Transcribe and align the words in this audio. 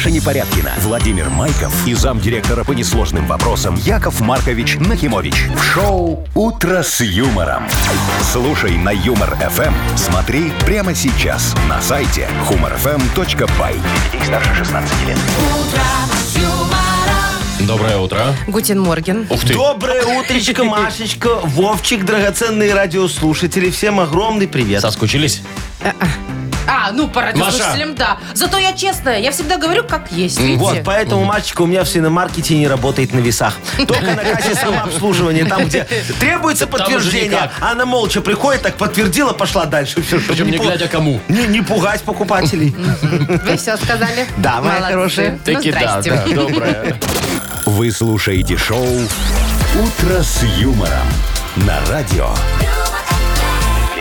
Маша 0.00 0.12
Непорядкина, 0.12 0.72
Владимир 0.78 1.28
Майков 1.28 1.86
и 1.86 1.92
замдиректора 1.92 2.64
по 2.64 2.72
несложным 2.72 3.26
вопросам 3.26 3.74
Яков 3.74 4.20
Маркович 4.20 4.76
Нахимович. 4.76 5.48
В 5.54 5.62
шоу 5.62 6.26
«Утро 6.34 6.82
с 6.82 7.02
юмором». 7.02 7.64
Слушай 8.32 8.78
на 8.78 8.92
Юмор-ФМ. 8.92 9.74
Смотри 9.98 10.52
прямо 10.64 10.94
сейчас 10.94 11.54
на 11.68 11.82
сайте 11.82 12.26
humorfm.by. 12.48 13.78
Детей 14.06 14.24
старше 14.24 14.54
16 14.54 15.06
лет. 15.06 15.18
Доброе 17.66 17.98
утро. 17.98 18.34
Guten 18.46 18.80
Morgen. 18.80 19.26
Ух 19.28 19.44
ты. 19.44 19.52
Доброе 19.52 20.02
утречко, 20.18 20.64
Машечка, 20.64 21.40
Вовчик, 21.42 22.06
драгоценные 22.06 22.72
радиослушатели. 22.72 23.68
Всем 23.68 24.00
огромный 24.00 24.48
привет. 24.48 24.80
Соскучились? 24.80 25.42
А, 26.70 26.92
ну, 26.92 27.08
по 27.08 27.20
радиослушателям, 27.20 27.96
да. 27.96 28.18
Зато 28.32 28.58
я 28.58 28.72
честная, 28.72 29.18
я 29.18 29.32
всегда 29.32 29.56
говорю, 29.56 29.82
как 29.82 30.12
есть, 30.12 30.38
видите? 30.38 30.58
Вот, 30.60 30.78
поэтому, 30.84 31.24
мальчика, 31.24 31.62
у 31.62 31.66
меня 31.66 31.82
в 31.82 31.88
свиномаркете 31.88 32.56
не 32.56 32.68
работает 32.68 33.12
на 33.12 33.18
весах. 33.18 33.54
Только 33.76 34.02
на 34.02 34.22
кассе 34.22 34.54
самообслуживания, 34.54 35.44
там, 35.48 35.64
где 35.64 35.86
требуется 36.20 36.68
подтверждение. 36.68 37.50
Она 37.60 37.86
молча 37.86 38.20
приходит, 38.20 38.62
так 38.62 38.76
подтвердила, 38.76 39.32
пошла 39.32 39.66
дальше. 39.66 40.00
Все, 40.02 40.20
Причем 40.20 40.48
не 40.48 40.58
глядя 40.58 40.86
кому. 40.86 41.20
Не, 41.28 41.46
не 41.48 41.60
пугать 41.60 42.02
покупателей. 42.02 42.74
Вы 43.02 43.56
все 43.56 43.76
сказали? 43.76 44.26
Да, 44.36 44.60
моя 44.60 44.74
Молодцы. 44.74 44.92
хорошая. 44.92 45.30
Ну, 45.32 45.54
Таки 45.54 45.72
да, 45.72 46.00
да, 46.02 46.26
доброе. 46.26 47.00
Вы 47.66 47.90
слушаете 47.90 48.56
шоу 48.56 48.86
«Утро 48.86 50.22
с 50.22 50.42
юмором» 50.58 51.08
на 51.56 51.78
радио. 51.88 52.30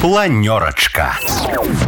Планерочка. 0.00 1.16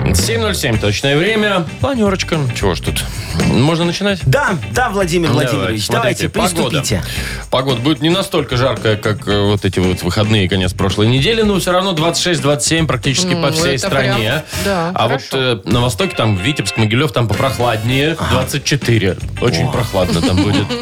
7.07 0.06 0.81
точное 0.81 1.17
время. 1.17 1.64
Планерочка. 1.81 2.39
Чего 2.59 2.75
ж 2.75 2.81
тут? 2.81 3.05
Можно 3.47 3.84
начинать? 3.84 4.20
Да, 4.27 4.56
да, 4.73 4.89
Владимир 4.91 5.31
Владимирович, 5.31 5.87
давайте, 5.89 6.28
смотрите, 6.28 6.28
приступите. 6.59 6.97
Погода. 6.97 7.48
Погода 7.50 7.81
будет 7.81 8.00
не 8.00 8.09
настолько 8.09 8.56
жаркая, 8.56 8.97
как 8.97 9.28
э, 9.28 9.41
вот 9.42 9.65
эти 9.65 9.78
вот 9.78 10.03
выходные, 10.03 10.48
конец 10.48 10.73
прошлой 10.73 11.06
недели, 11.06 11.42
но 11.42 11.59
все 11.61 11.70
равно 11.70 11.92
26-27 11.92 12.87
практически 12.87 13.34
Ну, 13.34 13.42
по 13.42 13.53
всей 13.53 13.77
это 13.77 13.87
стране. 13.87 14.15
прям, 14.19 14.43
да, 14.65 14.91
а 14.95 15.06
хорошо. 15.09 15.27
вот 15.31 15.67
э, 15.67 15.70
на 15.70 15.81
востоке, 15.81 16.17
там, 16.17 16.37
Витебск, 16.37 16.77
Могилев, 16.78 17.12
там 17.12 17.28
попрохладнее, 17.28 18.17
24. 18.31 19.17
Очень 19.41 19.70
прохладно 19.70 20.20
там 20.20 20.37
будет. 20.43 20.67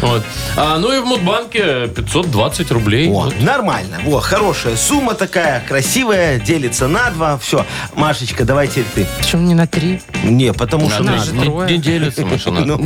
Вот. 0.00 0.22
А, 0.56 0.78
ну 0.78 0.92
и 0.92 1.00
в 1.00 1.06
Мудбанке 1.06 1.88
520 1.88 2.70
рублей. 2.72 3.08
О, 3.08 3.12
Вот. 3.24 3.40
нормально. 3.40 3.98
Во, 4.04 4.20
хорошая 4.20 4.76
сумма 4.76 5.14
такая, 5.14 5.60
красивая, 5.66 6.38
делится 6.44 6.86
на 6.88 7.10
два. 7.10 7.38
Все, 7.38 7.64
Машечка, 7.94 8.44
давай 8.44 8.68
теперь 8.68 8.84
ты. 8.94 9.06
Почему 9.18 9.42
не 9.46 9.54
на 9.54 9.66
три? 9.66 10.00
Не, 10.22 10.52
потому 10.52 10.88
что... 10.90 11.02
Нас 11.02 11.26
же 11.26 11.32
не- 11.34 11.44
трое. 11.44 11.70
не 11.70 11.78
делится, 11.78 12.24
машина. 12.26 12.64
Ну, 12.64 12.78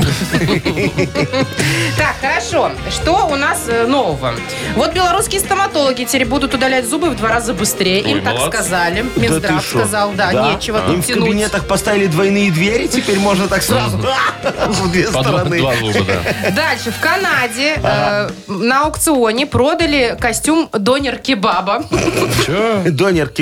Так, 1.96 2.16
хорошо. 2.20 2.70
Что 2.90 3.26
у 3.28 3.36
нас 3.36 3.64
э, 3.68 3.86
нового? 3.86 4.34
Вот 4.76 4.92
белорусские 4.94 5.40
стоматологи 5.40 6.04
теперь 6.04 6.24
будут 6.26 6.54
удалять 6.54 6.88
зубы 6.88 7.10
в 7.10 7.16
два 7.16 7.28
раза 7.28 7.54
быстрее. 7.54 8.00
Им 8.00 8.18
Ой, 8.18 8.20
так 8.20 8.34
молодцы. 8.34 8.58
сказали. 8.58 9.04
Минздрав 9.16 9.62
ты 9.62 9.68
шо? 9.68 9.78
сказал, 9.80 10.12
да, 10.12 10.52
нечего 10.54 10.78
Им 10.78 10.96
тут 10.96 11.04
в 11.04 11.06
тянуть. 11.06 11.24
кабинетах 11.24 11.66
поставили 11.66 12.06
двойные 12.06 12.50
двери, 12.50 12.86
теперь 12.86 13.18
можно 13.18 13.48
так 13.48 13.62
сразу 13.62 13.98
в 14.68 14.92
две 14.92 15.04
По 15.04 15.12
два, 15.12 15.22
стороны. 15.22 15.58
два 15.58 15.74
зуба, 15.76 16.04
да. 16.06 16.50
Дальше, 16.50 16.90
в 16.92 17.00
Канаде 17.00 17.74
э, 17.82 18.30
на 18.48 18.82
аукционе 18.84 19.46
продали 19.46 20.16
костюм 20.20 20.68
донер-кебаба. 20.72 21.84
Че? 22.46 22.90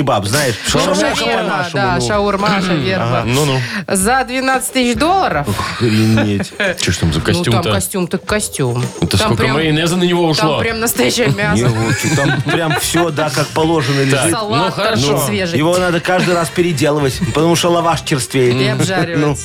Донер-кебаб, 0.07 0.25
знаешь, 0.25 0.55
шаурма 0.67 0.95
Шаурма, 0.95 1.43
по-нашему. 1.43 1.73
да, 1.73 1.97
ну. 1.99 2.07
шаурма, 2.07 2.61
шаверма. 2.61 3.23
Ну-ну. 3.25 3.59
За 3.87 4.23
12 4.23 4.73
тысяч 4.73 4.97
долларов. 4.97 5.47
Охренеть. 5.47 6.53
Че 6.79 6.91
ж 6.91 6.97
там 6.97 7.13
за 7.13 7.19
Ну, 7.19 7.25
там 7.25 7.33
костюм-то? 7.35 7.71
костюм, 7.71 8.07
так 8.07 8.25
костюм. 8.25 8.83
Это 9.01 9.17
Там 9.17 9.19
сколько 9.19 9.43
прям- 9.43 9.53
майонеза 9.55 9.97
на 9.97 10.03
него 10.03 10.21
Там 10.33 10.47
ушло? 10.47 10.59
прям 10.59 10.79
настоящее 10.79 11.27
мясо. 11.29 11.69
Там 12.15 12.41
прям 12.41 12.79
все, 12.79 13.09
да, 13.09 13.29
как 13.29 13.47
положено 13.47 14.01
лежит. 14.01 14.31
Салат 14.31 14.65
ну, 14.65 14.71
хорошо. 14.71 15.07
торчит 15.07 15.25
свежий. 15.27 15.57
Его 15.57 15.77
надо 15.77 15.99
каждый 15.99 16.33
раз 16.35 16.49
переделывать, 16.49 17.19
потому 17.33 17.55
что 17.55 17.69
лаваш 17.69 18.01
черствеет. 18.01 18.55
И 18.55 18.67
обжаривать. 18.67 19.39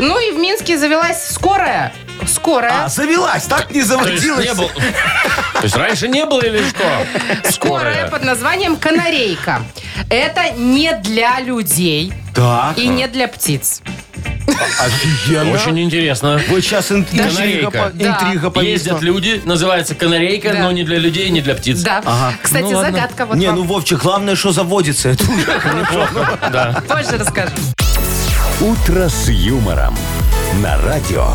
Ну 0.00 0.18
и 0.20 0.32
в 0.32 0.38
Минске 0.38 0.78
завелась 0.78 1.28
скорая. 1.30 1.92
Скорая. 2.26 2.84
А, 2.84 2.88
завелась, 2.88 3.44
так 3.44 3.66
не 3.70 3.74
То 3.74 3.76
есть 3.78 3.88
заводилась. 3.88 4.44
не 4.46 4.54
был. 4.54 4.68
То 4.68 5.62
есть 5.62 5.76
раньше 5.76 6.08
не 6.08 6.24
было 6.24 6.40
или 6.40 6.62
что? 6.68 7.50
Скорая 7.52 8.08
под 8.08 8.24
названием 8.24 8.76
канарейка. 8.76 9.62
Это 10.10 10.50
не 10.56 10.92
для 11.02 11.40
людей 11.40 12.12
Так, 12.34 12.76
и 12.78 12.86
не 12.88 13.06
для 13.08 13.28
птиц. 13.28 13.80
офигенно. 14.80 15.52
Очень 15.52 15.80
интересно. 15.80 16.40
Вот 16.48 16.60
сейчас 16.62 16.90
ин- 16.90 17.00
интрига, 17.12 17.28
Канарейка. 17.28 17.70
по- 17.70 17.90
Да. 17.92 18.06
интрига 18.06 18.50
повисла. 18.50 18.70
Ездят 18.72 19.02
люди, 19.02 19.42
называется 19.44 19.94
канарейка, 19.94 20.52
Да. 20.52 20.58
но 20.60 20.72
не 20.72 20.84
для 20.84 20.98
людей, 20.98 21.28
не 21.30 21.40
для 21.42 21.54
птиц. 21.54 21.80
Да. 21.82 22.02
Ага. 22.04 22.34
Кстати, 22.42 22.62
Ну, 22.62 22.70
ладно. 22.78 22.92
загадка 22.92 23.26
вот 23.26 23.36
Не, 23.36 23.46
вам. 23.48 23.56
ну, 23.56 23.62
Вовчик, 23.64 24.00
главное, 24.02 24.36
что 24.36 24.52
заводится. 24.52 25.10
Это 25.10 25.24
уже 25.30 25.44
хорошо. 25.60 26.08
Да. 26.52 26.82
Позже 26.88 27.18
расскажу. 27.18 27.52
«Утро 28.60 29.08
с 29.08 29.28
юмором» 29.28 29.96
на 30.62 30.80
радио. 30.82 31.34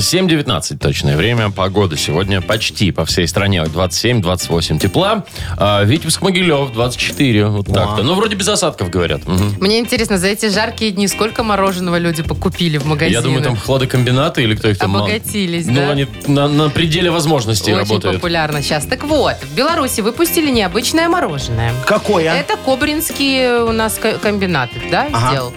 7.19 0.00 0.78
точное 0.78 1.16
время. 1.16 1.50
Погода 1.50 1.96
сегодня 1.96 2.40
почти 2.40 2.90
по 2.92 3.04
всей 3.04 3.26
стране. 3.28 3.62
27-28 3.64 4.78
тепла. 4.78 5.24
А 5.56 5.82
Витебск, 5.84 6.22
Могилев 6.22 6.72
24. 6.72 7.46
Вот 7.46 7.66
так-то. 7.66 8.02
Ну, 8.02 8.14
вроде 8.14 8.36
без 8.36 8.48
осадков, 8.48 8.90
говорят. 8.90 9.26
Мгм. 9.26 9.56
Мне 9.60 9.78
интересно, 9.78 10.18
за 10.18 10.28
эти 10.28 10.48
жаркие 10.48 10.90
дни 10.92 11.08
сколько 11.08 11.42
мороженого 11.42 11.96
люди 11.98 12.22
покупили 12.22 12.78
в 12.78 12.86
магазине? 12.86 13.14
Я 13.14 13.22
думаю, 13.22 13.42
там 13.42 13.56
хладокомбинаты 13.56 14.42
или 14.42 14.54
кто 14.54 14.68
их 14.68 14.78
там... 14.78 14.96
Обогатились, 14.96 15.66
Ну, 15.66 15.74
да? 15.74 15.90
они 15.90 16.06
на, 16.26 16.48
на 16.48 16.68
пределе 16.70 17.10
возможностей 17.10 17.72
Очень 17.72 17.80
работают. 17.88 18.16
популярно 18.16 18.62
сейчас. 18.62 18.84
Так 18.86 19.04
вот, 19.04 19.36
в 19.42 19.54
Беларуси 19.54 20.00
выпустили 20.00 20.50
необычное 20.50 21.08
мороженое. 21.08 21.72
Какое? 21.86 22.32
Это 22.34 22.56
кобринские 22.56 23.64
у 23.64 23.72
нас 23.72 23.94
ко- 23.94 24.18
комбинаты, 24.18 24.74
да, 24.90 25.08
Ага. 25.12 25.30
сделал. 25.30 25.52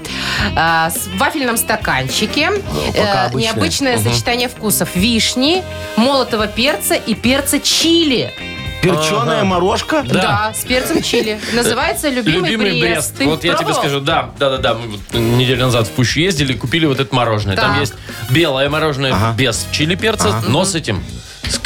А, 0.55 0.89
с- 0.89 1.07
в 1.07 1.17
вафельном 1.17 1.57
стаканчике 1.57 2.49
пока 2.87 3.25
э, 3.25 3.25
обычное. 3.27 3.53
необычное 3.53 3.97
сочетание 3.97 4.28
вкусов 4.37 4.95
вишни, 4.95 5.63
молотого 5.97 6.45
перца 6.47 6.93
и 6.95 7.15
перца 7.15 7.59
чили. 7.59 8.31
Перченая 8.81 9.37
Ага. 9.39 9.45
морожка? 9.45 10.03
Да. 10.03 10.53
с 10.55 10.63
перцем 10.63 11.01
чили. 11.01 11.37
Называется 11.53 12.07
«Любимый, 12.09 12.79
Брест». 12.79 13.17
Ты 13.17 13.25
Вот 13.25 13.43
я 13.43 13.53
тебе 13.55 13.65
пробовал? 13.65 13.79
скажу, 13.81 13.99
да, 13.99 14.29
да, 14.39 14.51
да, 14.51 14.57
да. 14.57 14.73
Мы 14.75 14.87
вот 14.91 15.01
неделю 15.19 15.65
назад 15.65 15.87
в 15.87 15.91
Пущу 15.91 16.21
ездили, 16.21 16.53
купили 16.53 16.85
вот 16.85 16.99
это 16.99 17.13
мороженое. 17.13 17.57
Там 17.57 17.71
Так. 17.71 17.79
есть 17.81 17.93
белое 18.29 18.69
мороженое 18.69 19.33
без 19.35 19.67
чили 19.73 19.95
перца, 19.95 20.41
но 20.47 20.63
с 20.63 20.75
этим. 20.75 21.03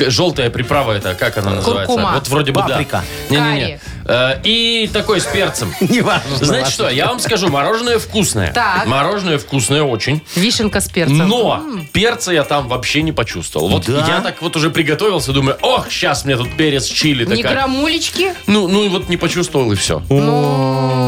Желтая 0.07 0.50
приправа 0.50 0.94
это, 0.94 1.13
как 1.13 1.38
она 1.38 1.51
называется? 1.51 1.88
Куркума. 1.94 2.13
Вот 2.16 2.28
вроде 2.30 2.51
бы 2.53 2.62
Паприка. 2.62 3.03
да. 3.30 3.35
Не-не-не. 3.53 3.80
Э, 4.06 4.40
И 4.44 4.90
такой 4.94 5.22
с 5.22 5.25
перцем. 5.25 5.74
Неважно. 5.81 6.38
Знаете 6.38 6.69
что, 6.72 6.90
я 6.90 7.08
вам 7.08 7.19
скажу, 7.19 7.50
мороженое 7.50 8.00
вкусное. 8.00 8.52
Так. 8.53 8.86
Мороженое 8.86 9.38
вкусное 9.38 9.84
очень. 9.84 10.22
Вишенка 10.36 10.81
с 10.81 10.90
перцем. 10.90 11.28
Но 11.28 11.64
перца 11.91 12.31
я 12.31 12.44
там 12.44 12.68
вообще 12.68 13.02
не 13.02 13.12
почувствовал. 13.12 13.69
Вот 13.69 13.86
Да? 13.86 14.06
я 14.08 14.22
так 14.22 14.42
вот 14.42 14.56
уже 14.56 14.69
приготовился, 14.69 15.31
думаю, 15.31 15.58
ох, 15.62 15.90
сейчас 15.90 16.25
мне 16.25 16.36
тут 16.38 16.56
перец 16.58 16.86
чили 16.86 17.25
Не 17.25 17.38
такая. 17.38 17.53
грамулечки? 17.53 18.34
Ну, 18.47 18.68
ну 18.68 18.84
и 18.84 18.90
вот 18.90 19.09
не 19.09 19.18
почувствовал 19.18 19.72
и 19.72 19.75
все. 19.75 20.02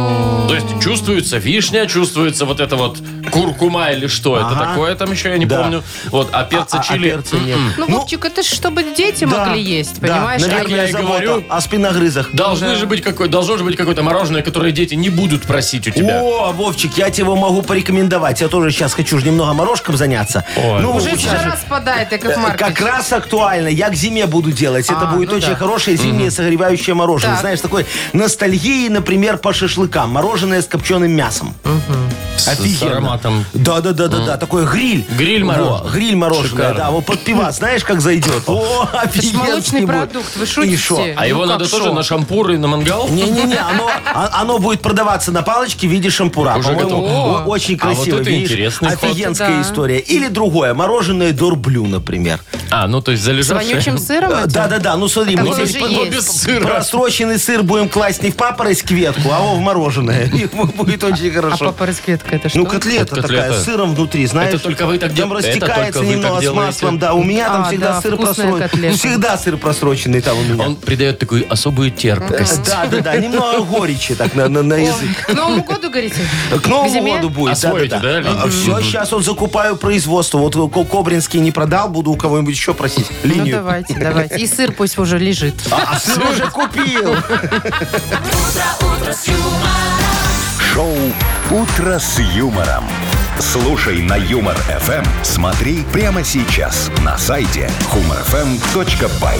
Ну, 0.10 0.48
То 0.48 0.56
есть 0.56 0.68
чувствуется 0.82 1.38
вишня, 1.38 1.88
чувствуется 1.88 2.46
вот 2.46 2.60
это 2.60 2.76
вот 2.76 3.00
куркума 3.32 3.90
или 3.92 4.06
что 4.08 4.38
это 4.38 4.48
Ага. 4.50 4.66
такое 4.66 4.96
там 4.96 5.12
еще, 5.12 5.30
я 5.30 5.38
не 5.40 5.46
Да. 5.46 5.64
помню. 5.64 5.84
Вот, 6.12 6.30
а 6.32 6.44
перца 6.44 6.78
А- 6.78 6.80
а 6.80 6.84
чили... 6.84 7.10
перца 7.10 7.36
нет. 7.38 7.58
ну, 7.78 7.86
Ну, 7.88 7.98
Вовчик, 8.00 8.24
это 8.26 8.44
ж 8.44 8.46
чтобы 8.46 8.84
дети 8.96 9.26
да, 9.26 9.46
могли 9.46 9.62
есть, 9.62 10.00
да, 10.00 10.08
понимаешь? 10.08 10.42
Наверное, 10.42 10.76
я 10.78 10.86
и 10.88 10.92
забота 10.92 11.08
говорю. 11.26 11.44
О 11.50 11.62
спиногрызах. 11.62 12.30
Должны 12.34 12.76
же 12.76 12.86
быть 12.86 13.02
какой, 13.02 13.28
должно 13.28 13.58
же 13.58 13.64
быть 13.64 13.76
какое-то 13.76 14.04
мороженое, 14.04 14.44
которое 14.44 14.72
дети 14.72 14.94
не 14.94 15.10
будут 15.10 15.44
просить 15.44 15.88
у 15.88 15.92
тебя. 15.92 16.22
О, 16.22 16.52
Вовчик, 16.52 16.96
я 16.98 17.10
тебе 17.10 17.26
его 17.26 17.36
могу 17.36 17.64
порекомендовать. 17.64 18.42
Я 18.42 18.48
тоже 18.48 18.70
сейчас 18.72 18.94
хочу 18.94 19.18
же 19.20 19.26
немного 19.26 19.54
морожком 19.54 19.98
заняться. 19.98 20.46
Ой. 20.56 20.82
ну, 20.82 20.96
Уже 20.96 21.12
сейчас 21.18 21.42
жара 21.42 21.52
же- 21.56 21.58
спадает, 21.58 22.12
Яков 22.12 22.32
Э, 22.32 22.38
Маркович. 22.38 22.76
Как 22.78 22.88
раз 22.88 23.12
актуально. 23.12 23.68
Я 23.70 23.90
к 23.90 23.96
зиме 23.96 24.28
буду 24.28 24.52
делать. 24.52 24.86
Это 24.86 25.10
А, 25.10 25.16
будет 25.16 25.32
ну 25.32 25.38
очень 25.38 25.50
да. 25.50 25.56
хорошее 25.56 25.98
зимнее 25.98 26.30
согревающее 26.30 26.94
мороженое. 26.94 27.34
Так. 27.34 27.42
Знаешь, 27.42 27.62
такой 27.62 27.86
ностальгии, 28.14 28.88
например, 28.90 29.38
по 29.38 29.52
шашлыкам. 29.54 29.95
Мороженое 30.06 30.62
с 30.62 30.68
копченым 30.68 31.12
мясом. 31.12 31.54
С- 31.64 32.05
Офигенно. 32.48 32.78
С 32.78 32.84
ароматом. 32.84 33.46
Да, 33.54 33.82
да, 33.82 33.92
да, 33.94 34.08
да, 34.08 34.20
да. 34.26 34.38
Такой 34.38 34.66
гриль. 34.66 35.06
Гриль 35.18 35.44
Во, 35.44 35.54
мороженое. 35.54 35.92
гриль 35.92 36.16
мороженое, 36.16 36.50
Шикарно. 36.50 36.78
да. 36.78 36.92
Вот 36.92 37.06
под 37.06 37.20
пивас, 37.22 37.58
знаешь, 37.58 37.84
как 37.84 38.02
зайдет. 38.02 38.44
О, 38.48 38.88
Это 38.94 39.14
ж 39.14 39.18
офигенский 39.18 39.38
молочный 39.38 39.88
продукт, 39.88 40.36
вы 40.36 40.44
И 40.44 40.48
шутите? 40.48 40.78
шо? 40.78 40.96
А 41.16 41.22
Ну 41.22 41.26
его 41.28 41.40
как 41.42 41.50
надо 41.50 41.70
тоже 41.70 41.86
шо? 41.86 41.94
на 41.94 42.04
шампур 42.04 42.52
и 42.52 42.58
на 42.58 42.68
мангал? 42.68 43.08
Не-не-не, 43.10 43.58
оно, 43.58 43.90
а- 44.14 44.30
оно 44.42 44.60
будет 44.60 44.82
продаваться 44.82 45.32
на 45.32 45.42
палочке 45.42 45.88
в 45.88 45.92
виде 45.92 46.10
шампура. 46.10 46.56
Уже 46.56 46.70
По-моему, 46.70 46.90
готово. 47.02 47.40
о- 47.42 47.44
очень 47.46 47.80
А 47.82 47.88
вот 47.88 47.96
красиво. 47.96 48.20
это 48.22 48.30
видишь? 48.30 48.52
интересный 48.52 48.90
ход. 48.96 49.04
Офигенская 49.04 49.50
Да. 49.50 49.62
история. 49.62 50.00
Или 50.00 50.28
другое, 50.28 50.74
мороженое 50.74 51.32
дорблю, 51.32 51.86
например. 51.88 52.40
А, 52.70 52.88
ну 52.88 53.02
то 53.02 53.12
есть 53.12 53.24
С 53.24 53.26
залежавшая. 53.26 53.70
вонючим 53.72 53.98
сыром? 53.98 54.32
этим? 54.32 54.50
Да-да-да, 54.52 54.96
ну 54.98 55.08
смотри, 55.08 55.36
Там 55.36 55.48
мы 55.48 55.54
здесь 55.56 55.76
есть. 55.76 56.12
без 56.12 56.26
сыра. 56.28 56.66
просроченный 56.68 57.40
сыр 57.40 57.64
будем 57.64 57.90
класть 57.90 58.22
не 58.22 58.32
в 58.32 58.36
папороть 58.36 58.90
ветку, 58.92 59.30
а 59.32 59.40
в 59.56 59.60
мороженое. 59.60 60.26
И 60.34 60.46
будет 60.46 61.04
очень 61.04 61.30
А 61.30 61.34
хорошо. 61.34 61.74
Папороть-ветка 62.26 62.36
это 62.36 62.50
что? 62.50 62.58
Ну, 62.60 62.66
котлета 62.66 63.16
Вот 63.16 63.22
котлета. 63.22 63.44
такая, 63.44 63.60
с 63.60 63.66
сыром 63.66 63.96
внутри, 63.96 64.26
знаешь. 64.26 64.54
Это 64.54 64.64
только 64.64 64.86
вы 64.86 64.98
так 64.98 65.10
Там 65.10 65.16
дел- 65.30 65.38
это 65.38 65.48
растекается 65.48 66.00
вы 66.00 66.06
немного 66.08 66.42
с 66.42 66.52
маслом, 66.54 66.98
делаете? 67.00 67.00
да. 67.00 67.14
У 67.14 67.24
меня 67.24 67.48
там 67.48 67.62
А, 67.62 67.66
всегда 67.68 67.88
да, 67.94 68.02
сыр 68.02 68.14
вкусная 68.16 68.34
просроченный. 68.36 68.70
котлета. 68.70 68.98
Всегда 68.98 69.38
сыр 69.38 69.58
просроченный 69.58 70.22
там 70.22 70.38
у 70.38 70.44
меня. 70.44 70.64
Он 70.66 70.76
придает 70.76 71.20
такую 71.20 71.46
особую 71.52 71.92
терпкость. 71.92 72.64
Да, 72.66 72.86
да, 72.88 73.00
да, 73.00 73.16
немного 73.18 73.62
горечи 73.64 74.16
так 74.16 74.34
на, 74.36 74.48
на, 74.50 74.64
на 74.64 74.76
язык. 74.76 75.26
К 75.28 75.34
Новому 75.34 75.64
году, 75.64 75.90
говорите? 75.90 76.16
К 76.62 76.68
Новому 76.68 76.90
зиме? 76.90 77.16
году 77.16 77.30
будет. 77.30 77.54
Освоите, 77.54 78.00
да, 78.02 78.20
Лидия? 78.20 78.50
все, 78.50 78.82
сейчас 78.82 79.12
вот 79.12 79.24
закупаю 79.24 79.76
производство. 79.76 80.38
Вот 80.40 80.56
Ко- 80.56 80.84
Кобринский 80.86 81.40
не 81.40 81.52
продал, 81.52 81.90
буду 81.90 82.12
у 82.12 82.16
кого-нибудь 82.16 82.54
еще 82.54 82.74
просить 82.74 83.08
Ну, 83.24 83.34
линию. 83.34 83.58
давайте, 83.58 83.94
давайте. 83.96 84.36
И 84.38 84.48
сыр 84.48 84.72
пусть 84.72 84.98
уже 84.98 85.18
лежит. 85.20 85.56
А 85.72 86.00
сыр 86.00 86.24
уже 86.32 86.48
купил. 86.52 87.16
Шоу 90.76 90.94
«Утро 91.52 92.00
с 92.00 92.20
юмором». 92.20 92.84
Слушай 93.40 94.02
на 94.02 94.18
Юмор 94.18 94.58
ФМ. 94.58 95.06
Смотри 95.24 95.84
прямо 95.94 96.22
сейчас 96.22 96.92
на 97.02 97.18
сайте 97.18 97.72
humorfm.by. 97.94 99.40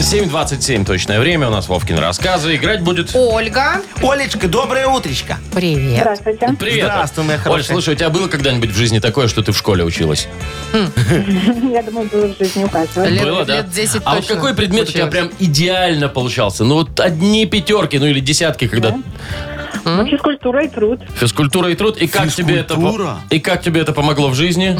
7.27 0.00 0.84
точное 0.84 1.20
время. 1.20 1.46
У 1.46 1.52
нас 1.52 1.68
Вовкин 1.68 1.98
рассказы. 1.98 2.56
Играть 2.56 2.80
будет... 2.80 3.14
Ольга, 3.14 3.82
Олечка, 4.02 4.48
доброе 4.48 4.88
утречко. 4.88 5.38
привет. 5.54 6.00
Здравствуйте. 6.00 6.56
Привет. 6.58 6.86
Здравствуй, 6.86 7.24
моя 7.24 7.38
Оль, 7.38 7.42
хорошая. 7.44 7.64
слушай, 7.66 7.94
у 7.94 7.96
тебя 7.96 8.10
было 8.10 8.26
когда-нибудь 8.26 8.70
в 8.70 8.76
жизни 8.76 8.98
такое, 8.98 9.28
что 9.28 9.42
ты 9.42 9.52
в 9.52 9.56
школе 9.56 9.84
училась? 9.84 10.26
Я 10.72 11.82
думаю, 11.84 12.08
было 12.08 12.26
в 12.26 12.36
жизни 12.36 12.64
у 12.64 12.68
каждого. 12.68 13.04
Лет- 13.04 13.22
было, 13.22 13.44
да? 13.44 13.58
лет 13.58 13.70
10 13.70 14.02
а 14.04 14.14
вот 14.14 14.20
точно 14.22 14.34
какой 14.34 14.54
предмет 14.54 14.88
у 14.88 14.92
тебя 14.92 15.06
училась. 15.06 15.28
прям 15.28 15.30
идеально 15.38 16.08
получался? 16.08 16.64
Ну 16.64 16.76
вот 16.76 16.98
одни 16.98 17.46
пятерки, 17.46 17.98
ну 18.00 18.06
или 18.06 18.18
десятки, 18.18 18.66
когда 18.66 18.96
Ну, 19.84 20.06
Физкультура 20.06 20.64
и 20.64 20.68
труд. 20.68 21.00
физкультура 21.16 21.70
и 21.70 21.74
труд. 21.74 21.96
И 21.98 22.06
как 22.06 22.30
тебе 22.32 22.56
это 22.58 22.74
по- 22.74 23.18
и 23.30 23.40
как 23.40 23.62
тебе 23.62 23.80
это 23.80 23.92
помогло 23.92 24.28
в 24.28 24.34
жизни? 24.34 24.76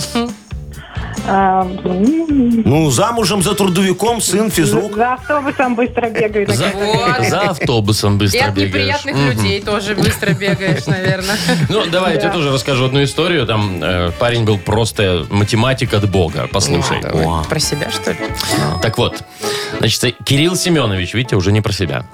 А, 1.27 1.63
м, 1.85 2.63
Ну, 2.65 2.91
замужем 2.91 3.43
за 3.43 3.55
трудовиком, 3.55 4.21
сын 4.21 4.51
физрук. 4.51 4.97
За 4.97 5.15
автобусом 5.15 5.75
быстро 5.75 6.09
бегаю. 6.09 6.47
За, 6.51 6.71
Вот. 6.75 7.27
за 7.29 7.41
автобусом 7.41 8.15
И 8.17 8.19
быстро 8.19 8.47
от 8.47 8.55
бегаешь. 8.55 9.05
неприятных 9.05 9.17
людей 9.35 9.61
тоже 9.63 9.95
быстро 9.95 10.33
бегаешь, 10.33 10.87
наверное. 10.87 11.37
Ну, 11.69 11.85
давай 11.87 12.15
я 12.15 12.21
тебе 12.21 12.31
тоже 12.33 12.51
расскажу 12.53 12.87
одну 12.87 13.03
историю. 13.05 13.47
Там 13.47 13.83
э, 13.83 14.11
парень 14.19 14.45
был 14.45 14.59
просто 14.59 15.27
математик 15.31 15.93
от 15.95 16.09
бога. 16.11 16.49
Послушай. 16.53 17.01
Давай. 17.03 17.45
Про 17.45 17.59
себя, 17.61 17.91
что 17.91 18.13
ли? 18.13 18.19
Так 18.83 18.97
вот, 18.99 19.23
значит, 19.79 20.17
Кирилл 20.25 20.57
Семенович, 20.57 21.15
видите, 21.15 21.37
уже 21.37 21.53
не 21.53 21.61
про 21.61 21.73
себя. 21.73 22.05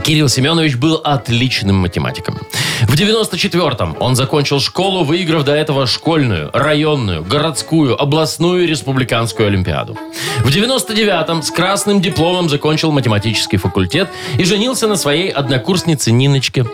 Кирилл 0.00 0.28
Семенович 0.28 0.76
был 0.76 1.00
отличным 1.02 1.76
математиком. 1.76 2.38
В 2.82 2.94
94-м 2.94 3.96
он 4.00 4.16
закончил 4.16 4.60
школу, 4.60 5.04
выиграв 5.04 5.44
до 5.44 5.54
этого 5.54 5.86
школьную, 5.86 6.50
районную, 6.52 7.22
городскую, 7.22 8.00
областную 8.00 8.64
и 8.64 8.66
республиканскую 8.66 9.48
олимпиаду. 9.48 9.96
В 10.40 10.48
99-м 10.48 11.42
с 11.42 11.50
красным 11.50 12.00
дипломом 12.00 12.48
закончил 12.48 12.90
математический 12.90 13.58
факультет 13.58 14.08
и 14.38 14.44
женился 14.44 14.88
на 14.88 14.96
своей 14.96 15.28
однокурснице 15.28 16.10
Ниночке. 16.10 16.66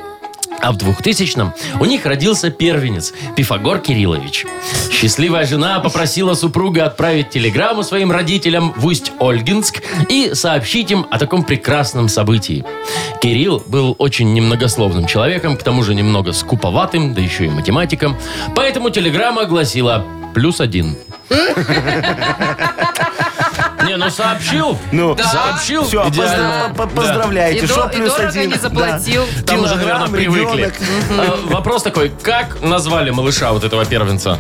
А 0.61 0.73
в 0.73 0.77
2000-м 0.77 1.53
у 1.81 1.85
них 1.85 2.07
родился 2.07 2.51
первенец 2.51 3.13
Пифагор 3.37 3.79
Кириллович. 3.79 4.47
Счастливая 4.91 5.47
жена 5.47 5.81
попросила 5.81 6.35
супруга 6.35 6.87
отправить 6.87 7.31
телеграмму 7.31 7.83
своим 7.83 8.11
родителям 8.11 8.73
в 8.77 8.87
Усть-Ольгинск 8.87 9.83
и 10.09 10.35
сообщить 10.35 10.91
им 10.91 11.07
о 11.11 11.19
таком 11.19 11.45
прекрасном 11.45 12.09
событии. 12.09 12.65
Кирилл 13.21 13.63
был 13.67 13.95
очень 13.99 14.33
немногословным 14.35 15.07
человеком, 15.07 15.57
к 15.57 15.63
тому 15.63 15.83
же 15.83 15.95
немного 15.95 16.33
скуповатым, 16.33 17.15
да 17.15 17.21
еще 17.21 17.47
и 17.47 17.49
математиком. 17.49 18.17
Поэтому 18.55 18.91
телеграмма 18.91 19.45
гласила 19.45 20.05
«плюс 20.35 20.61
один». 20.61 20.97
Не, 23.87 23.97
ну 23.97 24.11
сообщил. 24.11 24.79
Ну, 24.93 25.17
Сообщил. 25.17 25.85
Все, 25.85 26.09
идеально. 26.09 26.73
И 26.73 26.95
поздравляете. 26.95 27.67
Что 27.67 27.85
до- 27.87 27.89
и 27.93 27.97
плюс 27.97 28.13
дорого 28.13 28.29
один? 28.29 28.51
не 28.51 28.57
заплатил. 28.59 29.25
Да. 29.39 29.43
Там 29.47 29.61
уже, 29.65 29.77
наверное, 29.77 30.09
Килограмм, 30.09 30.13
привыкли. 30.13 30.57
ребенок. 30.63 30.75
А, 31.11 31.39
Вопрос 31.55 31.83
такой, 31.83 32.11
как 32.23 32.61
назвали 32.63 33.11
малыша 33.11 33.53
вот 33.53 33.65
этого 33.65 33.85
первенца? 33.85 34.39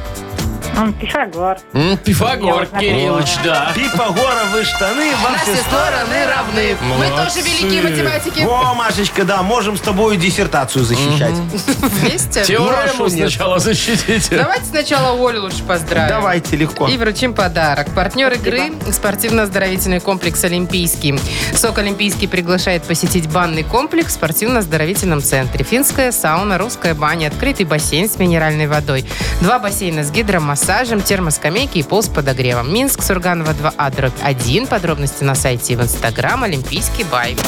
Пифагор. 1.00 1.58
М, 1.72 1.96
Пифагор 1.98 2.66
Кириллович, 2.66 3.36
да. 3.44 3.72
Пифагоровы 3.74 4.64
штаны 4.64 5.12
во 5.16 5.36
все 5.38 5.56
стороны 5.56 6.26
равны. 6.26 6.76
Мы 6.82 7.08
Молодцы. 7.08 7.40
тоже 7.40 7.48
великие 7.48 7.82
математики. 7.82 8.40
Во, 8.44 8.74
Машечка, 8.74 9.24
да, 9.24 9.42
можем 9.42 9.76
с 9.76 9.80
тобой 9.80 10.16
диссертацию 10.16 10.84
защищать. 10.84 11.34
Вместе. 11.82 12.44
Теорешу 12.44 13.04
Машу 13.04 13.14
нет. 13.16 13.30
сначала 13.30 13.58
защитите. 13.58 14.36
Давайте 14.36 14.64
сначала 14.66 15.28
Олю 15.28 15.42
лучше 15.42 15.62
поздравим. 15.64 16.08
Давайте, 16.08 16.56
легко. 16.56 16.86
И 16.88 16.96
вручим 16.96 17.34
подарок. 17.34 17.92
Партнер 17.94 18.32
игры– 18.34 18.72
спортивно-оздоровительный 18.92 20.00
комплекс 20.00 20.42
«Олимпийский». 20.44 21.18
СОК 21.54 21.78
«Олимпийский» 21.78 22.26
приглашает 22.28 22.84
посетить 22.84 23.28
банный 23.28 23.64
комплекс 23.64 24.12
в 24.12 24.14
спортивно-оздоровительном 24.14 25.22
центре. 25.22 25.64
Финская 25.64 26.12
сауна, 26.12 26.56
русская 26.58 26.94
баня, 26.94 27.28
открытый 27.28 27.66
бассейн 27.66 28.08
с 28.08 28.18
минеральной 28.18 28.66
водой. 28.68 29.04
Два 29.40 29.58
бассейна 29.58 30.04
с 30.04 30.10
гидромассажем, 30.10 30.67
термоскамейки 30.68 31.78
и 31.78 31.82
пол 31.82 32.02
с 32.02 32.08
подогревом. 32.08 32.70
Минск, 32.70 33.02
Сурганова 33.02 33.52
2А, 33.52 33.96
дробь 33.96 34.12
1. 34.22 34.66
Подробности 34.66 35.24
на 35.24 35.34
сайте 35.34 35.72
и 35.72 35.76
в 35.76 35.80
Инстаграм 35.80 36.42
«Олимпийский 36.42 37.04
бай». 37.04 37.38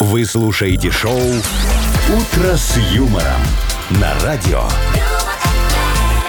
Вы 0.00 0.24
слушаете 0.24 0.90
шоу 0.90 1.16
«Утро 1.16 2.56
с 2.56 2.76
юмором» 2.76 3.40
на 3.90 4.12
радио. 4.24 4.64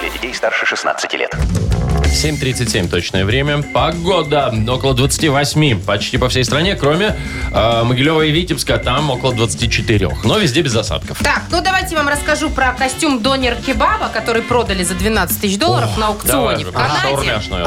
Для 0.00 0.10
детей 0.10 0.32
старше 0.32 0.64
16 0.64 1.12
лет. 1.14 1.36
7.37 2.12 2.88
точное 2.88 3.24
время. 3.24 3.62
Погода 3.62 4.52
около 4.68 4.94
28 4.94 5.80
почти 5.82 6.16
по 6.18 6.28
всей 6.28 6.42
стране, 6.44 6.74
кроме 6.74 7.14
э, 7.52 7.82
Могилева 7.84 8.22
и 8.22 8.30
Витебска, 8.32 8.78
там 8.78 9.10
около 9.10 9.32
24. 9.34 10.10
Но 10.24 10.38
везде 10.38 10.62
без 10.62 10.74
осадков. 10.74 11.18
Так, 11.22 11.42
ну 11.50 11.60
давайте 11.62 11.92
я 11.94 11.98
вам 11.98 12.08
расскажу 12.08 12.50
про 12.50 12.72
костюм 12.72 13.20
Донер 13.22 13.54
Кебаба, 13.56 14.08
который 14.12 14.42
продали 14.42 14.82
за 14.82 14.94
12 14.94 15.40
тысяч 15.40 15.58
долларов 15.58 15.96
на 15.96 16.08
аукционе 16.08 16.64
Давай 16.64 16.64
в 16.64 16.72
Канаде. 16.72 17.00
шаурмяшную. 17.02 17.66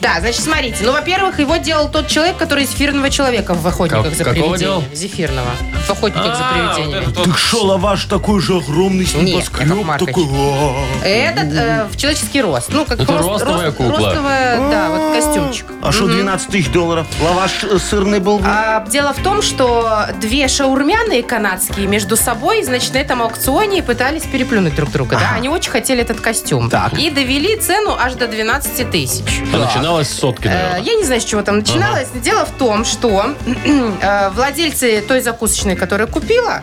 Да, 0.00 0.16
значит, 0.20 0.42
смотрите. 0.42 0.78
Ну, 0.82 0.92
во-первых, 0.92 1.38
его 1.38 1.56
делал 1.58 1.88
тот 1.88 2.08
человек, 2.08 2.36
который 2.36 2.64
зефирного 2.64 3.10
человека 3.10 3.54
в 3.54 3.64
«Охотниках 3.66 4.04
Как- 4.08 4.14
за 4.14 4.24
привидениями». 4.24 4.58
делал? 4.58 4.84
Зефирного. 4.92 5.50
В 5.86 5.90
«Охотниках 5.90 6.36
за 6.36 6.42
А, 6.44 6.52
вот 6.66 6.74
привидениями». 6.76 7.04
вот. 7.14 7.24
Так 7.24 7.38
что, 7.38 7.64
лаваш 7.64 8.06
такой 8.06 8.40
же 8.40 8.56
огромный, 8.56 9.06
с 9.06 9.14
Нет, 9.14 9.24
небоскреб 9.24 9.86
такой. 9.98 10.24
а. 10.32 11.04
Этот 11.04 11.52
э, 11.52 11.86
в 11.92 11.96
человеческий 11.96 12.40
рост. 12.42 12.70
Ну, 12.70 12.84
как 12.86 12.98
Это 13.00 13.12
рост- 13.12 13.44
рост- 13.44 13.73
кукла. 13.74 14.08
Ростовая, 14.08 14.58
да, 14.70 14.88
вот 14.90 15.14
костюмчик. 15.14 15.66
А 15.82 15.92
что, 15.92 16.06
12 16.06 16.48
тысяч 16.48 16.70
долларов? 16.70 17.06
Лаваш 17.20 17.64
э, 17.64 17.78
сырный 17.78 18.20
был? 18.20 18.40
А, 18.44 18.84
дело 18.86 19.12
в 19.12 19.22
том, 19.22 19.42
что 19.42 20.06
две 20.20 20.48
шаурмяные 20.48 21.22
канадские 21.22 21.86
между 21.86 22.16
собой, 22.16 22.62
значит, 22.62 22.94
на 22.94 22.98
этом 22.98 23.22
аукционе 23.22 23.82
пытались 23.82 24.22
переплюнуть 24.22 24.74
друг 24.74 24.90
друга. 24.90 25.16
Да? 25.18 25.32
Они 25.36 25.48
очень 25.48 25.70
хотели 25.70 26.00
этот 26.02 26.20
костюм. 26.20 26.70
Так. 26.70 26.94
И 26.94 27.10
довели 27.10 27.56
цену 27.56 27.96
аж 27.98 28.14
до 28.14 28.26
12 28.28 28.90
тысяч. 28.90 29.42
А 29.52 29.58
начиналось 29.58 30.08
с 30.08 30.18
сотки, 30.18 30.46
Э, 30.46 30.50
наверное. 30.50 30.80
Я 30.80 30.94
не 30.94 31.04
знаю, 31.04 31.20
с 31.20 31.24
чего 31.24 31.42
там 31.42 31.58
начиналось. 31.58 32.08
Дело 32.22 32.44
в 32.46 32.50
том, 32.52 32.84
что 32.84 33.34
э, 34.00 34.30
владельцы 34.30 35.02
той 35.06 35.20
закусочной, 35.20 35.76
которая 35.76 36.06
купила, 36.06 36.62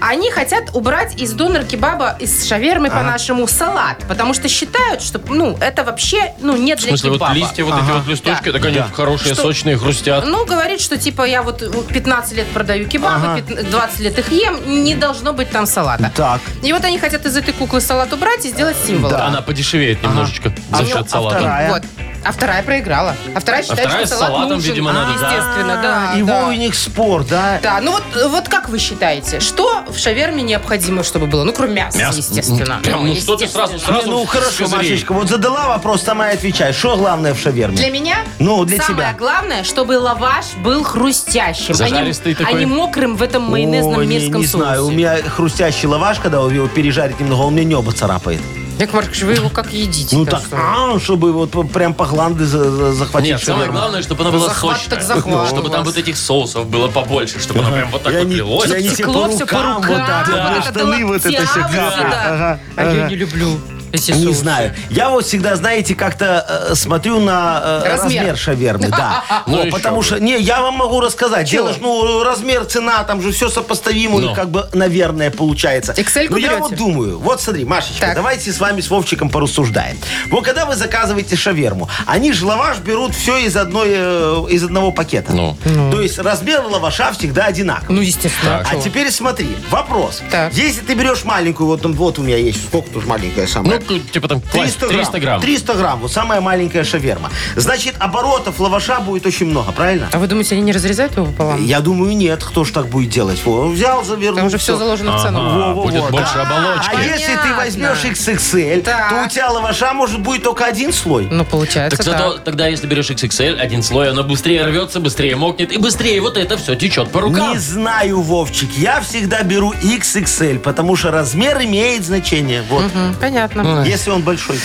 они 0.00 0.30
хотят 0.30 0.70
убрать 0.74 1.20
из 1.20 1.32
донор 1.32 1.64
кебаба, 1.64 2.16
из 2.18 2.46
шавермы 2.46 2.88
по-нашему 2.90 3.46
салат, 3.46 3.98
потому 4.08 4.34
что 4.34 4.48
считают, 4.48 5.02
что 5.02 5.20
ну 5.28 5.56
это 5.60 5.84
вообще 5.84 6.34
ну 6.40 6.51
не 6.56 6.74
В 6.74 6.78
для 6.78 6.88
смысле, 6.88 7.10
вот 7.10 7.16
кебаба. 7.18 7.34
листья, 7.34 7.64
вот 7.64 7.74
эти 7.82 7.90
вот 7.90 8.06
листочки, 8.06 8.52
так 8.52 8.64
они 8.64 8.76
Да. 8.78 8.88
хорошие, 8.92 9.34
Что- 9.34 9.42
сочные, 9.42 9.76
хрустят. 9.78 10.24
Ну, 10.26 10.44
говорит, 10.44 10.80
что 10.80 10.96
типа 10.98 11.22
я 11.24 11.42
вот 11.42 11.62
15 11.88 12.32
лет 12.34 12.46
продаю 12.48 12.86
кебабы, 12.88 13.42
пят- 13.42 13.70
20 13.70 14.00
лет 14.00 14.18
их 14.18 14.30
ем, 14.32 14.84
не 14.84 14.94
должно 14.94 15.32
быть 15.32 15.50
там 15.50 15.66
салата. 15.66 16.10
Так. 16.14 16.40
И 16.62 16.72
вот 16.72 16.84
они 16.84 16.98
хотят 16.98 17.24
из 17.26 17.36
этой 17.36 17.52
куклы 17.54 17.80
салат 17.80 18.12
убрать 18.12 18.44
и 18.44 18.48
сделать 18.50 18.76
символ. 18.86 19.12
Она 19.14 19.42
подешевеет 19.42 20.02
немножечко 20.02 20.52
за 20.70 20.82
А 20.82 20.86
счет 20.86 20.96
а 20.96 21.08
салата. 21.08 21.38
вторая? 21.38 21.70
Вот. 21.70 21.82
А 22.24 22.30
вторая 22.30 22.62
проиграла. 22.62 23.16
А 23.34 23.40
вторая 23.40 23.62
считает, 23.64 23.80
вторая 23.88 24.06
что 24.06 24.14
с 24.14 24.18
салат 24.18 24.32
салатом, 24.34 24.54
нужен. 24.58 24.70
видимо, 24.70 24.92
надо, 24.92 25.18
да. 25.18 25.26
Естественно, 25.32 25.80
да. 25.82 26.10
А, 26.12 26.16
Его 26.16 26.28
да. 26.28 26.46
у 26.46 26.52
них 26.52 26.76
спор, 26.76 27.24
да? 27.24 27.58
Да, 27.60 27.80
ну 27.80 27.90
вот, 27.90 28.04
вот 28.30 28.48
как 28.48 28.68
вы 28.68 28.78
считаете, 28.78 29.40
что 29.40 29.82
в 29.88 29.98
шаверме 29.98 30.44
необходимо, 30.44 31.02
чтобы 31.02 31.26
было? 31.26 31.42
Ну, 31.42 31.52
кроме 31.52 31.74
мяса, 31.82 31.98
Мясо. 31.98 32.18
естественно. 32.18 32.78
Прям, 32.84 33.04
ну 33.08 33.16
что 33.16 33.34
ты 33.34 33.48
сразу, 33.48 33.72
естественно. 33.74 34.02
сразу 34.02 34.10
ну 34.12 34.24
хорошо. 34.24 34.68
Машечка, 34.68 35.12
вот 35.14 35.28
задала 35.28 35.66
вопрос, 35.66 36.02
сама 36.02 36.30
и 36.30 36.36
отвечай. 36.42 36.72
Что 36.72 36.96
главное 36.96 37.34
в 37.34 37.38
шаверме? 37.38 37.76
Для 37.76 37.90
меня 37.90 38.16
Ну, 38.40 38.64
для 38.64 38.82
самое 38.82 39.08
тебя. 39.10 39.16
главное, 39.18 39.62
чтобы 39.62 39.92
лаваш 39.98 40.46
был 40.64 40.82
хрустящим, 40.82 41.66
а 41.68 41.72
не, 41.72 41.74
Зажаристый 41.90 42.34
такой. 42.34 42.52
а 42.52 42.58
не 42.58 42.66
мокрым 42.66 43.16
в 43.16 43.22
этом 43.22 43.42
майонезном 43.44 43.98
Ой, 43.98 44.06
не, 44.06 44.18
мерзком 44.18 44.40
не 44.40 44.46
соусе. 44.46 44.64
знаю, 44.66 44.86
у 44.86 44.90
меня 44.90 45.16
хрустящий 45.22 45.86
лаваш, 45.86 46.18
когда 46.18 46.38
его 46.38 46.66
пережарить 46.66 47.20
немного, 47.20 47.42
он 47.42 47.52
мне 47.54 47.64
небо 47.64 47.92
царапает. 47.92 48.40
Яков 48.78 48.94
Маркович, 48.94 49.22
вы 49.22 49.32
его 49.34 49.48
как 49.50 49.72
едите? 49.72 50.16
Ну 50.16 50.24
так 50.24 50.40
так, 50.40 50.46
что? 50.48 50.56
а, 50.96 50.98
чтобы 50.98 51.32
вот 51.32 51.52
прям 51.72 51.94
по 51.94 52.06
гланды 52.06 52.44
за- 52.46 52.68
за- 52.70 52.92
захватить 52.94 53.30
Нет, 53.30 53.40
самое 53.44 53.66
шаверму. 53.66 53.78
главное, 53.78 54.02
чтобы 54.02 54.22
она 54.22 54.30
была 54.32 54.48
Захват 54.48 54.76
сочная. 54.78 54.96
так 54.98 55.06
захват 55.06 55.46
Чтобы 55.48 55.68
у 55.68 55.70
там 55.70 55.84
вас. 55.84 55.94
вот 55.94 55.96
этих 55.98 56.16
соусов 56.16 56.66
было 56.66 56.88
побольше, 56.88 57.38
чтобы 57.38 57.60
она 57.60 57.70
прям 57.70 57.90
вот 57.90 58.02
так 58.02 58.12
И 58.14 58.16
вот 58.16 58.26
лилась. 58.26 58.70
и 58.70 58.74
они 58.74 58.88
тебе 58.88 59.04
по 59.04 59.28
всё 59.28 59.46
по 59.46 59.62
рукам 59.62 59.82
вот 59.82 59.98
так, 59.98 60.26
вот, 60.28 60.36
вот 60.56 60.64
штаны 60.64 60.94
это 60.96 61.06
вот 61.06 61.16
это 61.26 61.28
локтям, 61.28 61.46
все 61.46 61.60
да. 61.60 61.68
капает. 61.68 62.14
Ага, 62.26 62.60
А 62.76 62.92
я 62.94 63.08
не 63.08 63.14
люблю 63.14 63.58
эти 63.92 64.12
Не 64.12 64.24
соусы. 64.24 64.38
знаю. 64.40 64.74
Я 64.90 65.10
вот 65.10 65.24
всегда, 65.26 65.56
знаете, 65.56 65.94
как-то 65.94 66.68
э, 66.70 66.74
смотрю 66.74 67.20
на 67.20 67.60
э, 67.84 67.88
Размер. 67.88 68.20
размер. 68.22 68.36
шавермы. 68.36 68.88
Да. 68.88 69.22
Ну 69.46 69.60
еще 69.62 69.70
потому 69.70 69.96
бы. 69.98 70.02
что, 70.04 70.18
не, 70.20 70.38
я 70.40 70.62
вам 70.62 70.74
могу 70.74 71.00
рассказать. 71.00 71.48
Чего? 71.48 71.62
Дело 71.64 71.72
ж, 71.74 71.76
ну, 71.80 72.22
размер, 72.22 72.64
цена, 72.64 73.02
там 73.04 73.20
же 73.22 73.32
все 73.32 73.48
сопоставимо, 73.48 74.18
Ну. 74.20 74.34
как 74.34 74.50
бы, 74.50 74.68
наверное, 74.72 75.30
получается. 75.30 75.92
Excel-ку 75.92 76.32
Но 76.34 76.38
я 76.38 76.48
берете? 76.48 76.62
вот 76.62 76.74
думаю, 76.76 77.18
вот 77.18 77.40
смотри, 77.40 77.64
Машечка, 77.64 78.06
Так. 78.06 78.14
давайте 78.14 78.52
с 78.52 78.60
вами 78.60 78.80
с 78.80 78.88
Вовчиком 78.90 79.28
порассуждаем. 79.30 79.98
Вот 80.30 80.44
когда 80.44 80.64
вы 80.64 80.76
заказываете 80.76 81.36
шаверму, 81.36 81.88
они 82.06 82.32
же 82.32 82.46
лаваш 82.46 82.78
берут 82.78 83.14
все 83.14 83.36
из, 83.38 83.56
одной, 83.56 83.88
э, 83.90 84.44
из 84.50 84.62
одного 84.64 84.92
пакета. 84.92 85.32
Ну. 85.32 85.56
То 85.90 86.00
есть 86.00 86.18
размер 86.18 86.62
лаваша 86.62 87.12
всегда 87.12 87.46
одинаковый. 87.46 87.96
Ну, 87.96 88.00
естественно. 88.02 88.64
А 88.70 88.76
теперь 88.76 89.10
смотри, 89.10 89.56
вопрос. 89.70 90.22
Так. 90.30 90.52
Если 90.54 90.80
ты 90.80 90.94
берешь 90.94 91.24
маленькую, 91.24 91.66
вот, 91.66 91.82
там, 91.82 91.92
вот 91.94 92.18
у 92.18 92.22
меня 92.22 92.36
есть, 92.36 92.64
сколько 92.66 92.88
тут 92.90 93.06
маленькая 93.06 93.46
самая? 93.46 93.78
Ну, 93.80 93.81
к- 93.82 94.10
типа 94.12 94.28
там 94.28 94.40
класть 94.40 94.78
300 94.78 94.86
грамм. 94.88 95.00
300 95.00 95.20
грамм. 95.20 95.40
300 95.40 95.74
грамм. 95.74 96.00
Вот 96.00 96.12
самая 96.12 96.40
маленькая 96.40 96.84
шаверма. 96.84 97.30
Значит, 97.56 97.94
оборотов 97.98 98.58
лаваша 98.60 99.00
будет 99.00 99.26
очень 99.26 99.46
много, 99.46 99.72
правильно? 99.72 100.08
А 100.12 100.18
вы 100.18 100.26
думаете, 100.26 100.54
они 100.54 100.64
не 100.64 100.72
разрезают 100.72 101.16
его 101.16 101.26
пополам? 101.26 101.64
Я 101.64 101.80
думаю, 101.80 102.16
нет. 102.16 102.42
Кто 102.44 102.64
ж 102.64 102.70
так 102.70 102.88
будет 102.88 103.10
делать? 103.10 103.40
Во, 103.44 103.68
взял, 103.68 104.04
завернул. 104.04 104.36
Там 104.38 104.46
уже 104.46 104.58
все 104.58 104.76
заложено 104.76 105.16
в 105.18 105.22
цену. 105.22 105.40
Ага, 105.40 105.74
будет 105.74 106.10
больше 106.10 106.38
оболочки. 106.38 106.90
А 106.94 107.02
если 107.02 107.34
ты 107.36 107.54
возьмешь 107.54 108.04
XXL, 108.04 108.82
Так. 108.82 109.08
то 109.10 109.24
у 109.24 109.28
тебя 109.28 109.50
лаваша 109.50 109.92
может 109.94 110.20
будет 110.20 110.42
только 110.42 110.64
один 110.64 110.92
слой. 110.92 111.26
Ну, 111.30 111.44
получается, 111.44 111.96
Так 111.98 112.06
зато 112.06 112.34
да. 112.34 112.38
тогда, 112.38 112.66
если 112.68 112.86
берешь 112.86 113.10
XXL, 113.10 113.58
один 113.58 113.82
слой, 113.82 114.10
оно 114.10 114.22
быстрее 114.24 114.64
рвется, 114.64 115.00
быстрее 115.00 115.36
мокнет, 115.36 115.72
и 115.72 115.78
быстрее 115.78 116.20
вот 116.20 116.36
это 116.36 116.56
все 116.56 116.74
течет 116.74 117.10
по 117.10 117.20
рукам. 117.20 117.52
Не 117.52 117.58
знаю, 117.58 118.20
Вовчик. 118.22 118.70
Я 118.76 119.00
всегда 119.00 119.42
беру 119.42 119.72
XXL, 119.72 120.58
потому 120.60 120.96
что 120.96 121.10
размер 121.10 121.60
имеет 121.62 122.04
значение. 122.04 122.62
Вот. 122.68 122.84
М, 122.94 123.14
Понятно. 123.20 123.62
Если 123.84 124.10
он 124.10 124.22
большой. 124.22 124.58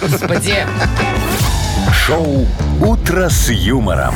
Господи. 0.00 0.66
Шоу 2.06 2.46
«Утро 2.80 3.28
с 3.28 3.48
юмором». 3.50 4.14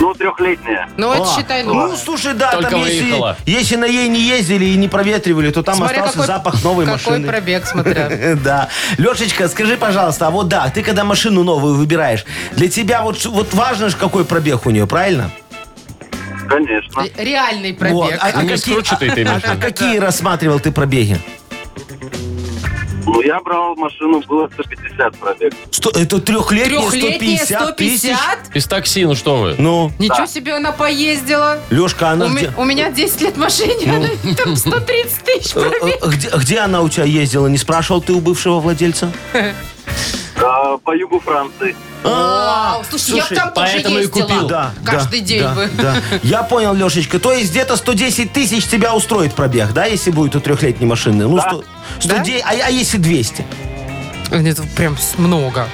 Ну, 0.00 0.14
трехлетняя. 0.14 0.88
Ну, 0.96 1.12
это 1.12 1.24
А, 1.24 1.36
считай, 1.36 1.62
Ну, 1.64 1.74
ну, 1.74 1.96
слушай, 1.96 2.32
да, 2.34 2.52
Только 2.52 2.70
там 2.70 2.84
если, 2.84 3.02
выехала. 3.02 3.36
если 3.46 3.76
на 3.76 3.84
ей 3.84 4.08
не 4.08 4.20
ездили 4.20 4.66
и 4.66 4.76
не 4.76 4.88
проветривали, 4.88 5.50
то 5.50 5.62
там 5.62 5.74
смотря 5.76 6.04
остался 6.04 6.18
какой, 6.18 6.26
запах 6.26 6.64
новой 6.64 6.84
какой 6.86 6.98
машины. 7.12 7.26
пробег, 7.28 7.66
смотря. 7.66 8.08
Да. 8.44 8.68
Лешечка, 8.96 9.48
скажи, 9.48 9.76
пожалуйста, 9.76 10.28
а 10.28 10.30
вот 10.30 10.48
да, 10.48 10.68
ты 10.70 10.82
когда 10.82 11.04
машину 11.04 11.42
новую 11.42 11.74
выбираешь, 11.74 12.24
для 12.52 12.68
тебя 12.68 13.02
вот, 13.02 13.24
вот 13.24 13.52
важно 13.54 13.88
же, 13.88 13.96
какой 13.96 14.24
пробег 14.24 14.66
у 14.66 14.70
нее, 14.70 14.86
правильно? 14.86 15.30
Конечно. 16.48 17.02
Ре- 17.02 17.12
Реальный 17.24 17.74
пробег. 17.74 17.94
Вот. 17.94 18.12
А, 18.20 18.26
а 18.34 18.42
Не 18.42 18.48
какие, 18.48 18.72
скручатый 18.74 19.10
ты 19.10 19.24
а- 19.24 19.40
а 19.44 19.56
какие 19.56 19.98
рассматривал 19.98 20.60
ты 20.60 20.70
пробеги? 20.72 21.18
Ну, 23.10 23.22
я 23.22 23.40
брал 23.40 23.74
машину, 23.76 24.20
было 24.28 24.50
150 24.52 25.16
пробег. 25.16 25.54
Сто- 25.70 25.90
это 25.90 26.20
трехлетняя, 26.20 26.80
Трехлетняя 26.90 27.36
150 27.38 27.76
тысяч? 27.76 28.00
150? 28.16 28.56
Из 28.56 28.66
такси, 28.66 29.04
ну 29.06 29.14
что 29.14 29.36
вы? 29.36 29.54
Ну, 29.58 29.90
Ничего 29.98 30.26
себе 30.26 30.54
она 30.54 30.72
поездила. 30.72 31.58
Лешка, 31.70 32.10
она 32.10 32.26
У, 32.26 32.28
где, 32.28 32.52
у 32.56 32.64
меня 32.64 32.90
10 32.90 33.20
лет 33.22 33.36
машине, 33.38 33.74
она 33.96 34.34
там 34.36 34.56
130 34.56 35.22
тысяч 35.24 35.52
э, 35.56 35.60
пробег. 35.70 35.98
э, 36.02 36.08
где, 36.10 36.28
где 36.36 36.58
она 36.58 36.82
у 36.82 36.88
тебя 36.90 37.04
ездила? 37.04 37.46
Не 37.46 37.56
спрашивал 37.58 38.02
ты 38.02 38.12
у 38.12 38.20
бывшего 38.20 38.60
владельца? 38.60 39.10
А, 40.42 40.78
по 40.78 40.94
югу 40.96 41.20
Франции. 41.20 41.74
Вау, 42.04 42.82
слушай, 42.88 43.16
я 43.16 43.26
бы 43.26 43.34
там 43.34 43.52
тоже 43.52 43.72
поэтому 43.72 43.96
и 43.96 44.00
ездила. 44.02 44.22
купил. 44.26 44.46
Да, 44.48 44.70
Каждый 44.84 45.20
да, 45.20 45.26
день 45.26 45.42
да, 45.42 45.54
бы. 45.54 45.70
да. 45.76 45.94
Я 46.22 46.42
понял, 46.44 46.72
Лешечка. 46.74 47.18
То 47.18 47.32
есть 47.32 47.50
где-то 47.50 47.76
110 47.76 48.32
тысяч 48.32 48.66
тебя 48.66 48.94
устроит 48.94 49.34
пробег, 49.34 49.72
да, 49.72 49.84
если 49.86 50.10
будет 50.10 50.36
у 50.36 50.40
трехлетней 50.40 50.86
машины? 50.86 51.26
Ну, 51.26 51.36
Да. 51.36 51.42
100, 51.50 51.64
110, 52.00 52.42
а, 52.44 52.50
а 52.66 52.70
если 52.70 52.98
200? 52.98 53.44
Это 54.30 54.62
прям 54.76 54.96
с- 54.96 55.18
много. 55.18 55.66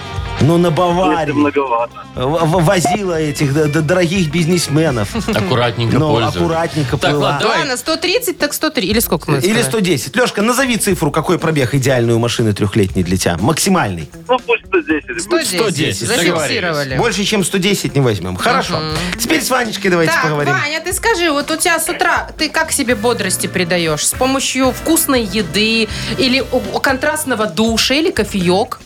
Ну, 0.47 0.59
на 0.59 0.71
200 0.71 0.77
Баварии. 0.79 1.33
многовато. 1.33 1.93
Возила 2.15 3.21
этих 3.21 3.53
д- 3.55 3.65
д- 3.67 3.81
дорогих 3.81 4.31
бизнесменов. 4.31 5.09
Аккуратненько 5.29 5.99
Ну, 5.99 6.11
пользуйся. 6.13 6.39
аккуратненько 6.39 6.97
Так, 6.99 7.11
плыла. 7.11 7.25
ладно, 7.27 7.41
давай. 7.41 7.59
Ладно, 7.61 7.77
130, 7.77 8.39
так 8.39 8.53
103. 8.55 8.87
Или 8.89 9.01
сколько 9.01 9.31
мы 9.31 9.39
Или 9.39 9.45
сказали? 9.47 9.63
110. 9.63 10.17
Лешка, 10.17 10.43
назови 10.43 10.77
цифру, 10.77 11.11
какой 11.11 11.39
пробег 11.39 11.75
идеальной 11.75 12.15
у 12.15 12.19
машины 12.19 12.53
трехлетней 12.53 13.03
для 13.03 13.17
тебя. 13.17 13.37
Максимальный. 13.41 14.09
Ну, 14.29 14.39
пусть 14.47 14.65
110 14.67 15.07
будет. 15.07 15.23
110. 15.23 15.61
110, 15.61 16.07
Зафиксировали. 16.09 16.97
Больше, 16.99 17.25
чем 17.25 17.45
110 17.45 17.95
не 17.95 18.01
возьмем. 18.01 18.37
Хорошо. 18.37 18.81
Теперь 19.19 19.43
с 19.43 19.51
Ванечкой 19.51 19.91
давайте 19.91 20.13
Так, 20.13 20.23
поговорим. 20.25 20.53
Ваня, 20.53 20.81
ты 20.81 20.93
скажи, 20.93 21.31
вот 21.31 21.51
у 21.51 21.57
тебя 21.57 21.79
с 21.79 21.89
утра 21.89 22.29
ты 22.37 22.49
как 22.49 22.71
себе 22.73 22.95
бодрости 22.95 23.47
придаешь? 23.47 24.07
С 24.07 24.13
помощью 24.13 24.73
вкусной 24.73 25.23
еды 25.25 25.89
или 26.19 26.45
у- 26.53 26.79
контрастного 26.81 27.47
душа 27.47 27.95
или 27.95 28.11
кофеек? 28.11 28.81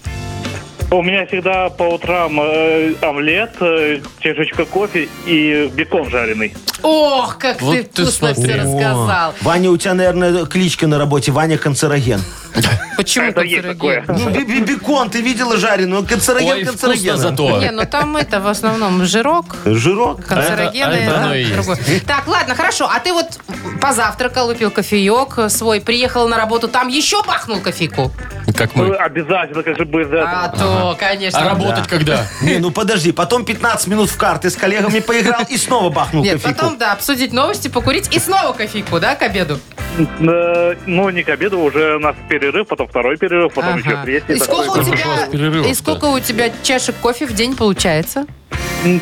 У 0.91 1.03
меня 1.03 1.27
всегда 1.27 1.69
по 1.69 1.83
утрам 1.83 2.41
э, 2.41 2.95
омлет, 3.03 3.51
э, 3.61 4.01
чашечка 4.21 4.65
кофе 4.65 5.07
и 5.27 5.71
бекон 5.75 6.09
жареный. 6.09 6.55
Ох, 6.83 7.39
как 7.39 7.61
Вот 7.63 7.75
ты 7.77 7.83
ты 7.83 8.03
вкусно 8.03 8.35
смотри. 8.35 8.53
все 8.53 8.63
рассказал. 8.63 9.35
Ваня, 9.43 9.71
у 9.71 9.77
тебя, 9.77 9.95
наверное, 9.95 10.47
кличка 10.47 10.87
на 10.87 10.99
работе. 10.99 11.33
Ваня 11.33 11.59
канцероген. 11.59 12.21
Почему 12.97 13.27
Это 13.27 13.43
есть 13.43 13.63
канцероген? 13.63 14.05
такое. 14.07 14.19
Ну, 14.19 14.31
би- 14.31 14.45
би- 14.45 14.61
бекон, 14.61 15.11
ты 15.11 15.21
видела 15.21 15.57
жареный? 15.57 16.01
Ну, 16.01 16.07
канцероген, 16.07 16.49
Ой, 16.57 16.65
вкусно 16.65 16.89
канцероген. 16.89 17.17
зато. 17.19 17.59
Не, 17.61 17.71
ну 17.71 17.85
там 17.85 18.17
это 18.17 18.41
в 18.41 18.47
основном 18.49 19.05
жирок, 19.05 19.57
Жирок. 19.65 20.25
канцерогены. 20.25 20.85
А 20.85 20.91
это- 20.93 20.97
а 20.97 21.05
это 21.05 21.13
да, 21.13 21.25
оно 21.25 21.35
и 21.35 21.41
есть. 21.41 21.53
другое. 21.55 21.79
Так, 22.07 22.27
ладно, 22.27 22.55
хорошо. 22.55 22.89
А 22.93 22.99
ты 23.01 23.13
вот 23.13 23.27
позавтракал, 23.81 24.47
выпил 24.49 24.71
кофеек 24.71 25.51
свой, 25.51 25.81
приехал 25.81 26.27
на 26.29 26.37
работу, 26.37 26.69
там 26.69 26.89
еще 26.89 27.23
пахнул 27.23 27.61
кофейку? 27.61 28.11
Как 28.57 28.75
Ну, 28.75 28.87
мы. 28.87 28.97
обязательно, 28.97 29.63
как 29.63 29.77
же 29.77 29.83
этого. 29.85 30.23
А 30.25 30.49
то, 30.49 30.97
конечно. 30.99 31.39
А 31.39 31.45
работать 31.51 31.87
когда? 31.87 32.27
Не, 32.41 32.59
ну 32.59 32.71
подожди, 32.71 33.13
потом 33.13 33.45
15 33.45 33.87
минут 33.89 34.09
в 34.11 34.17
карты 34.17 34.49
с 34.51 34.57
коллегами 34.57 35.01
поиграл 35.01 35.43
и 35.49 35.57
снова 35.59 35.91
бахнул 35.91 36.25
Нет, 36.25 36.35
кофейку. 36.43 36.57
потом, 36.59 36.68
да, 36.77 36.93
обсудить 36.93 37.33
новости, 37.33 37.69
покурить 37.69 38.15
и 38.15 38.19
снова 38.19 38.53
кофейку, 38.53 39.01
да, 39.01 39.15
к 39.15 39.23
обеду? 39.23 39.59
Э, 40.21 40.75
Ну, 40.87 41.09
не 41.11 41.23
к 41.23 41.29
обеду, 41.29 41.61
уже 41.61 41.97
у 41.97 41.99
нас 41.99 42.15
перерыв, 42.29 42.69
потом 42.69 42.89
второй 42.89 43.17
перерыв, 43.17 43.53
потом 43.55 43.75
Ага. 43.75 43.79
еще 43.79 44.03
третий. 44.03 44.39
Сколько, 44.39 44.79
у 44.79 44.83
тебя, 44.83 45.67
и 45.71 45.75
сколько 45.75 46.05
у 46.07 46.21
тебя 46.21 46.51
чашек 46.63 46.97
кофе 46.97 47.27
в 47.27 47.33
день 47.33 47.57
получается? 47.57 48.27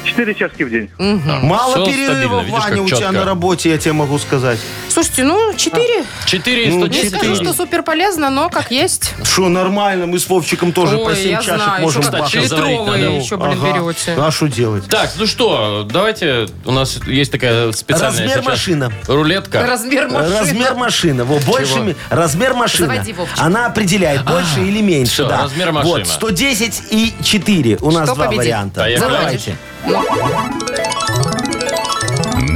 Четыре 0.05 0.35
чашки 0.35 0.63
в 0.63 0.71
день. 0.71 0.89
Мало 0.99 1.75
Всё 1.75 1.87
перерывов, 1.87 2.45
видишь, 2.47 2.59
Ваня, 2.59 2.77
как 2.77 2.85
у 2.85 2.89
тебя 2.89 2.97
четко. 2.99 3.13
на 3.13 3.25
работе, 3.27 3.71
я 3.71 3.79
тебе 3.79 3.93
могу 3.93 4.19
сказать. 4.19 4.59
Слушайте, 4.89 5.25
ну, 5.25 5.53
четыре. 5.55 6.05
4 6.25 6.71
Ну, 6.71 6.87
Не 6.87 6.93
110 7.05 7.15
скажу, 7.19 7.35
что 7.37 7.53
супер 7.53 7.83
полезно, 7.83 8.31
но 8.31 8.49
как 8.49 8.71
есть. 8.71 9.13
Что, 9.23 9.49
нормально, 9.51 10.07
мы 10.07 10.19
с 10.19 10.27
Вовчиком 10.29 10.73
тоже 10.73 10.97
по 10.97 11.09
Ой, 11.11 11.17
7 11.17 11.31
я 11.31 11.37
чашек 11.43 11.55
знаю, 11.63 11.83
можем 11.83 12.01
еще 12.01 12.11
как. 12.11 12.21
Заварить 12.31 12.51
литровые 12.51 12.81
надо. 13.05 13.11
еще, 13.21 13.37
блин, 13.37 13.59
Ага. 13.63 13.73
берете. 13.87 14.15
А 14.17 14.31
что 14.31 14.47
делать? 14.47 14.87
Так, 14.89 15.11
ну 15.19 15.27
что, 15.27 15.87
давайте, 15.91 16.47
у 16.65 16.73
нас 16.73 16.99
есть 17.07 17.31
такая 17.31 17.71
специальная 17.73 18.11
Размер 18.23 18.31
сейчас 18.31 18.45
машина. 18.47 18.93
рулетка. 19.07 19.67
Размер 19.67 20.09
машины. 20.09 20.39
Размер 20.39 20.75
машины. 20.75 21.25
Во, 21.25 21.39
больше, 21.41 21.79
ми- 21.81 21.97
размер 22.09 22.55
машины. 22.55 22.87
Заводи, 22.95 23.13
Вовчик. 23.13 23.39
Она 23.39 23.67
определяет, 23.67 24.25
больше 24.25 24.61
или 24.61 24.81
меньше. 24.81 25.13
всё, 25.13 25.29
да. 25.29 25.43
размер 25.43 25.73
Вот, 25.73 25.85
машины. 25.85 26.05
110 26.07 26.83
и 26.91 27.13
4. 27.23 27.77
У 27.83 27.91
нас 27.91 28.07
Что 28.07 28.15
два 28.15 28.25
победит? 28.27 28.45
варианта. 28.47 28.81
Поехали. 28.81 29.11
Давайте. 29.11 29.57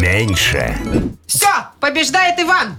Меньше. 0.01 0.77
Все, 1.27 1.47
побеждает 1.79 2.39
Иван. 2.41 2.77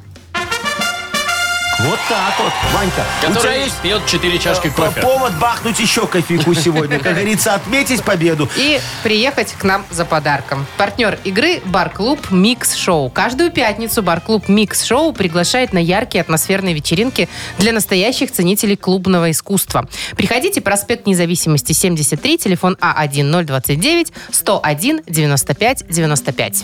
Вот 1.92 2.00
так 2.08 2.34
вот, 2.40 2.54
Ванька. 2.74 3.04
Который 3.22 3.64
есть 3.66 3.76
пьет 3.82 4.06
4 4.06 4.40
чашки 4.40 4.68
э, 4.68 4.72
кофе. 4.72 5.02
повод 5.02 5.38
бахнуть 5.40 5.78
еще 5.78 6.08
кофейку 6.08 6.54
сегодня. 6.54 7.00
Как 7.00 7.16
говорится, 7.16 7.54
отметить 7.54 8.02
победу. 8.02 8.48
И 8.56 8.80
приехать 9.04 9.52
к 9.52 9.66
нам 9.66 9.84
за 9.90 10.06
подарком. 10.06 10.66
Партнер 10.78 11.20
игры 11.26 11.60
«Бар-клуб 11.66 12.32
Микс 12.32 12.76
Шоу». 12.76 13.10
Каждую 13.10 13.52
пятницу 13.52 14.02
«Бар-клуб 14.02 14.48
Микс 14.48 14.86
Шоу» 14.86 15.12
приглашает 15.12 15.74
на 15.74 15.80
яркие 15.80 16.22
атмосферные 16.22 16.74
вечеринки 16.74 17.28
для 17.58 17.74
настоящих 17.74 18.32
ценителей 18.32 18.78
клубного 18.78 19.30
искусства. 19.30 19.86
Приходите, 20.16 20.62
проспект 20.62 21.06
Независимости, 21.08 21.74
73, 21.74 22.38
телефон 22.38 22.78
А 22.80 23.06
А1029 23.06 24.14
101 24.32 25.02
95 25.08 25.88
95. 25.90 26.64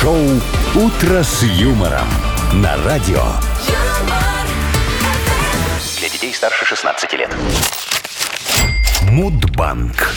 Шоу 0.00 0.18
Утро 0.74 1.22
с 1.22 1.42
юмором. 1.42 2.06
На 2.54 2.76
радио. 2.84 3.22
Для 5.98 6.08
детей 6.08 6.32
старше 6.34 6.64
16 6.64 7.12
лет. 7.14 7.30
Мудбанк. 9.12 10.10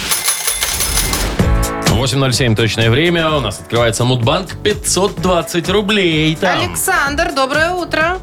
8.07 1.88 2.56
точное 2.56 2.90
время. 2.90 3.30
У 3.30 3.42
нас 3.42 3.60
открывается 3.60 4.06
Мудбанк. 4.06 4.56
520 4.64 5.70
рублей 5.70 6.34
там. 6.38 6.62
Александр, 6.62 7.34
доброе 7.36 7.72
утро. 7.72 8.20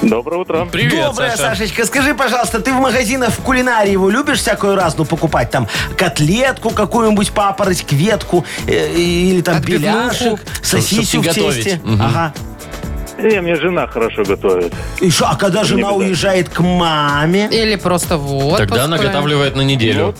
Доброе 0.00 0.40
утро. 0.40 0.64
Привет, 0.64 1.08
Доброе, 1.08 1.36
Саша. 1.36 1.56
Сашечка. 1.56 1.84
Скажи, 1.84 2.14
пожалуйста, 2.14 2.60
ты 2.60 2.72
в 2.72 2.76
магазинах 2.76 3.34
в 3.34 3.42
кулинарии 3.42 3.92
его 3.92 4.08
любишь 4.08 4.38
всякую 4.38 4.76
разную 4.76 5.06
покупать? 5.06 5.50
Там 5.50 5.68
котлетку 5.94 6.70
какую-нибудь, 6.70 7.30
папороть, 7.32 7.84
кветку, 7.84 8.46
э, 8.66 8.94
или 8.94 9.42
там 9.42 9.60
беляшек, 9.60 10.40
сосисю 10.62 11.20
в 11.20 11.26
готовить. 11.26 11.64
тесте. 11.64 11.80
Мгм. 11.84 12.00
Ага. 12.00 12.32
И 13.22 13.40
мне 13.40 13.56
жена 13.56 13.86
хорошо 13.86 14.22
готовит. 14.24 14.72
И 15.00 15.10
что, 15.10 15.26
а 15.30 15.36
когда 15.36 15.64
жена 15.64 15.88
беда. 15.88 15.92
уезжает 15.92 16.48
к 16.48 16.60
маме? 16.60 17.48
Или 17.50 17.76
просто 17.76 18.16
в 18.16 18.34
отпуск 18.34 18.58
Тогда 18.58 18.74
куда-нибудь. 18.84 19.00
наготавливает 19.00 19.56
на 19.56 19.62
неделю. 19.62 20.14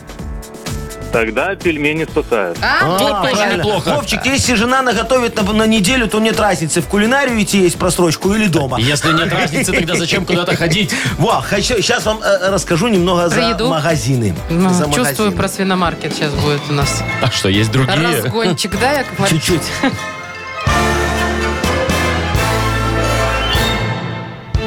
Тогда 1.12 1.56
пельмени 1.56 2.04
спасают. 2.04 2.56
А, 2.62 2.84
А, 2.84 2.86
вот 2.88 2.98
тоже 3.22 3.34
понятно. 3.34 3.56
неплохо. 3.56 3.88
Вовчик, 3.96 4.24
если 4.26 4.54
жена 4.54 4.80
наготовит 4.80 5.34
на, 5.42 5.52
на 5.52 5.66
неделю, 5.66 6.06
то 6.06 6.20
нет 6.20 6.38
разницы, 6.38 6.80
в 6.82 6.86
кулинарию 6.86 7.42
идти 7.42 7.58
есть 7.62 7.76
просрочку 7.78 8.32
или 8.32 8.46
дома. 8.46 8.78
Если 8.78 9.10
нет 9.12 9.32
разницы, 9.32 9.72
тогда 9.72 9.96
зачем 9.96 10.24
куда-то 10.24 10.54
ходить? 10.54 10.94
Во, 11.18 11.40
хочу, 11.40 11.74
сейчас 11.82 12.06
вам 12.06 12.20
э, 12.22 12.50
расскажу 12.52 12.86
немного 12.86 13.22
Про 13.22 13.28
за 13.30 13.40
еду? 13.48 13.68
магазины. 13.68 14.36
Ну, 14.50 14.68
За 14.72 14.84
чувствую, 14.84 15.00
магазины. 15.00 15.30
про 15.32 15.48
свиномаркет 15.48 16.14
сейчас 16.14 16.32
будет 16.34 16.60
у 16.70 16.74
нас. 16.74 17.02
А 17.20 17.28
что, 17.32 17.48
есть 17.48 17.72
другие? 17.72 17.96
Разгончик, 18.22 18.78
да, 18.80 18.92
Яков 18.92 19.18
Маркович? 19.18 19.42
Чуть-чуть. 19.42 19.62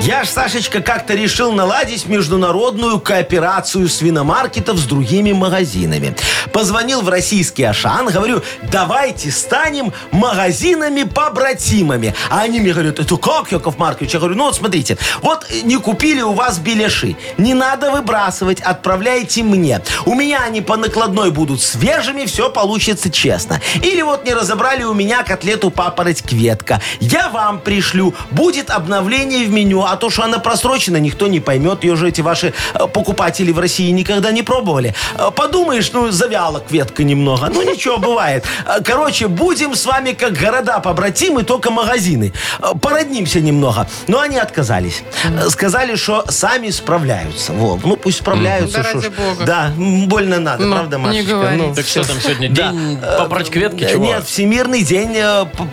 Я 0.06 0.26
ж, 0.26 0.28
Сашечка, 0.28 0.82
как-то 0.82 1.13
решил 1.13 1.54
наладить 1.54 2.08
международную 2.08 3.00
кооперацию 3.00 3.88
свиномаркетов 3.88 4.78
с 4.78 4.84
другими 4.84 5.32
магазинами. 5.32 6.13
Позвонил 6.52 7.02
в 7.02 7.08
российский 7.08 7.63
Ашан, 7.63 8.08
говорю, 8.08 8.42
давайте 8.70 9.32
станем 9.32 9.94
магазинами-побратимами. 10.12 12.13
А 12.30 12.42
они 12.42 12.60
мне 12.60 12.74
говорят, 12.74 13.00
это 13.00 13.16
как, 13.16 13.54
Яков 13.54 13.78
Маркович? 13.78 14.12
Я 14.12 14.20
говорю, 14.20 14.36
ну 14.36 14.44
вот 14.44 14.58
смотрите, 14.58 14.98
вот 15.22 15.48
не 15.63 15.78
купили 15.78 16.22
у 16.22 16.34
вас 16.34 16.60
беляши, 16.60 17.16
не 17.38 17.54
надо 17.54 17.89
выбрасывать, 17.89 18.60
отправляйте 18.60 19.42
мне. 19.42 19.80
У 20.06 20.16
меня 20.16 20.42
они 20.46 20.60
по 20.60 20.76
накладной 20.76 21.32
будут 21.32 21.62
свежими, 21.62 22.26
все 22.26 22.50
получится 22.50 23.10
честно. 23.10 23.62
Или 23.76 24.02
вот 24.02 24.26
не 24.26 24.34
разобрали 24.34 24.84
у 24.84 24.94
меня 24.94 25.24
котлету 25.24 25.70
папороть 25.70 26.24
кветка. 26.24 26.82
Я 27.00 27.30
вам 27.30 27.62
пришлю, 27.62 28.13
будет 28.32 28.70
обновление 28.70 29.46
в 29.46 29.50
меню, 29.50 29.92
А 29.93 29.95
то, 29.95 30.10
что 30.10 30.23
она 30.23 30.39
просрочена, 30.39 30.97
никто 30.97 31.27
не 31.27 31.39
поймет. 31.39 31.84
Ее 31.84 31.95
же 31.95 32.08
эти 32.10 32.21
ваши 32.21 32.51
э, 32.73 32.88
покупатели 32.88 33.51
в 33.51 33.60
России 33.60 33.91
никогда 33.91 34.32
не 34.32 34.41
пробовали. 34.41 34.95
Э, 35.19 35.29
Подумаешь, 35.29 35.91
ну, 35.93 36.10
завяла 36.10 36.62
кветка 36.62 37.03
немного. 37.03 37.47
Ну, 37.53 37.62
ничего, 37.62 37.99
бывает. 37.99 38.43
Э, 38.65 38.82
Короче, 38.84 39.27
будем 39.27 39.75
с 39.75 39.86
вами 39.86 40.13
как 40.13 40.34
города-побратимы, 40.34 41.43
только 41.43 41.69
магазины. 41.69 42.34
Породнимся 42.82 43.39
немного. 43.39 43.88
Но 44.08 44.19
они 44.19 44.38
отказались. 44.39 45.03
Сказали, 45.49 45.95
что 45.95 46.25
сами 46.27 46.71
справляются. 46.71 47.53
Во. 47.53 47.79
Ну, 47.84 47.95
пусть 47.95 48.17
справляются. 48.17 48.82
Да 48.82 48.93
ради 48.93 49.08
бога. 49.10 49.45
Да, 49.45 49.71
больно 49.77 50.39
надо, 50.39 50.63
Ну, 50.65 50.73
правда, 50.75 50.97
Машечка? 50.97 51.51
Ну, 51.56 51.75
Так 51.75 51.86
что 51.86 52.03
там 52.03 52.19
сегодня 52.19 52.49
Да. 52.49 52.71
день 52.71 52.97
попрать 53.19 53.51
кветки, 53.51 53.84
Э, 53.84 53.91
чего? 53.91 54.06
Нет, 54.06 54.25
Всемирный 54.25 54.82
день 54.82 55.15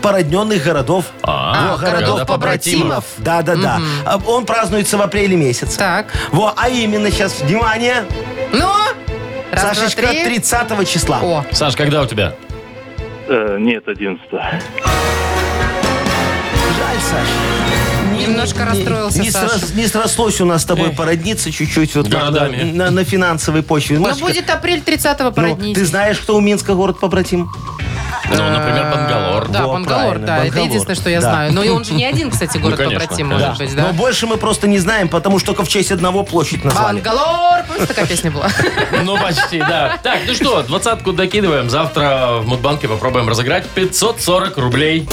породненных 0.02 0.62
городов. 0.62 1.06
А, 1.22 1.70
Во, 1.72 1.78
городов-побратимов. 1.78 3.04
Да, 3.16 3.40
да, 3.40 3.56
да. 3.56 3.80
А, 4.10 4.18
Он 4.26 4.44
празднуется 4.44 4.96
в 4.98 5.02
апреле 5.02 5.36
месяце. 5.36 5.78
Так. 5.78 6.06
Во, 6.32 6.52
а 6.56 6.68
именно 6.68 7.12
сейчас, 7.12 7.40
внимание, 7.42 8.04
Ну, 8.52 8.66
раз, 9.52 9.62
два, 9.62 9.74
Сашечка, 9.74 10.08
три. 10.08 10.24
30 10.24 10.84
числа. 10.84 11.20
О, 11.22 11.44
Саш, 11.52 11.76
когда 11.76 12.02
у 12.02 12.06
тебя? 12.06 12.34
Э, 13.28 13.56
нет, 13.60 13.86
11 13.86 14.20
Жаль, 14.32 14.50
Саш. 17.08 17.28
Не- 18.12 18.26
Немножко 18.26 18.58
не- 18.58 18.64
расстроился 18.64 19.20
не, 19.20 19.30
Саша. 19.30 19.54
срос- 19.58 19.76
не 19.76 19.86
срослось 19.86 20.40
у 20.40 20.44
нас 20.44 20.62
с 20.62 20.64
тобой 20.64 20.90
породниться 20.90 21.52
чуть-чуть 21.52 21.94
вот 21.94 22.08
на, 22.08 22.18
Городами. 22.18 22.62
на- 22.72 22.90
на 22.90 23.04
финансовой 23.04 23.62
почве. 23.62 23.96
ну 23.98 24.02
Машечка, 24.08 24.26
будет 24.26 24.50
апрель 24.50 24.82
30-го 24.84 25.28
ну, 25.30 25.32
породнить. 25.32 25.76
ты 25.76 25.84
знаешь, 25.84 26.18
кто 26.18 26.36
у 26.36 26.40
Минска 26.40 26.74
город 26.74 26.98
побратим? 26.98 27.48
Ну, 28.30 28.50
например, 28.50 28.84
Бангалор. 28.90 29.48
Да, 29.48 29.66
Во, 29.66 29.72
Бангалор, 29.74 30.02
правильно, 30.04 30.26
да, 30.26 30.36
это 30.38 30.44
Бангалор. 30.46 30.68
единственное, 30.68 30.94
что 30.96 31.10
я 31.10 31.20
Да. 31.20 31.30
знаю. 31.30 31.52
Но 31.52 31.62
и 31.62 31.68
он 31.68 31.84
же 31.84 31.94
не 31.94 32.04
один, 32.04 32.30
кстати, 32.30 32.58
город 32.58 32.76
конечно, 32.78 33.00
побратим 33.00 33.26
может 33.28 33.58
быть, 33.58 33.74
Но 33.74 33.82
да? 33.88 33.92
больше 33.92 34.26
мы 34.26 34.36
просто 34.36 34.68
не 34.68 34.78
знаем, 34.78 35.08
потому 35.08 35.38
что 35.38 35.46
только 35.48 35.64
в 35.64 35.68
честь 35.68 35.90
одного 35.92 36.22
площадь 36.22 36.64
назвали. 36.64 36.96
Бангалор, 37.00 37.64
помнишь, 37.66 37.88
такая 37.88 38.06
песня 38.06 38.30
была? 38.30 38.48
Ну, 39.04 39.16
почти, 39.18 39.58
да. 39.58 39.98
Так, 40.02 40.20
ну 40.26 40.34
что, 40.34 40.62
двадцатку 40.62 41.12
докидываем. 41.12 41.68
Завтра 41.70 42.38
в 42.40 42.46
Мудбанке 42.46 42.86
попробуем 42.88 43.28
разыграть 43.28 43.66
540 43.68 44.56
рублей. 44.58 45.08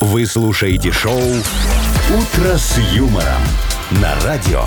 Вы 0.00 0.26
слушаете 0.26 0.92
шоу 0.92 1.20
«Утро 1.20 2.56
с 2.56 2.78
юмором» 2.92 3.42
на 3.90 4.14
радио. 4.24 4.64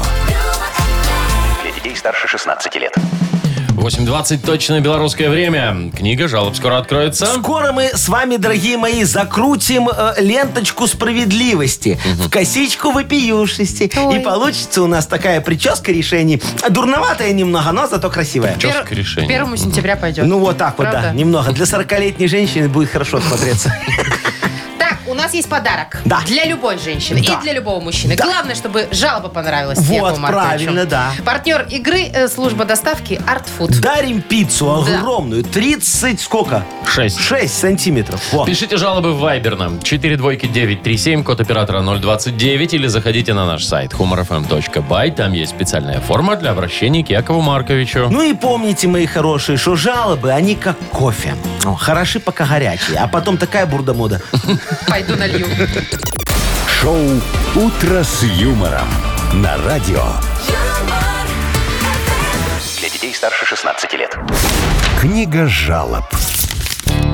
Для 1.64 1.72
детей 1.72 1.96
старше 1.96 2.28
16 2.28 2.76
лет. 2.76 2.94
8.20 3.80 4.40
точное 4.46 4.82
белорусское 4.82 5.30
время. 5.30 5.92
Книга 5.96 6.28
жалоб 6.28 6.56
скоро 6.56 6.78
откроется. 6.78 7.26
Скоро 7.26 7.72
мы 7.72 7.86
с 7.94 8.10
вами, 8.10 8.36
дорогие 8.36 8.78
мои, 8.78 9.04
закрутим 9.04 9.90
э, 9.90 10.16
ленточку 10.20 10.86
справедливости 10.86 11.98
в 12.18 12.30
косичку 12.30 12.92
вопиюшести. 12.92 13.90
Ой. 13.98 14.20
И 14.20 14.24
получится 14.24 14.82
у 14.84 14.88
нас 14.88 15.08
такая 15.08 15.40
прическа 15.42 15.92
решений. 15.92 16.42
Дурноватая 16.70 17.32
немного, 17.32 17.72
но 17.72 17.88
зато 17.88 18.10
красивая. 18.10 18.56
Пер- 18.58 18.86
решение. 18.90 19.30
Первому 19.30 19.56
сентября 19.56 19.96
пойдет. 19.96 20.26
Ну 20.26 20.40
вот 20.40 20.58
так 20.58 20.78
вот, 20.78 20.86
да, 20.86 20.92
Правда? 20.92 21.12
немного. 21.18 21.52
Для 21.52 21.66
40-летней 21.66 22.28
женщины 22.28 22.68
будет 22.68 22.90
хорошо 22.90 23.22
смотреться. 23.22 23.74
Нас 25.20 25.34
есть 25.34 25.50
подарок. 25.50 26.02
Да. 26.06 26.22
Для 26.26 26.46
любой 26.46 26.78
женщины 26.78 27.22
Да. 27.26 27.34
и 27.34 27.42
для 27.42 27.54
любого 27.54 27.80
мужчины. 27.82 28.16
Да. 28.16 28.24
Главное, 28.26 28.56
чтобы 28.56 28.88
жалоба 28.92 29.28
понравилась 29.30 29.80
Вот, 29.80 30.16
правильно, 30.22 30.86
да. 30.86 31.12
Партнер 31.26 31.68
игры 31.70 32.04
э, 32.04 32.28
служба 32.28 32.66
доставки 32.66 33.20
Art 33.28 33.44
Food. 33.58 33.80
Дарим 33.80 34.22
пиццу 34.22 34.86
Да. 34.88 34.98
огромную, 35.00 35.44
30 35.44 36.22
сколько? 36.22 36.64
Шесть. 36.88 37.20
6 37.20 37.54
сантиметров. 37.54 38.22
Во. 38.32 38.46
Пишите 38.46 38.78
жалобы 38.78 39.14
в 39.14 39.24
Viber 39.24 39.56
нам. 39.56 39.82
4 39.82 40.18
двойки 40.18 40.48
937, 40.48 41.24
код 41.24 41.42
оператора 41.42 41.82
029, 41.82 42.74
или 42.74 42.88
заходите 42.88 43.34
на 43.34 43.46
наш 43.46 43.64
сайт 43.66 43.94
humorfm.by. 43.94 45.12
Там 45.16 45.34
есть 45.34 45.52
специальная 45.52 46.00
форма 46.00 46.36
для 46.36 46.52
обращения 46.52 47.04
к 47.04 47.10
Якову 47.10 47.42
Марковичу. 47.42 48.08
Ну 48.10 48.24
и 48.24 48.34
помните, 48.34 48.88
мои 48.88 49.06
хорошие, 49.06 49.58
что 49.58 49.76
жалобы, 49.76 50.32
они 50.32 50.56
как 50.56 50.78
кофе. 50.92 51.36
О, 51.66 51.76
хороши 51.76 52.20
пока 52.20 52.46
горячие, 52.46 52.98
а 52.98 53.08
потом 53.08 53.38
такая 53.38 53.66
бурда-мода. 53.66 54.22
Пойду 54.88 55.09
налью. 55.16 55.48
Шоу 56.82 57.22
«Утро 57.56 58.04
с 58.04 58.24
юмором» 58.24 58.88
на 59.34 59.58
радио. 59.66 60.04
Для 62.80 62.90
детей 62.90 63.14
старше 63.14 63.46
16 63.46 63.94
лет. 63.94 64.18
Книга 65.00 65.48
жалоб. 65.48 66.06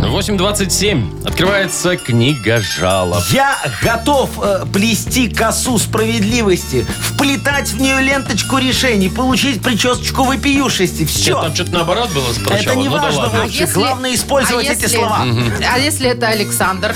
8.27. 0.02 1.28
Открывается 1.28 1.98
книга 1.98 2.62
жалоб. 2.62 3.22
Я 3.32 3.58
готов 3.82 4.30
э, 4.42 4.66
плести 4.72 5.28
косу 5.30 5.78
справедливости, 5.80 6.86
вплетать 7.00 7.70
в 7.70 7.82
нее 7.82 8.02
ленточку 8.02 8.58
решений, 8.60 9.10
получить 9.10 9.62
причесочку 9.64 10.24
вопиюшести. 10.24 11.02
Нет, 11.02 11.10
Все. 11.10 11.42
там 11.42 11.54
что-то 11.56 11.72
наоборот 11.72 12.12
было 12.14 12.32
сначала. 12.34 12.58
Это 12.58 12.76
не 12.76 12.88
Ну 12.88 12.96
да 12.96 13.02
важно, 13.02 13.22
ладно. 13.24 13.40
Вовчик. 13.42 13.74
Главное 13.74 14.14
использовать 14.14 14.70
а 14.70 14.74
эти 14.74 14.84
если- 14.84 14.96
слова. 14.98 15.26
А 15.74 15.80
если 15.80 16.10
это 16.10 16.28
Александр? 16.28 16.96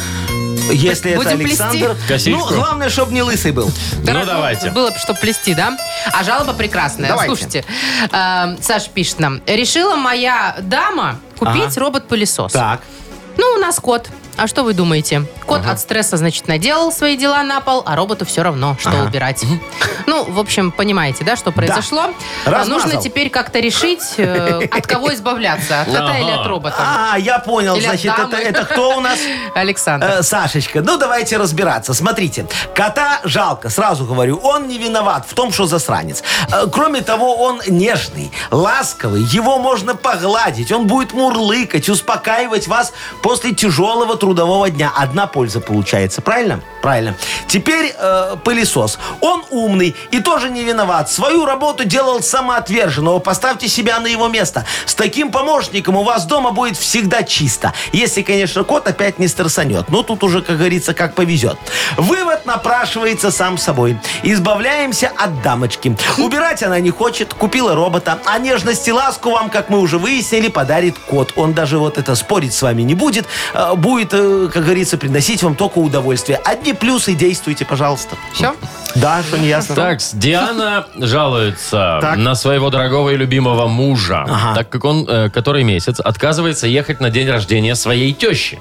Если 0.71 1.11
это 1.11 1.23
Будем 1.23 1.37
плести? 1.39 1.61
Александр. 1.63 1.95
Косичку? 2.07 2.39
Ну, 2.49 2.55
главное, 2.55 2.89
чтобы 2.89 3.13
не 3.13 3.21
лысый 3.21 3.51
был. 3.51 3.71
Ну, 4.03 4.25
давайте. 4.25 4.69
Было 4.71 4.91
бы 4.91 4.97
что 4.97 5.13
плести, 5.13 5.53
да? 5.53 5.77
А 6.11 6.23
жалоба 6.23 6.53
прекрасная. 6.53 7.09
Давайте. 7.09 7.27
Слушайте, 7.35 7.65
э, 8.11 8.57
Саша 8.61 8.89
пишет 8.93 9.19
нам. 9.19 9.41
Решила 9.45 9.95
моя 9.95 10.55
дама 10.61 11.19
купить 11.37 11.63
Ага. 11.71 11.79
робот-пылесос. 11.79 12.51
Так. 12.51 12.81
Ну, 13.37 13.45
у 13.55 13.59
нас 13.59 13.79
кот. 13.79 14.09
А 14.41 14.47
что 14.47 14.63
вы 14.63 14.73
думаете? 14.73 15.25
Кот 15.45 15.65
от 15.65 15.79
стресса, 15.79 16.15
значит, 16.17 16.47
наделал 16.47 16.91
свои 16.91 17.17
дела 17.17 17.43
на 17.43 17.59
пол, 17.61 17.83
а 17.85 17.95
роботу 17.95 18.25
все 18.25 18.41
равно, 18.41 18.77
что 18.79 18.89
Ага. 18.89 19.03
убирать. 19.07 19.43
Ну, 20.07 20.23
в 20.23 20.39
общем, 20.39 20.71
понимаете, 20.71 21.23
да, 21.23 21.35
что 21.35 21.51
произошло? 21.51 22.11
А 22.45 22.49
Размазал. 22.49 22.69
Нужно 22.87 23.01
теперь 23.01 23.29
как-то 23.29 23.59
решить, 23.59 24.01
э, 24.17 24.67
от 24.71 24.87
кого 24.87 25.13
избавляться, 25.13 25.81
от 25.81 25.87
кота 25.87 26.05
Ага. 26.05 26.19
или 26.19 26.31
от 26.31 26.47
робота. 26.47 26.75
А, 26.79 27.17
я 27.17 27.39
понял. 27.39 27.75
Или 27.75 27.85
от 27.85 27.89
Значит, 27.99 28.13
это, 28.13 28.27
дамы. 28.27 28.43
это 28.43 28.65
кто 28.65 28.97
у 28.97 29.01
нас? 29.01 29.19
Александр. 29.55 30.07
Э, 30.07 30.23
Сашечка, 30.23 30.81
ну 30.81 30.97
давайте 30.97 31.37
разбираться. 31.37 31.93
Смотрите, 31.93 32.45
кота 32.73 33.19
жалко, 33.23 33.69
сразу 33.69 34.05
говорю, 34.05 34.37
он 34.41 34.67
не 34.67 34.77
виноват 34.77 35.25
в 35.27 35.33
том, 35.33 35.51
что 35.51 35.65
засранец. 35.65 36.23
Э, 36.51 36.65
Кроме 36.71 37.01
того, 37.01 37.35
он 37.35 37.61
нежный, 37.67 38.31
ласковый, 38.51 39.21
его 39.23 39.59
можно 39.59 39.95
погладить, 39.95 40.71
он 40.71 40.87
будет 40.87 41.13
мурлыкать, 41.13 41.89
успокаивать 41.89 42.67
вас 42.67 42.93
после 43.21 43.53
тяжелого 43.53 44.15
трудового 44.29 44.69
дня. 44.69 44.91
Одна 44.95 45.25
польза 45.25 45.59
получается, 45.59 46.21
правильно? 46.21 46.61
Правильно. 46.83 47.15
Теперь 47.47 47.93
э, 47.97 48.35
пылесос. 48.43 48.99
Он 49.21 49.43
умный 49.49 49.95
и 50.11 50.19
тоже 50.19 50.49
не 50.51 50.63
виноват. 50.63 51.09
Свою 51.09 51.45
работу 51.45 51.83
делал 51.83 52.21
самоотверженно. 52.21 53.17
Поставьте 53.19 53.67
себя 53.67 53.99
на 53.99 54.05
его 54.05 54.27
место. 54.27 54.65
С 54.85 54.93
таким 54.93 55.31
помощником 55.31 55.95
у 55.95 56.03
вас 56.03 56.25
дома 56.25 56.51
будет 56.51 56.77
всегда 56.77 57.23
чисто. 57.23 57.73
Если, 57.91 58.21
конечно, 58.21 58.63
кот 58.63 58.87
опять 58.87 59.17
не 59.17 59.27
стрессанет. 59.27 59.89
Но 59.89 60.03
тут 60.03 60.23
уже, 60.23 60.43
как 60.43 60.57
говорится, 60.57 60.93
как 60.93 61.15
повезет. 61.15 61.57
Вывод 61.97 62.45
напрашивается 62.45 63.31
сам 63.31 63.57
собой. 63.57 63.97
Избавляемся 64.21 65.11
от 65.17 65.41
дамочки. 65.41 65.97
Убирать 66.19 66.61
она 66.61 66.79
не 66.79 66.91
хочет, 66.91 67.33
купила 67.33 67.73
робота. 67.73 68.19
А 68.25 68.37
нежность 68.37 68.87
и 68.87 68.91
ласку 68.93 69.31
вам, 69.31 69.49
как 69.49 69.69
мы 69.71 69.79
уже 69.79 69.97
выяснили, 69.97 70.49
подарит 70.49 70.99
кот. 70.99 71.33
Он 71.35 71.53
даже 71.53 71.79
вот 71.79 71.97
это 71.97 72.13
спорить 72.15 72.53
с 72.53 72.61
вами 72.61 72.83
не 72.83 72.93
будет. 72.93 73.25
э, 73.55 73.73
Будет, 73.75 74.13
э, 74.13 74.18
как 74.53 74.63
говорится, 74.63 74.97
приносить 74.97 75.43
вам 75.43 75.55
только 75.55 75.79
удовольствие. 75.79 76.39
Одни 76.43 76.73
плюсы 76.73 77.13
действуйте, 77.13 77.65
пожалуйста. 77.65 78.15
Все? 78.33 78.55
Да, 78.95 79.21
что 79.21 79.37
не 79.37 79.47
ясно? 79.47 79.75
Так, 79.75 79.99
Диана 80.13 80.87
жалуется 80.95 81.99
Так. 82.01 82.17
на 82.17 82.35
своего 82.35 82.69
дорогого 82.69 83.09
и 83.11 83.17
любимого 83.17 83.67
мужа, 83.67 84.25
так 84.55 84.69
как 84.69 84.83
он 84.85 85.05
э, 85.07 85.29
который 85.29 85.63
месяц 85.63 85.99
отказывается 85.99 86.67
ехать 86.67 86.99
на 86.99 87.09
день 87.09 87.29
рождения 87.29 87.75
своей 87.75 88.13
тещи. 88.13 88.59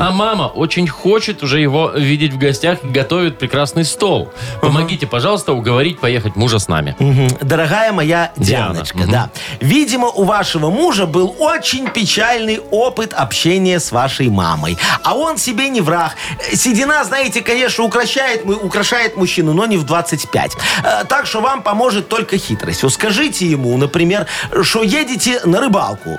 А 0.00 0.10
мама 0.10 0.44
очень 0.44 0.88
хочет 0.88 1.42
уже 1.42 1.60
его 1.60 1.90
видеть 1.90 2.32
в 2.32 2.38
гостях 2.38 2.78
и 2.84 2.88
готовит 2.88 3.38
прекрасный 3.38 3.84
стол. 3.84 4.32
Помогите, 4.62 5.06
пожалуйста, 5.06 5.52
уговорить 5.52 6.00
поехать 6.00 6.36
мужа 6.36 6.58
с 6.58 6.68
нами. 6.68 6.96
Дорогая 7.42 7.92
моя 7.92 8.32
Диана. 8.36 8.74
Дианочка, 8.74 8.98
да. 9.06 9.30
Видимо, 9.60 10.08
у 10.08 10.24
вашего 10.24 10.70
мужа 10.70 11.06
был 11.06 11.34
очень 11.38 11.88
печальный 11.90 12.60
опыт 12.70 13.12
общения 13.12 13.78
с 13.78 13.92
вашей 13.92 14.28
мамой. 14.28 14.76
А 15.02 15.14
он 15.14 15.38
себе 15.38 15.68
не 15.68 15.80
враг. 15.80 16.16
Седина, 16.54 17.04
знаете, 17.04 17.40
конечно, 17.40 17.84
украшает, 17.84 18.44
му- 18.44 18.54
украшает 18.66 19.16
мужчину, 19.16 19.52
но 19.54 19.66
не 19.66 19.76
в 19.76 19.84
25. 19.84 20.52
Э, 20.84 21.04
Так 21.08 21.26
что 21.26 21.40
вам 21.40 21.62
поможет 21.62 22.08
только 22.08 22.38
хитрость. 22.38 22.82
Вот 22.82 22.92
Скажите 22.92 23.46
ему, 23.46 23.76
например, 23.76 24.26
что 24.62 24.82
едете 24.82 25.40
на 25.44 25.60
рыбалку. 25.60 26.18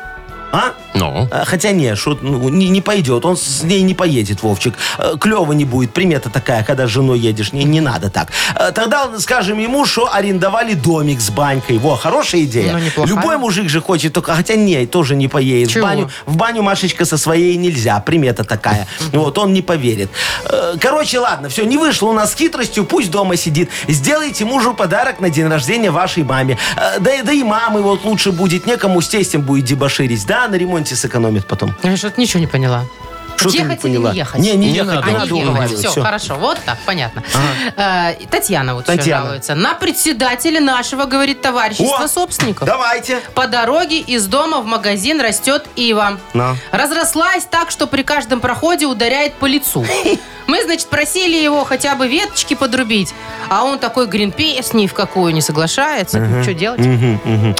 А? 0.52 0.74
Ну? 0.94 1.28
А, 1.32 1.44
Хотя 1.46 1.72
не, 1.72 1.96
шо, 1.96 2.18
ну, 2.22 2.50
не, 2.50 2.70
не 2.70 2.82
пойдет. 2.82 3.26
Он 3.26 3.36
с 3.36 3.64
ней 3.64 3.82
не 3.82 3.94
поедет, 3.94 4.42
Вовчик. 4.44 4.74
Клево 5.20 5.54
не 5.54 5.66
будет. 5.66 5.94
Примета 5.94 6.30
такая, 6.30 6.64
когда 6.64 6.88
с 6.88 6.90
женой 6.90 7.20
едешь. 7.20 7.54
Не, 7.54 7.64
не 7.66 7.82
надо 7.82 8.10
так. 8.10 8.30
Э, 8.56 8.72
Тогда 8.72 9.10
скажем 9.20 9.60
ему, 9.60 9.86
что 9.86 10.14
арендовали 10.14 10.74
домик 10.74 11.20
с 11.20 11.30
банькой. 11.30 11.78
Во, 11.78 11.96
хорошая 11.96 12.42
идея. 12.44 12.74
Ну, 12.74 12.80
неплохая. 12.80 13.16
Любой 13.16 13.38
мужик 13.38 13.70
же 13.70 13.82
хочет, 13.82 14.14
только 14.14 14.34
хотя 14.34 14.56
не, 14.56 14.86
тоже 14.86 15.16
не 15.16 15.28
поедет. 15.28 15.70
В 15.70 15.74
Чего? 15.74 15.86
баню, 15.86 16.10
в 16.26 16.36
баню 16.38 16.62
Машечка 16.64 17.06
со 17.06 17.18
своей 17.18 17.56
нельзя. 17.58 18.00
Примета 18.00 18.44
такая. 18.44 18.88
Вот, 19.14 19.38
он 19.38 19.54
не 19.54 19.62
поверит. 19.62 20.10
Э, 20.46 20.67
Короче, 20.80 21.20
ладно, 21.20 21.50
все, 21.50 21.66
не 21.66 21.78
вышло 21.78 22.10
у 22.10 22.14
нас 22.14 22.32
с 22.32 22.36
хитростью, 22.36 22.86
пусть 22.86 23.12
дома 23.12 23.36
сидит. 23.38 23.70
Сделайте 23.88 24.46
мужу 24.46 24.74
подарок 24.74 25.20
на 25.20 25.30
день 25.30 25.48
рождения 25.48 25.92
вашей 25.92 26.24
маме. 26.24 26.58
Э, 26.76 27.00
Да, 27.00 27.12
да 27.24 27.32
и 27.32 27.44
мамы 27.44 27.82
вот 27.82 28.04
лучше 28.06 28.32
будет, 28.32 28.66
некому 28.66 29.02
с 29.02 29.08
тестем 29.08 29.42
будет 29.42 29.66
дебоширить. 29.66 30.26
Да, 30.26 30.48
на 30.48 30.56
ремонте 30.56 30.96
сэкономит 30.96 31.48
потом. 31.48 31.76
Я 31.84 31.96
что-то 31.98 32.20
ничего 32.20 32.40
не 32.40 32.48
поняла. 32.48 32.84
Что 33.38 33.50
ты 33.50 33.58
не 33.58 33.64
ехать 33.64 33.86
или 33.86 33.94
поняла? 33.96 34.12
не 34.12 34.18
ехать? 34.18 34.40
Не, 34.42 34.52
не, 34.52 34.58
Не 34.58 34.74
ехать, 34.74 34.88
надо 34.96 35.00
А, 35.06 35.10
не 35.12 35.14
надо 35.18 35.26
ехать. 35.36 35.44
уговаривать. 35.50 35.80
Все, 35.80 35.90
всё. 35.92 36.02
хорошо. 36.04 36.36
Вот 36.36 36.58
так, 36.66 36.78
понятно. 36.86 37.24
Э, 37.76 38.14
Татьяна 38.30 38.76
вот 38.76 38.88
еще 38.88 38.98
Татьяна. 38.98 39.24
жалуется. 39.26 39.56
На 39.56 39.74
председателя 39.74 40.60
нашего, 40.60 41.06
говорит, 41.06 41.42
товарищества 41.42 42.04
О, 42.06 42.08
собственников. 42.08 42.68
Давайте. 42.68 43.20
По 43.36 43.48
дороге 43.48 44.00
из 44.00 44.26
дома 44.28 44.60
в 44.62 44.66
магазин 44.66 45.22
растет 45.22 45.66
ива. 45.76 46.18
На. 46.34 46.56
Разрослась 46.72 47.44
так, 47.50 47.72
что 47.72 47.88
при 47.88 48.04
каждом 48.04 48.40
проходе 48.40 48.86
ударяет 48.86 49.34
по 49.36 49.46
лицу. 49.46 49.86
Мы, 50.48 50.64
значит, 50.64 50.88
просили 50.88 51.36
его 51.36 51.66
хотя 51.66 51.96
бы 51.96 52.08
веточки 52.08 52.54
подрубить, 52.54 53.14
а 53.50 53.66
он 53.66 53.80
такой 53.80 54.08
гринпейс 54.08 54.72
ни 54.74 54.88
в 54.88 54.94
какую 54.94 55.34
не 55.34 55.42
соглашается. 55.42 56.42
Что 56.42 56.54
делать? 56.54 56.80
Мгм, 56.80 57.20
мгм. 57.26 57.56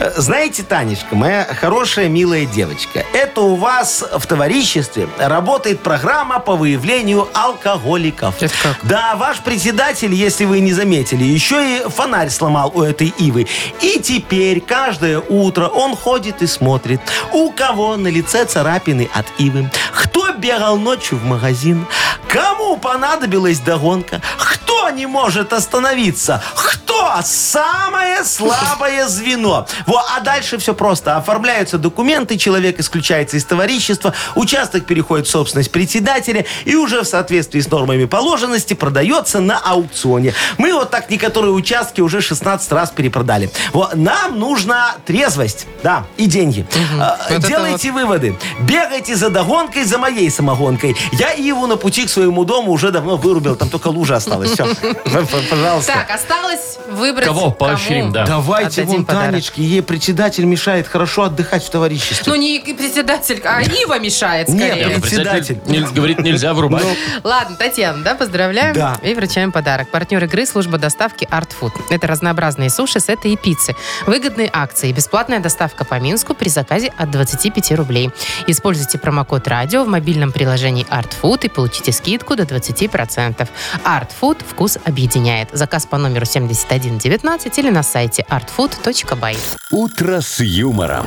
Э, 0.00 0.10
Знаете, 0.16 0.64
Танечка, 0.64 1.14
моя 1.14 1.44
хорошая, 1.60 2.08
милая 2.08 2.44
девочка, 2.44 3.04
это 3.12 3.42
у 3.42 3.54
вас 3.54 4.02
в 4.12 4.26
товариществе 4.26 5.08
работает 5.28 5.80
программа 5.80 6.38
по 6.38 6.56
выявлению 6.56 7.28
алкоголиков. 7.34 8.34
Это 8.40 8.54
как? 8.62 8.76
Да, 8.82 9.16
ваш 9.16 9.38
председатель, 9.38 10.14
если 10.14 10.44
вы 10.44 10.60
не 10.60 10.72
заметили, 10.72 11.24
еще 11.24 11.78
и 11.78 11.82
фонарь 11.88 12.30
сломал 12.30 12.72
у 12.74 12.82
этой 12.82 13.08
ивы. 13.18 13.46
И 13.80 14.00
теперь 14.00 14.60
каждое 14.60 15.20
утро 15.20 15.66
он 15.66 15.96
ходит 15.96 16.42
и 16.42 16.46
смотрит, 16.46 17.00
у 17.32 17.50
кого 17.50 17.96
на 17.96 18.08
лице 18.08 18.44
царапины 18.44 19.08
от 19.12 19.26
ивы, 19.38 19.70
кто 19.92 20.32
бегал 20.32 20.76
ночью 20.76 21.18
в 21.18 21.24
магазин, 21.24 21.86
кому 22.28 22.76
понадобилась 22.76 23.60
догонка, 23.60 24.20
кто 24.38 24.90
не 24.90 25.06
может 25.06 25.52
остановиться, 25.52 26.42
кто 26.54 27.10
самое 27.22 28.24
слабое 28.24 29.06
звено. 29.06 29.66
Во, 29.86 30.02
а 30.16 30.20
дальше 30.20 30.58
все 30.58 30.74
просто. 30.74 31.16
Оформляются 31.16 31.78
документы, 31.78 32.38
человек 32.38 32.80
исключается 32.80 33.36
из 33.36 33.44
товарищества, 33.44 34.14
участок 34.34 34.86
переходит 34.86 35.11
в 35.20 35.28
собственность 35.28 35.70
председателя 35.70 36.46
и 36.64 36.74
уже 36.74 37.02
в 37.02 37.04
соответствии 37.04 37.60
с 37.60 37.70
нормами 37.70 38.06
положенности 38.06 38.72
продается 38.74 39.40
на 39.40 39.58
аукционе. 39.58 40.32
Мы 40.56 40.72
вот 40.72 40.90
так 40.90 41.10
некоторые 41.10 41.52
участки 41.52 42.00
уже 42.00 42.22
16 42.22 42.72
раз 42.72 42.90
перепродали. 42.90 43.50
Вот, 43.74 43.94
нам 43.94 44.38
нужна 44.38 44.94
трезвость, 45.04 45.66
да, 45.82 46.04
и 46.16 46.24
деньги. 46.26 46.66
А, 46.98 47.18
Вот 47.28 47.38
это 47.38 47.48
Делайте 47.48 47.92
выводы. 47.92 48.36
Бегайте 48.60 49.14
за 49.16 49.28
догонкой, 49.28 49.84
за 49.84 49.98
моей 49.98 50.30
самогонкой. 50.30 50.96
Я 51.12 51.32
Иву 51.32 51.66
на 51.66 51.76
пути 51.76 52.06
к 52.06 52.08
своему 52.10 52.44
дому 52.44 52.72
уже 52.72 52.90
давно 52.90 53.16
вырубил, 53.16 53.56
там 53.56 53.68
только 53.68 53.88
лужа 53.88 54.16
осталась. 54.16 54.52
Все, 54.52 54.66
пожалуйста. 55.50 55.92
Так, 55.92 56.10
осталось 56.10 56.78
выбрать, 56.90 57.26
Кого 57.26 57.50
поощрим, 57.50 58.12
да. 58.12 58.24
Давайте 58.26 58.84
вон. 58.84 59.04
Танечке, 59.04 59.62
ей 59.62 59.82
председатель 59.82 60.44
мешает 60.44 60.86
хорошо 60.86 61.24
отдыхать 61.24 61.64
в 61.64 61.70
товариществе. 61.70 62.32
Ну, 62.32 62.34
не 62.38 62.60
председатель, 62.60 63.42
а 63.44 63.60
Ива 63.62 63.98
мешает 63.98 64.48
скорее. 64.48 64.86
нет. 64.86 65.01
Председатель. 65.02 65.60
Говорит, 65.92 66.20
нельзя 66.20 66.54
врубать. 66.54 66.84
Ладно, 67.24 67.56
Татьяна, 67.56 68.02
да, 68.02 68.14
поздравляем 68.14 68.74
Да. 68.74 68.96
и 69.02 69.14
вручаем 69.14 69.52
подарок. 69.52 69.90
Партнер 69.90 70.22
игры 70.24 70.46
служба 70.46 70.78
доставки 70.78 71.24
Art 71.30 71.50
Food. 71.60 71.72
Это 71.90 72.06
разнообразные 72.06 72.70
суши, 72.70 73.00
сеты 73.00 73.32
и 73.32 73.36
пиццы. 73.36 73.74
Выгодные 74.06 74.50
акции 74.52 74.92
бесплатная 74.92 75.40
доставка 75.40 75.84
по 75.84 75.98
Минску 76.00 76.34
при 76.34 76.48
заказе 76.48 76.92
от 76.96 77.10
25 77.10 77.72
рублей. 77.72 78.10
Используйте 78.46 78.98
промокод 78.98 79.46
радио 79.48 79.84
в 79.84 79.88
мобильном 79.88 80.32
приложении 80.32 80.86
Art 80.90 81.10
Food 81.20 81.46
и 81.46 81.48
получите 81.48 81.92
скидку 81.92 82.36
до 82.36 82.44
20%. 82.44 83.48
Art 83.84 84.08
Food 84.20 84.42
вкус 84.48 84.78
объединяет. 84.84 85.48
Заказ 85.52 85.86
по 85.86 85.98
номеру 85.98 86.24
7119 86.26 87.58
или 87.58 87.70
на 87.70 87.82
сайте 87.82 88.24
artfood.by. 88.30 89.36
«Утро 89.70 90.20
с 90.20 90.40
юмором». 90.40 91.06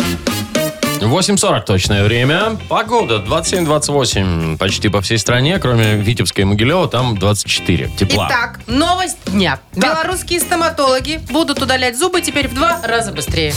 8.40 1.01 1.61
точное 1.65 2.03
время. 2.03 2.57
Погода 2.69 3.17
27-28 3.17 4.57
почти 4.57 4.87
по 4.89 5.01
всей 5.01 5.17
стране, 5.17 5.57
кроме 5.57 5.95
Витебска 5.95 6.41
и 6.41 6.45
Могилева, 6.45 6.87
там 6.87 7.17
24. 7.17 7.89
Тепла. 7.97 8.27
Итак, 8.29 8.59
новость 8.67 9.17
дня. 9.25 9.59
Белорусские 9.75 10.39
стоматологи 10.39 11.19
будут 11.29 11.59
удалять 11.59 11.97
зубы 11.97 12.21
теперь 12.21 12.47
в 12.47 12.53
два 12.53 12.79
раза 12.83 13.11
быстрее. 13.11 13.53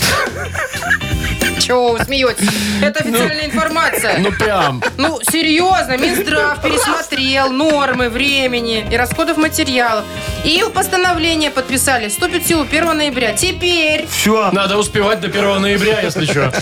Чего 1.61 1.93
вы 1.93 2.05
смеетесь? 2.05 2.49
Это 2.83 3.01
официальная 3.01 3.47
информация. 3.47 4.19
Ну 4.19 4.33
прям. 4.33 4.83
Ну, 4.99 5.19
серьезно, 5.31 5.97
Минздрав 5.97 6.61
пересмотрел 6.61 7.51
нормы 7.51 8.09
времени 8.09 8.85
и 8.91 8.97
расходов 8.97 9.37
материалов. 9.37 10.05
И 10.45 10.63
постановление 10.75 11.51
подписали. 11.51 12.09
Вступит 12.09 12.45
в 12.45 12.49
силу 12.49 12.65
1 12.65 12.97
ноября. 12.97 13.33
Теперь 13.33 14.07
Все. 14.09 14.51
Надо 14.53 14.77
успевать 14.77 15.21
до 15.21 15.29
1 15.29 15.63
ноября, 15.63 16.01
если 16.01 16.27
что. 16.27 16.53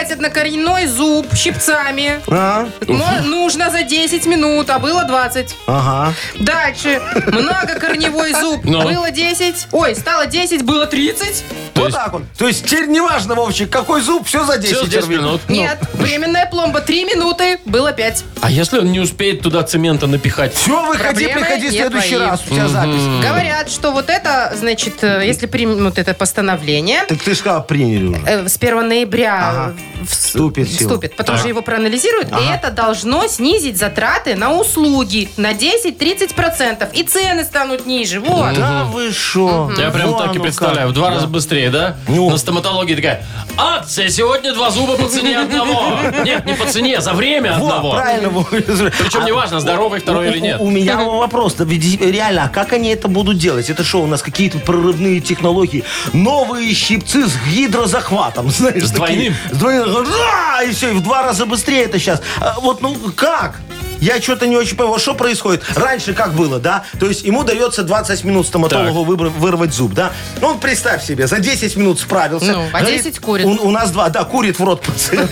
Удалять 0.00 0.12
однокоренной 0.12 0.86
зуб 0.86 1.26
щипцами 1.34 2.20
А? 2.28 2.66
Мо- 2.88 3.20
нужно 3.24 3.70
за 3.70 3.82
10 3.82 4.26
минут, 4.26 4.70
а 4.70 4.78
было 4.78 5.04
20. 5.04 5.54
Ага. 5.66 6.14
Дальше. 6.38 7.00
Многокорневой 7.26 8.32
зуб. 8.34 8.60
Ну. 8.64 8.82
Было 8.82 9.10
10. 9.10 9.66
Ой, 9.72 9.94
стало 9.94 10.26
10, 10.26 10.62
было 10.64 10.86
30. 10.86 11.44
То 11.74 11.80
вот 11.82 11.86
есть- 11.88 11.98
так 11.98 12.12
вот. 12.12 12.22
То 12.38 12.48
есть 12.48 12.64
теперь 12.66 12.86
неважно, 12.88 13.34
Вовчик, 13.34 13.70
какой 13.70 14.00
зуб, 14.00 14.26
все 14.26 14.44
за 14.44 14.58
10, 14.58 14.76
Всё, 14.76 14.86
10 14.86 15.00
рублей. 15.02 15.18
минут. 15.18 15.40
Нет, 15.48 15.78
временная 15.94 16.46
пломба 16.46 16.80
3 16.80 17.04
минуты, 17.04 17.58
было 17.64 17.92
5. 17.92 18.24
А 18.40 18.50
если 18.50 18.78
он 18.78 18.90
не 18.92 19.00
успеет 19.00 19.42
туда 19.42 19.62
цемента 19.62 20.06
напихать? 20.06 20.54
Все, 20.54 20.86
выходи, 20.86 21.02
Проблемы 21.26 21.40
приходи 21.40 21.68
в 21.68 21.72
не 21.72 21.78
следующий 21.78 22.14
твои. 22.16 22.26
раз. 22.28 22.40
У 22.46 22.54
тебя 22.54 22.68
запись. 22.68 23.02
Говорят, 23.28 23.70
что 23.70 23.92
вот 23.92 24.08
это, 24.10 24.52
значит, 24.56 25.02
э, 25.04 25.22
если 25.26 25.46
примут 25.46 25.98
это 25.98 26.14
постановление, 26.14 27.02
Так 27.08 27.18
ты 27.22 27.30
же 27.32 27.36
сказал, 27.36 27.62
приняли 27.64 28.06
уже. 28.06 28.22
э, 28.26 28.48
с 28.48 28.56
1 28.56 28.88
ноября 28.88 29.48
Ага. 29.50 29.74
Вс- 30.02 30.30
Вступит 30.30 30.68
вступит. 30.68 31.16
Потом 31.16 31.34
Так. 31.36 31.42
же 31.42 31.48
его 31.48 31.60
проанализируют, 31.62 32.28
и 32.30 32.44
это 32.52 32.70
должно 32.70 33.26
снизить 33.26 33.76
затраты 33.78 34.34
на 34.36 34.52
услуги 34.54 35.28
на 35.36 35.52
10-30%. 35.52 36.88
И 36.92 37.02
цены 37.02 37.44
станут 37.44 37.86
ниже. 37.86 38.20
Вот. 38.20 38.54
Да 38.54 38.84
вы 38.84 39.12
шо? 39.12 39.70
Я 39.76 39.90
прям 39.90 40.16
так 40.16 40.34
и 40.34 40.38
представляю. 40.38 40.88
как. 40.88 40.90
В 40.90 40.92
два 40.94 41.08
Да. 41.08 41.14
раза 41.16 41.26
быстрее, 41.26 41.70
да? 41.70 41.96
Ну. 42.08 42.30
На 42.30 42.38
стоматологии 42.38 42.94
такая, 42.94 43.24
акция, 43.56 44.08
сегодня 44.08 44.52
два 44.54 44.70
зуба 44.70 44.96
по 44.96 45.08
цене 45.08 45.38
одного. 45.40 45.98
Нет, 46.24 46.46
не 46.46 46.54
по 46.54 46.66
цене, 46.66 47.00
за 47.00 47.12
время 47.12 47.54
одного. 47.56 47.92
правильно. 47.92 48.30
Причем 48.50 49.20
А 49.22 49.24
неважно, 49.24 49.60
здоровый 49.60 50.00
второй 50.00 50.28
или 50.30 50.38
нет. 50.38 50.56
У, 50.60 50.70
меня 50.70 50.96
вопрос. 51.02 51.54
Да 51.54 51.64
реально, 51.64 52.44
а 52.44 52.48
как 52.48 52.72
они 52.72 52.90
это 52.90 53.08
будут 53.08 53.38
делать? 53.38 53.68
Это 53.70 53.84
что, 53.84 54.02
у 54.02 54.06
нас 54.06 54.22
какие-то 54.22 54.58
прорывные 54.58 55.20
технологии? 55.20 55.84
Новые 56.12 56.72
щипцы 56.74 57.26
с 57.26 57.32
гидрозахватом, 57.48 58.50
знаешь? 58.50 58.84
С 58.84 58.90
такие. 58.90 58.96
двойным? 58.96 59.34
С 59.50 59.56
двойным. 59.56 59.89
Ра! 59.98 60.62
И 60.64 60.72
все, 60.72 60.90
и 60.90 60.94
в 60.94 61.02
два 61.02 61.22
раза 61.22 61.46
быстрее 61.46 61.84
это 61.84 61.98
сейчас. 61.98 62.22
А 62.40 62.60
вот, 62.60 62.80
ну, 62.80 62.96
как? 63.16 63.56
Я 64.00 64.20
что-то 64.20 64.46
не 64.46 64.56
очень 64.56 64.76
понял, 64.76 64.98
что 64.98 65.14
происходит. 65.14 65.62
Раньше 65.76 66.14
как 66.14 66.34
было, 66.34 66.58
да? 66.58 66.84
То 66.98 67.06
есть 67.06 67.22
ему 67.24 67.42
дается 67.44 67.82
20 67.82 68.24
минут 68.24 68.46
стоматологу 68.46 69.04
выбр- 69.04 69.30
вырвать 69.30 69.72
зуб, 69.74 69.92
да? 69.94 70.12
Ну, 70.40 70.48
он, 70.48 70.60
представь 70.60 71.04
себе, 71.04 71.26
за 71.26 71.38
10 71.38 71.76
минут 71.76 72.00
справился. 72.00 72.52
Ну, 72.52 72.64
а 72.72 72.80
Говорит, 72.80 73.02
10 73.04 73.18
курит. 73.20 73.46
У, 73.46 73.50
у 73.68 73.70
нас 73.70 73.90
два, 73.90 74.08
да, 74.08 74.24
курит 74.24 74.58
в 74.58 74.64
рот 74.64 74.82
пациент. 74.82 75.30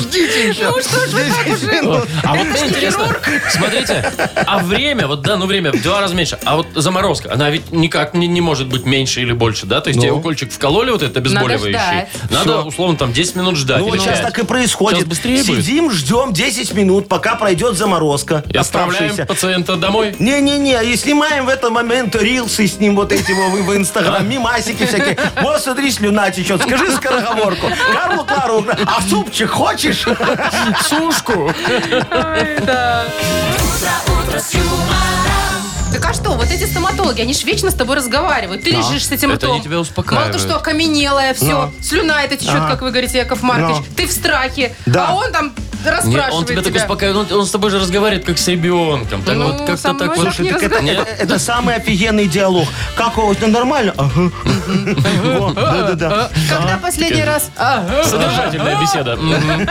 Ждите 0.00 0.48
еще. 0.48 0.70
Ну 0.70 0.80
что 0.80 1.06
ж 1.06 1.12
вы 1.12 1.20
так 1.24 1.46
уже? 1.46 2.08
А 2.22 2.34
вот 2.34 2.46
мне 2.46 2.68
интересно, 2.68 3.08
смотрите, 3.50 4.12
а 4.34 4.58
время, 4.58 5.06
вот 5.06 5.22
да, 5.22 5.36
ну 5.36 5.46
время 5.46 5.72
в 5.72 5.82
два 5.82 6.00
раза 6.00 6.14
меньше, 6.14 6.38
а 6.44 6.56
вот 6.56 6.66
заморозка, 6.74 7.32
она 7.32 7.50
ведь 7.50 7.72
никак 7.72 8.14
не, 8.14 8.26
не 8.26 8.40
может 8.40 8.68
быть 8.68 8.84
меньше 8.84 9.20
или 9.22 9.32
больше, 9.32 9.66
да? 9.66 9.80
То 9.80 9.88
есть 9.88 10.00
тебе 10.00 10.12
укольчик 10.12 10.52
вкололи 10.52 10.90
вот 10.90 11.02
это 11.02 11.18
обезболивающий, 11.18 11.72
надо, 12.30 12.62
условно, 12.62 12.96
там 12.96 13.12
10 13.12 13.36
минут 13.36 13.56
ждать. 13.56 13.80
Ну, 13.80 13.96
сейчас 13.96 14.20
так 14.20 14.38
и 14.38 14.44
происходит. 14.44 15.07
Быстрее 15.08 15.42
будет. 15.44 15.64
Сидим, 15.64 15.90
ждем 15.90 16.32
10 16.32 16.74
минут, 16.74 17.08
пока 17.08 17.34
пройдет 17.34 17.76
заморозка. 17.76 18.44
И 18.52 18.56
отправляем 18.56 19.04
оставшаяся. 19.06 19.26
пациента 19.26 19.76
домой. 19.76 20.14
Не-не-не, 20.18 20.84
и 20.84 20.96
снимаем 20.96 21.46
в 21.46 21.48
этот 21.48 21.70
момент 21.70 22.14
рилсы 22.16 22.66
с 22.66 22.78
ним, 22.78 22.94
вот 22.96 23.12
эти 23.12 23.32
во- 23.32 23.48
в, 23.48 23.62
в 23.66 23.76
Инстаграм, 23.76 24.28
мимасики 24.28 24.84
всякие. 24.86 25.18
Вот, 25.42 25.60
смотри, 25.62 25.90
слюна 25.90 26.30
течет. 26.30 26.62
Скажи 26.62 26.90
скороговорку. 26.92 27.66
Карлу 27.92 28.24
Клару, 28.24 28.64
а 28.86 29.00
супчик 29.02 29.50
хочешь? 29.50 30.04
Сушку. 30.88 31.52
Ой, 35.92 35.94
да. 35.94 36.00
утро 36.54 36.66
стоматологи, 36.66 37.20
они 37.22 37.34
ж 37.34 37.44
вечно 37.44 37.70
с 37.70 37.74
тобой 37.74 37.96
разговаривают. 37.96 38.62
Ты 38.62 38.70
лежишь 38.70 39.06
с 39.06 39.12
этим 39.12 39.32
Это 39.32 39.46
ртом. 39.46 39.62
тебя 39.62 39.78
успокаивают. 39.80 40.28
Мало 40.28 40.32
то, 40.32 40.44
что 40.46 40.56
окаменелое 40.56 41.34
все, 41.34 41.72
слюна 41.82 42.22
это 42.22 42.36
течет, 42.36 42.54
Ага. 42.56 42.68
как 42.68 42.82
вы 42.82 42.90
говорите, 42.90 43.18
Яков 43.18 43.42
Маркович. 43.42 43.76
Но. 43.78 43.84
Ты 43.96 44.06
в 44.06 44.12
страхе, 44.12 44.74
Да. 44.86 45.08
а 45.08 45.14
он 45.14 45.32
там 45.32 45.52
Не, 45.84 45.90
расспрашивает 45.90 46.32
он 46.34 46.44
тебя 46.46 46.62
так 46.62 46.74
успокаивает, 46.74 47.32
он, 47.32 47.38
он 47.40 47.46
с 47.46 47.50
тобой 47.50 47.70
же 47.70 47.78
разговаривает 47.78 48.24
как 48.26 48.38
с 48.38 48.48
ребенком. 48.48 49.22
Так 49.22 49.36
Ну, 49.36 49.46
вот 49.48 49.58
как-то 49.58 49.76
со 49.76 49.82
так 49.94 49.94
мной 50.16 50.16
вот. 50.16 50.36
так 50.36 50.62
это, 50.62 50.76
это- 50.76 51.06
это 51.18 51.38
самый 51.38 51.76
офигенный 51.76 52.26
диалог. 52.26 52.66
Как 52.96 53.16
у 53.18 53.26
вас, 53.26 53.36
ну, 53.40 53.48
нормально? 53.48 53.94
Ага. 53.96 54.30
Во, 55.24 55.52
Да-да-да. 55.52 56.30
Когда 56.50 56.78
последний 56.82 57.22
раз? 57.24 57.50
Ага. 57.56 58.04
Содержательная 58.04 58.80
беседа. 58.80 59.16
Мгм. 59.16 59.68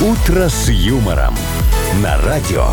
«Утро 0.01 0.49
с 0.49 0.69
юмором» 0.69 1.37
на 2.03 2.21
радио. 2.23 2.67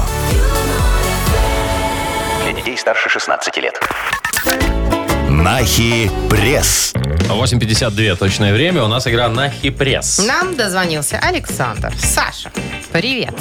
Для 2.43 2.53
детей 2.53 2.77
старше 2.77 3.09
16 3.09 3.57
лет. 3.57 3.79
Нахи 5.29 6.09
пресс. 6.29 6.93
8.52 7.27 8.15
точное 8.15 8.53
время. 8.53 8.83
У 8.83 8.87
нас 8.87 9.05
игра 9.07 9.27
Нахипресс. 9.29 10.19
Нам 10.19 10.55
дозвонился 10.55 11.19
Александр. 11.19 11.91
Саша, 11.97 12.51
привет. 12.91 13.33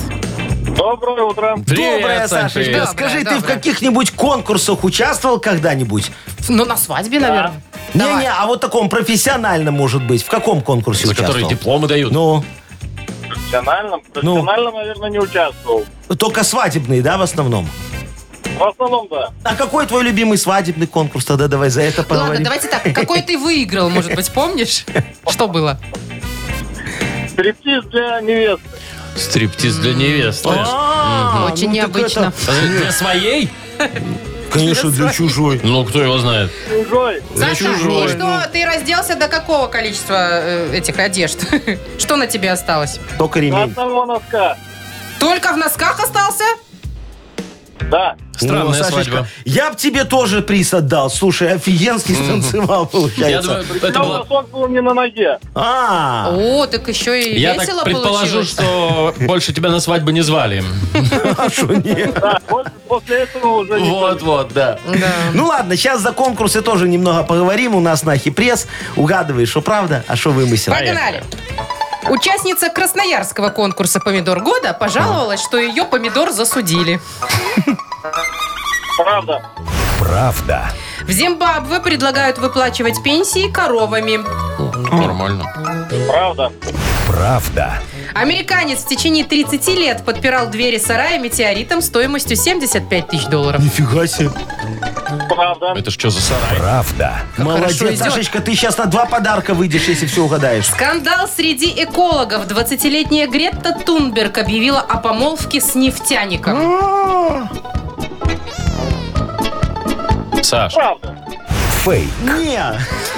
Доброе 0.79 1.23
утро. 1.25 1.57
Привет, 1.67 2.29
Сань, 2.31 2.43
Сашечка. 2.43 2.61
привет. 2.61 2.79
Доброе, 2.87 2.93
Скажи, 2.93 3.25
ты 3.25 3.31
в 3.37 3.41
доброе. 3.41 3.55
каких-нибудь 3.57 4.11
конкурсах 4.12 4.85
участвовал 4.85 5.41
когда-нибудь? 5.41 6.12
Ну, 6.49 6.64
на 6.64 6.77
свадьбе, 6.77 7.19
наверное. 7.19 7.61
Давай. 7.95 8.14
Не-не, 8.14 8.31
а 8.31 8.47
вот 8.47 8.61
таком 8.61 8.88
профессиональном, 8.88 9.75
может 9.75 10.07
быть. 10.07 10.23
В 10.23 10.29
каком 10.29 10.62
конкурсе 10.62 11.07
За 11.07 11.12
участвовал? 11.12 11.33
которые 11.33 11.49
дипломы 11.57 11.88
дают. 11.88 12.12
Ну, 12.12 12.45
Профессионально? 13.29 13.99
Профессионально, 13.99 14.71
наверное, 14.71 15.11
не 15.11 15.19
участвовал. 15.19 15.85
только 16.17 16.45
свадебные, 16.45 17.03
да, 17.03 17.19
в 17.19 17.23
основном? 17.23 17.69
В 18.57 18.62
основном, 18.62 19.09
да. 19.11 19.31
А 19.43 19.57
какой 19.57 19.85
твой 19.87 20.05
любимый 20.05 20.38
свадебный 20.38 20.87
конкурс? 20.87 21.25
Тогда 21.25 21.49
давай 21.49 21.71
за 21.71 21.83
это 21.83 22.03
Ладно, 22.03 22.14
поговорим. 22.17 22.45
давайте 22.45 22.69
так. 22.69 22.83
Какой 22.95 23.23
ты 23.23 23.37
выиграл, 23.37 23.91
может 23.91 24.14
быть, 24.14 24.31
помнишь? 24.33 24.85
Что 25.29 25.49
было? 25.49 25.79
Стриптиз 27.31 27.85
для 27.87 28.21
невесты. 28.21 28.62
Стриптиз 29.18 29.76
для 29.76 29.94
невесты. 29.94 30.48
А, 30.52 31.48
Очень 31.52 31.70
ну 31.70 31.74
так 31.76 31.85
необычно. 31.94 32.33
это- 32.46 32.78
Для 32.78 32.92
своей? 32.92 33.50
Конечно, 34.50 34.90
для 34.90 35.11
чужой. 35.12 35.61
Ну, 35.62 35.85
кто 35.85 36.02
его 36.02 36.18
знает. 36.18 36.50
Чужой. 36.68 37.22
Саша, 37.37 37.64
чужой, 37.64 38.07
и 38.07 38.09
что, 38.09 38.48
ты 38.50 38.64
разделся 38.64 39.14
до 39.14 39.28
какого 39.28 39.66
количества 39.66 40.28
э, 40.31 40.76
этих 40.78 40.98
одежд? 40.98 41.38
Что 41.98 42.16
на 42.16 42.26
тебе 42.26 42.50
осталось? 42.50 42.98
Только 43.18 43.40
ремень. 43.40 43.64
одного 43.64 44.07
носка. 44.07 44.57
Только 45.20 45.52
в 45.52 45.57
носках 45.59 46.02
остался? 46.02 46.44
Да. 47.91 48.17
Странная 48.37 48.64
Ну, 48.67 48.73
Сашечка, 48.75 49.03
свадьба. 49.03 49.27
Я 49.45 49.71
б 49.71 49.77
тебе 49.77 50.05
тоже 50.05 50.43
приз 50.43 50.73
отдал. 50.73 51.11
Слушай, 51.11 51.55
офигенский 51.55 52.14
станцевал, 52.14 52.83
Я 52.83 52.87
получается. 52.88 53.49
думаю, 53.64 53.83
это 53.83 53.99
было... 53.99 54.19
носок 54.19 54.51
был 54.51 54.69
не 54.69 54.81
на 54.81 54.95
ноге. 54.95 55.38
А, 55.57 56.31
О, 56.33 56.67
так 56.67 56.87
еще 56.88 57.21
и 57.21 57.37
Я 57.38 57.55
весело 57.55 57.79
так 57.79 57.85
предположу, 57.87 58.35
получилось. 58.37 58.51
что 58.51 59.14
больше 59.21 59.53
тебя 59.53 59.71
на 59.71 59.81
свадьбу 59.81 60.11
не 60.11 60.21
звали. 60.21 60.62
а 61.37 61.51
шо 61.51 61.67
нет? 61.73 62.14
Да, 62.14 62.38
после, 62.47 62.73
после 62.88 63.17
этого 63.19 63.47
уже 63.59 63.81
не 63.81 63.91
Вот-вот, 63.91 64.53
да. 64.53 64.79
Да. 64.87 65.12
Ну 65.35 65.47
ладно, 65.47 65.77
сейчас 65.77 66.01
за 66.01 66.12
конкурсы 66.12 66.62
тоже 66.62 66.87
немного 66.87 67.25
поговорим. 67.25 67.75
У 67.75 67.81
нас 67.81 68.05
на 68.05 68.17
хипресс. 68.19 68.69
Угадываешь, 68.97 69.49
что 69.49 69.62
правда, 69.62 70.05
а 70.07 70.14
что 70.14 70.31
вымысел. 70.31 70.73
Погнали. 70.73 71.25
Участница 72.11 72.71
красноярского 72.71 73.51
конкурса 73.51 74.01
«Помидор 74.01 74.40
года» 74.40 74.73
пожаловалась, 74.73 75.42
что 75.42 75.59
ее 75.59 75.85
помидор 75.85 76.31
засудили. 76.31 77.01
Правда. 78.97 79.42
Правда. 79.99 80.71
В 81.03 81.11
Зимбабве 81.11 81.81
предлагают 81.81 82.38
выплачивать 82.38 83.03
пенсии 83.03 83.51
коровами. 83.51 84.18
Нормально. 84.90 85.44
Правда. 86.09 86.53
Правда. 87.18 87.81
Американец 88.14 88.85
в 88.85 88.88
течение 88.88 89.24
30 89.24 89.66
лет 89.76 90.04
подпирал 90.04 90.46
двери 90.50 90.78
сарая 90.78 91.18
метеоритом 91.18 91.83
стоимостью 91.83 92.37
75 92.37 93.09
тысяч 93.09 93.26
долларов. 93.26 93.61
Нифига 93.61 94.07
себе. 94.07 94.31
Правда. 95.28 95.74
Это 95.76 95.90
ж 95.90 95.94
что 95.94 96.11
за 96.11 96.20
сарай? 96.20 96.59
Правда. 96.59 97.16
Молодец. 97.37 97.98
Сашечка, 97.98 98.40
ты 98.40 98.54
сейчас 98.54 98.78
на 98.78 98.87
два 98.87 99.04
подарка 99.07 99.54
выйдешь, 99.54 99.88
если 99.88 100.07
все 100.07 100.22
угадаешь. 100.22 100.66
Скандал 100.66 101.26
среди 101.26 101.66
экологов. 101.83 102.46
20-летняя 102.46 103.26
Гретта 103.26 103.72
Тунберг 103.72 104.38
объявила 104.38 104.81
о 104.81 104.98
помолвке 104.98 105.61
с 105.61 105.74
нефтяником. 105.74 107.50
Саш, 110.40 110.72
Правда. 110.74 111.18
Фейк. 111.83 112.09
Не. 112.22 112.62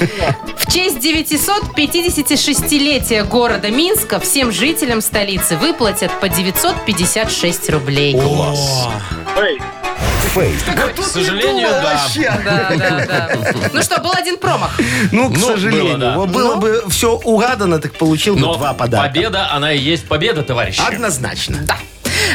В 0.71 0.73
честь 0.73 0.99
956-летия 0.99 3.25
города 3.25 3.71
Минска 3.73 4.21
всем 4.21 4.53
жителям 4.53 5.01
столицы 5.01 5.57
выплатят 5.57 6.13
по 6.21 6.29
956 6.29 7.71
рублей. 7.71 8.15
Эй, 8.15 9.59
Фейк. 10.33 10.55
к 10.97 11.03
сожалению, 11.03 11.71
да. 11.71 12.01
Да, 12.45 12.71
да, 12.77 13.05
да. 13.05 13.29
Ну 13.73 13.83
что, 13.83 14.01
был 14.01 14.13
один 14.13 14.37
промах. 14.39 14.79
Ну, 15.11 15.29
к 15.33 15.37
Ну, 15.39 15.47
сожалению. 15.49 15.87
было, 15.89 15.99
да. 15.99 16.15
Вот 16.17 16.29
было 16.29 16.55
бы 16.55 16.85
все 16.89 17.17
угадано, 17.17 17.81
так 17.81 17.95
получил 17.95 18.37
бы 18.37 18.43
Но 18.43 18.55
два 18.55 18.73
подарка. 18.73 19.09
победа, 19.09 19.51
она 19.51 19.73
и 19.73 19.79
есть 19.79 20.07
победа, 20.07 20.45
товарищи. 20.45 20.81
Однозначно. 20.87 21.57
Да. 21.67 21.79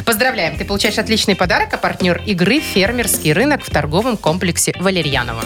Поздравляем, 0.03 0.57
ты 0.57 0.65
получаешь 0.65 0.97
отличный 0.97 1.35
подарок, 1.37 1.73
а 1.73 1.77
партнер 1.77 2.21
игры 2.25 2.59
«Фермерский 2.59 3.31
рынок» 3.31 3.63
в 3.63 3.69
торговом 3.69 4.17
комплексе 4.17 4.73
«Валерьянова». 4.77 5.45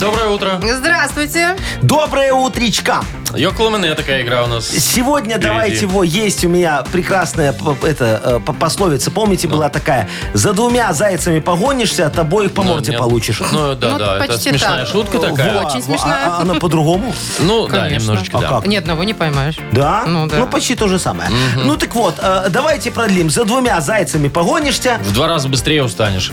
Доброе 0.00 0.28
утро. 0.28 0.58
Здравствуйте. 0.62 1.56
Доброе 1.82 2.32
утречка. 2.32 3.02
Йоколомене 3.36 3.94
такая 3.94 4.22
игра 4.22 4.42
у 4.42 4.46
нас. 4.48 4.66
Сегодня 4.68 5.36
Впереди. 5.36 5.46
давайте 5.46 5.80
его 5.82 6.02
есть 6.02 6.44
у 6.44 6.48
меня 6.48 6.82
прекрасная 6.90 7.54
это, 7.82 8.40
э, 8.44 8.52
пословица. 8.58 9.12
Помните, 9.12 9.46
была 9.46 9.68
такая? 9.68 10.08
За 10.34 10.52
двумя 10.52 10.92
зайцами 10.92 11.38
погонишься, 11.38 12.06
от 12.06 12.18
обоих 12.18 12.52
по 12.52 12.64
Ну, 12.64 12.70
морде 12.72 12.90
нет. 12.90 12.98
получишь. 12.98 13.40
Ну, 13.52 13.74
да, 13.76 13.90
Ну, 13.92 13.98
да, 13.98 14.24
это 14.24 14.36
смешная 14.36 14.80
так. 14.84 14.88
шутка 14.88 15.18
такая. 15.20 15.60
Во, 15.60 15.66
Очень 15.68 15.78
во, 15.80 15.82
смешная. 15.84 16.26
А, 16.26 16.38
а 16.38 16.40
она 16.42 16.54
по-другому? 16.54 17.14
Ну, 17.38 17.68
да, 17.68 17.82
Конечно. 17.82 17.98
немножечко, 18.10 18.38
А 18.38 18.40
да. 18.40 18.48
как? 18.48 18.66
Ни 18.66 18.74
одного 18.76 19.04
не 19.04 19.14
поймаешь. 19.14 19.58
Да? 19.70 20.04
Ну, 20.06 20.26
да. 20.26 20.46
почти 20.46 20.74
то 20.74 20.88
же 20.88 20.98
самое. 20.98 21.30
Ну 21.56 21.76
так 21.76 21.94
вот, 21.94 22.14
э, 22.18 22.46
давайте 22.50 22.90
продлим. 22.90 23.30
За 23.30 23.44
двумя 23.44 23.80
зайцами 23.80 24.26
погонишься. 24.28 24.98
В 25.04 25.12
два 25.12 25.28
раза 25.28 25.48
быстрее 25.48 25.84
устанешь. 25.84 26.32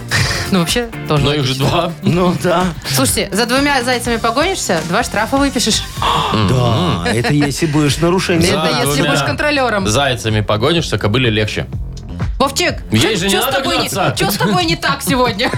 Ну, 0.50 0.60
вообще, 0.60 0.88
тоже. 1.08 1.24
Но 1.24 1.34
их 1.34 1.44
же 1.44 1.56
два. 1.56 1.92
Ну 2.02 2.34
да. 2.42 2.64
Слушайте, 2.90 3.30
за 3.34 3.46
двумя 3.58 3.84
зайцами 3.84 4.18
погонишься, 4.18 4.80
два 4.88 5.04
штрафа 5.04 5.38
выпишешь. 5.38 5.82
Да, 6.50 7.06
это 7.08 7.34
если 7.34 7.66
будешь 7.66 7.98
нарушение. 7.98 8.50
Это 8.52 8.68
если 8.68 8.98
двумя 9.02 9.10
будешь 9.12 9.24
контролером. 9.24 9.88
Зайцами 9.88 10.42
погонишься, 10.42 11.00
кобыле 11.00 11.32
легче. 11.32 11.66
Вовчик, 12.38 12.76
Ей 12.92 13.16
же 13.16 13.26
не 13.26 13.30
что 13.32 13.42
с, 13.42 13.46
надо 13.46 13.58
тобой 13.58 13.78
не, 13.80 13.88
гнаться. 13.90 14.16
чё 14.26 14.30
с 14.30 14.36
тобой 14.36 14.66
не 14.66 14.76
так 14.76 15.02
сегодня? 15.02 15.50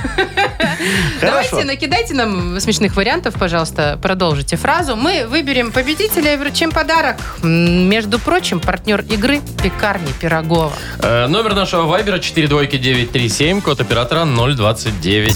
Давайте 1.22 1.66
накидайте 1.66 2.14
нам 2.14 2.58
смешных 2.62 2.96
вариантов, 2.96 3.34
пожалуйста, 3.38 4.00
продолжите 4.02 4.56
фразу. 4.56 4.96
Мы 4.96 5.28
выберем 5.28 5.74
победителя 5.74 6.36
и 6.36 6.38
вручим 6.38 6.72
подарок. 6.72 7.18
М, 7.44 7.90
Между 7.90 8.18
прочим, 8.18 8.62
партнер 8.62 9.02
игры 9.02 9.42
«Пекарни 9.62 10.14
Пирогова». 10.22 10.72
Э, 11.00 11.28
номер 11.28 11.54
нашего 11.54 11.82
вайбера 11.84 12.20
42937, 12.20 13.60
код 13.60 13.82
оператора 13.82 14.24
029. 14.24 15.36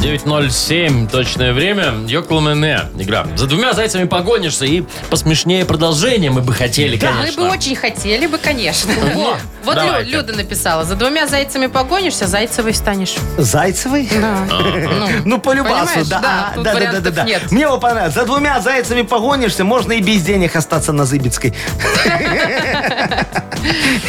9.07 0.00 1.10
точное 1.10 1.52
время. 1.52 1.92
Йокламене 2.06 2.88
игра. 2.98 3.26
За 3.36 3.46
двумя 3.46 3.74
зайцами 3.74 4.04
погонишься 4.04 4.64
и 4.64 4.82
посмешнее 5.10 5.66
продолжение 5.66 6.30
мы 6.30 6.40
бы 6.40 6.54
хотели, 6.54 6.94
Мы 6.94 6.98
конечно. 6.98 7.42
бы 7.42 7.48
очень 7.50 7.76
хотели 7.76 8.26
бы, 8.26 8.38
конечно. 8.38 8.92
Во, 9.14 9.36
Вот 9.64 9.76
Лю-. 9.76 10.16
Люда 10.16 10.32
написала, 10.34 10.84
за 10.84 10.94
двумя 10.94 11.26
зайцами 11.26 11.66
погонишься, 11.66 12.26
зайцевой 12.26 12.72
станешь. 12.72 13.14
Зайцевый? 13.36 14.08
Да. 14.10 14.46
Ну, 15.24 15.38
да. 16.08 16.20
да, 16.20 16.48
А, 16.52 16.54
тут 16.54 16.64
да, 16.64 16.74
да, 16.74 16.92
да, 16.92 17.00
да, 17.00 17.10
да. 17.10 17.24
нет. 17.24 17.52
Мне 17.52 17.62
его 17.62 17.78
понравилось. 17.78 18.14
За 18.14 18.24
двумя 18.24 18.58
зайцами 18.60 19.02
погонишься, 19.02 19.64
можно 19.64 19.92
и 19.92 20.00
без 20.00 20.22
денег 20.22 20.56
остаться 20.56 20.92
на 20.92 21.04
Зыбицкой. 21.04 21.54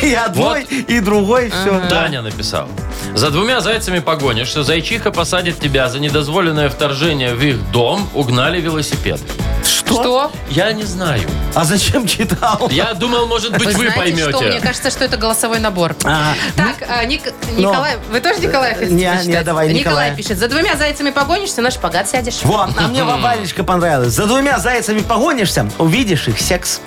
И 0.02 0.14
одной, 0.14 0.64
и 0.64 1.00
другой, 1.02 1.50
все. 1.50 1.82
Даня 1.90 2.22
написал. 2.22 2.70
За 3.14 3.30
двумя 3.32 3.60
зайцами 3.60 4.00
погонишься, 4.00 4.64
зайчиха 4.64 5.12
посадит 5.12 5.60
тебя 5.60 5.81
за 5.90 6.00
недозволенное 6.00 6.70
вторжение 6.70 7.34
в 7.34 7.42
их 7.42 7.72
дом, 7.72 8.10
угнали 8.14 8.60
велосипед. 8.62 9.20
Что? 9.64 10.32
Я 10.50 10.72
не 10.72 10.84
знаю. 10.84 11.22
А 11.54 11.66
зачем 11.66 12.08
читал? 12.08 12.70
Я 12.72 12.94
думал, 12.94 13.28
может 13.28 13.52
быть, 13.52 13.66
вы, 13.66 13.72
знаете 13.74 13.96
поймете. 14.00 14.30
что? 14.30 14.42
Мне 14.42 14.60
кажется, 14.60 14.90
что 14.90 15.04
это 15.04 15.18
голосовой 15.18 15.60
набор. 15.60 15.96
А, 16.04 16.34
Так, 16.56 16.76
а, 16.88 17.04
Ник- 17.06 17.34
Николай, 17.58 17.98
вы 18.10 18.20
тоже 18.22 18.40
Николай 18.40 18.74
хотите 18.74 18.94
Не, 18.94 19.20
не, 19.26 19.44
давай, 19.44 19.72
Николай. 19.74 20.16
пишет, 20.16 20.38
за 20.40 20.48
двумя 20.48 20.76
зайцами 20.76 21.12
погонишься, 21.12 21.62
на 21.62 21.72
шпагат 21.72 22.10
сядешь. 22.10 22.40
Вот, 22.44 22.70
а 22.78 22.88
мне 22.88 23.04
Варечка 23.04 23.64
понравилась. 23.64 24.14
За 24.14 24.26
двумя 24.26 24.60
зайцами 24.60 25.02
погонишься, 25.02 25.70
увидишь 25.78 26.28
их 26.28 26.40
секс. 26.40 26.80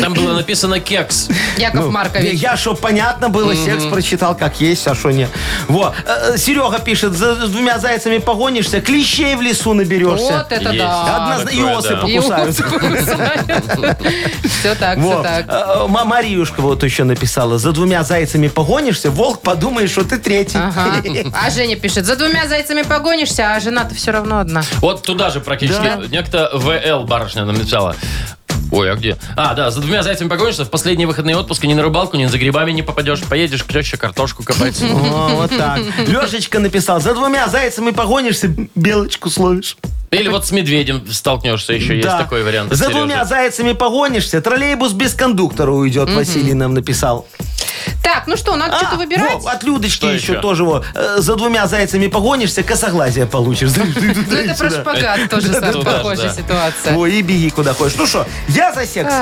Там 0.00 0.14
было 0.14 0.32
написано 0.34 0.80
кекс. 0.80 1.28
Яков 1.58 1.90
Маркович. 1.90 2.32
Ну, 2.32 2.38
Я, 2.38 2.56
чтоб 2.56 2.80
понятно 2.80 3.28
было, 3.28 3.54
секс 3.54 3.84
прочитал 3.84 4.34
как 4.36 4.60
есть, 4.60 4.86
а 4.86 4.94
что 4.94 5.10
не. 5.10 5.28
Вот. 5.68 5.94
Э, 6.06 6.36
Серега 6.38 6.78
пишет, 6.78 7.09
за 7.14 7.34
двумя 7.48 7.78
зайцами 7.78 8.18
погонишься, 8.18 8.80
клещей 8.80 9.34
в 9.36 9.42
лесу 9.42 9.74
наберешься. 9.74 10.38
Вот 10.38 10.52
это 10.52 10.70
Есть. 10.70 10.78
да. 10.78 11.16
Одна, 11.36 11.50
и 11.50 11.56
такое, 11.56 11.76
осы 11.76 11.88
да. 11.90 11.96
покусаются. 12.00 12.64
Все 14.60 14.74
так, 14.74 14.98
все 14.98 15.06
Вот. 15.08 15.22
так. 15.22 15.44
Э, 15.48 15.86
Ма- 15.88 16.04
Мариюшка 16.04 16.60
вот 16.60 16.82
еще 16.82 17.04
написала, 17.04 17.58
за 17.58 17.72
двумя 17.72 18.02
зайцами 18.02 18.48
погонишься, 18.48 19.10
волк 19.10 19.40
подумает, 19.42 19.90
что 19.90 20.04
ты 20.04 20.18
третий. 20.18 20.58
Ага. 20.58 21.02
А 21.34 21.50
Женя 21.50 21.76
пишет, 21.76 22.06
за 22.06 22.16
двумя 22.16 22.46
зайцами 22.46 22.82
погонишься, 22.82 23.54
а 23.54 23.60
жена-то 23.60 23.94
все 23.94 24.10
равно 24.10 24.38
одна. 24.40 24.62
Вот 24.80 25.02
туда 25.02 25.30
же 25.30 25.40
практически. 25.40 25.82
Да. 25.82 26.00
Некто 26.08 26.50
ВЛ 26.54 27.04
барышня 27.04 27.44
нам 27.44 27.56
написала. 27.56 27.96
Ой, 28.70 28.90
а 28.90 28.94
где? 28.94 29.16
А, 29.36 29.54
да, 29.54 29.70
за 29.70 29.80
двумя 29.80 30.02
зайцами 30.02 30.28
погонишься, 30.28 30.64
в 30.64 30.70
последние 30.70 31.06
выходные 31.06 31.36
отпуска 31.36 31.66
ни 31.66 31.74
на 31.74 31.82
рыбалку, 31.82 32.16
ни 32.16 32.26
за 32.26 32.38
грибами 32.38 32.72
не 32.72 32.82
попадешь. 32.82 33.20
Поедешь 33.22 33.64
к 33.64 33.72
теще 33.72 33.96
картошку 33.96 34.42
копать. 34.44 34.80
О, 34.82 35.30
вот 35.34 35.56
так. 35.56 35.80
Лешечка 36.06 36.58
написал, 36.58 37.00
за 37.00 37.14
двумя 37.14 37.48
зайцами 37.48 37.90
погонишься, 37.90 38.54
белочку 38.74 39.30
словишь. 39.30 39.76
Или 40.10 40.28
вот 40.28 40.44
с 40.44 40.50
медведем 40.50 41.06
столкнешься, 41.12 41.72
еще 41.72 41.94
есть 41.94 42.08
Да. 42.08 42.18
такой 42.18 42.42
вариант. 42.42 42.70
За 42.72 42.84
Сережи. 42.86 42.98
двумя 42.98 43.24
зайцами 43.24 43.72
погонишься, 43.72 44.40
троллейбус 44.40 44.92
без 44.92 45.14
кондуктора 45.14 45.70
уйдет, 45.70 46.10
Василий 46.10 46.52
нам 46.54 46.74
написал. 46.74 47.28
Так, 48.02 48.26
ну 48.26 48.36
что, 48.36 48.56
надо 48.56 48.76
что-то 48.76 48.94
А, 48.94 48.98
выбирать? 48.98 49.40
во, 49.42 49.50
от 49.52 49.62
Людочки 49.62 49.94
Что 49.96 50.10
еще, 50.10 50.32
еще? 50.32 50.40
тоже 50.42 50.64
вот. 50.64 50.84
э, 50.94 51.16
За 51.18 51.36
двумя 51.36 51.66
зайцами 51.66 52.08
погонишься, 52.08 52.62
косоглазие 52.62 53.26
получишь. 53.26 53.70
Ну 53.76 54.36
это 54.36 54.54
про 54.58 54.70
шпагат 54.70 55.30
тоже 55.30 55.48
да, 55.48 55.60
да. 55.60 55.72
похожая 55.80 56.32
ситуация. 56.34 56.94
Ой, 56.96 57.12
и 57.14 57.22
беги 57.22 57.48
куда 57.50 57.72
хочешь. 57.72 57.96
Ну 57.96 58.06
что, 58.06 58.26
я 58.48 58.72
за 58.72 58.84
секс. 58.86 59.12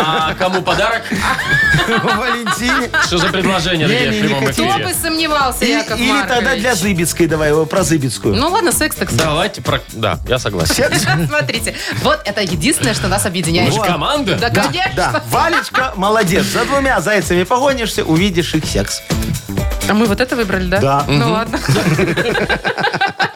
А 0.00 0.34
кому 0.34 0.62
подарок? 0.62 1.02
Валентине. 1.88 2.88
Что 3.06 3.18
за 3.18 3.28
предложение 3.28 3.86
Не, 3.88 4.00
не, 4.00 4.06
в 4.06 4.12
не 4.12 4.20
прямом 4.20 4.46
Кто 4.46 4.62
эфире? 4.68 4.84
бы 4.86 4.94
сомневался, 4.94 5.64
И- 5.64 5.70
Яков 5.70 5.98
Или 5.98 6.10
Маркович. 6.10 6.34
тогда 6.34 6.54
для 6.56 6.74
Зыбицкой 6.74 7.26
давай, 7.26 7.50
его 7.50 7.66
про 7.66 7.82
Зыбицкую. 7.82 8.34
Ну 8.36 8.48
ладно, 8.50 8.72
секс 8.72 8.96
так 8.96 9.10
секс. 9.10 9.20
Давайте 9.22 9.57
про... 9.64 9.80
Да, 9.92 10.18
я 10.28 10.38
согласен. 10.38 10.84
Смотрите, 11.28 11.74
вот 12.02 12.20
это 12.24 12.40
единственное, 12.42 12.94
что 12.94 13.08
нас 13.08 13.26
объединяет. 13.26 13.70
Мы 13.70 13.74
же 13.74 13.80
команда. 13.90 14.36
Да, 14.36 14.48
Да, 14.50 14.62
конечно. 14.64 14.92
да. 14.96 15.22
Валечка, 15.30 15.92
молодец. 15.96 16.44
За 16.46 16.64
двумя 16.64 17.00
зайцами 17.00 17.42
погонишься, 17.44 18.04
увидишь 18.04 18.54
их 18.54 18.64
секс. 18.64 19.02
А 19.88 19.94
мы 19.94 20.06
вот 20.06 20.20
это 20.20 20.36
выбрали, 20.36 20.68
да? 20.68 20.80
Да. 20.80 21.04
Ну 21.08 21.30
ладно. 21.32 21.58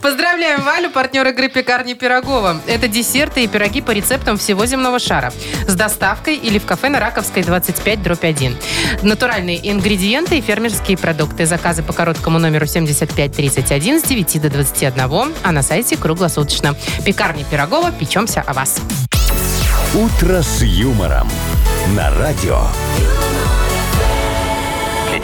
Поздравляем 0.00 0.62
Валю, 0.62 0.90
партнер 0.90 1.26
игры 1.28 1.48
«Пекарни 1.48 1.94
Пирогова». 1.94 2.60
Это 2.66 2.88
десерты 2.88 3.44
и 3.44 3.48
пироги 3.48 3.80
по 3.80 3.90
рецептам 3.90 4.38
всего 4.38 4.66
земного 4.66 4.98
шара. 4.98 5.32
С 5.66 5.74
доставкой 5.74 6.36
или 6.36 6.58
в 6.58 6.66
кафе 6.66 6.88
на 6.88 7.00
Раковской 7.00 7.42
25 7.42 8.02
дробь 8.02 8.24
1. 8.24 8.56
Натуральные 9.02 9.70
ингредиенты 9.70 10.38
и 10.38 10.40
фермерские 10.40 10.96
продукты. 10.96 11.46
Заказы 11.46 11.82
по 11.82 11.92
короткому 11.92 12.38
номеру 12.38 12.66
7531 12.66 14.00
с 14.00 14.02
9 14.04 14.40
до 14.40 14.50
21, 14.50 15.34
а 15.42 15.52
на 15.52 15.62
сайте 15.62 15.96
круглосуточно. 15.96 16.74
«Пекарни 17.04 17.44
Пирогова. 17.50 17.92
Печемся 17.92 18.42
о 18.46 18.52
вас». 18.52 18.80
«Утро 19.94 20.40
с 20.42 20.62
юмором» 20.62 21.28
на 21.96 22.10
радио. 22.16 22.62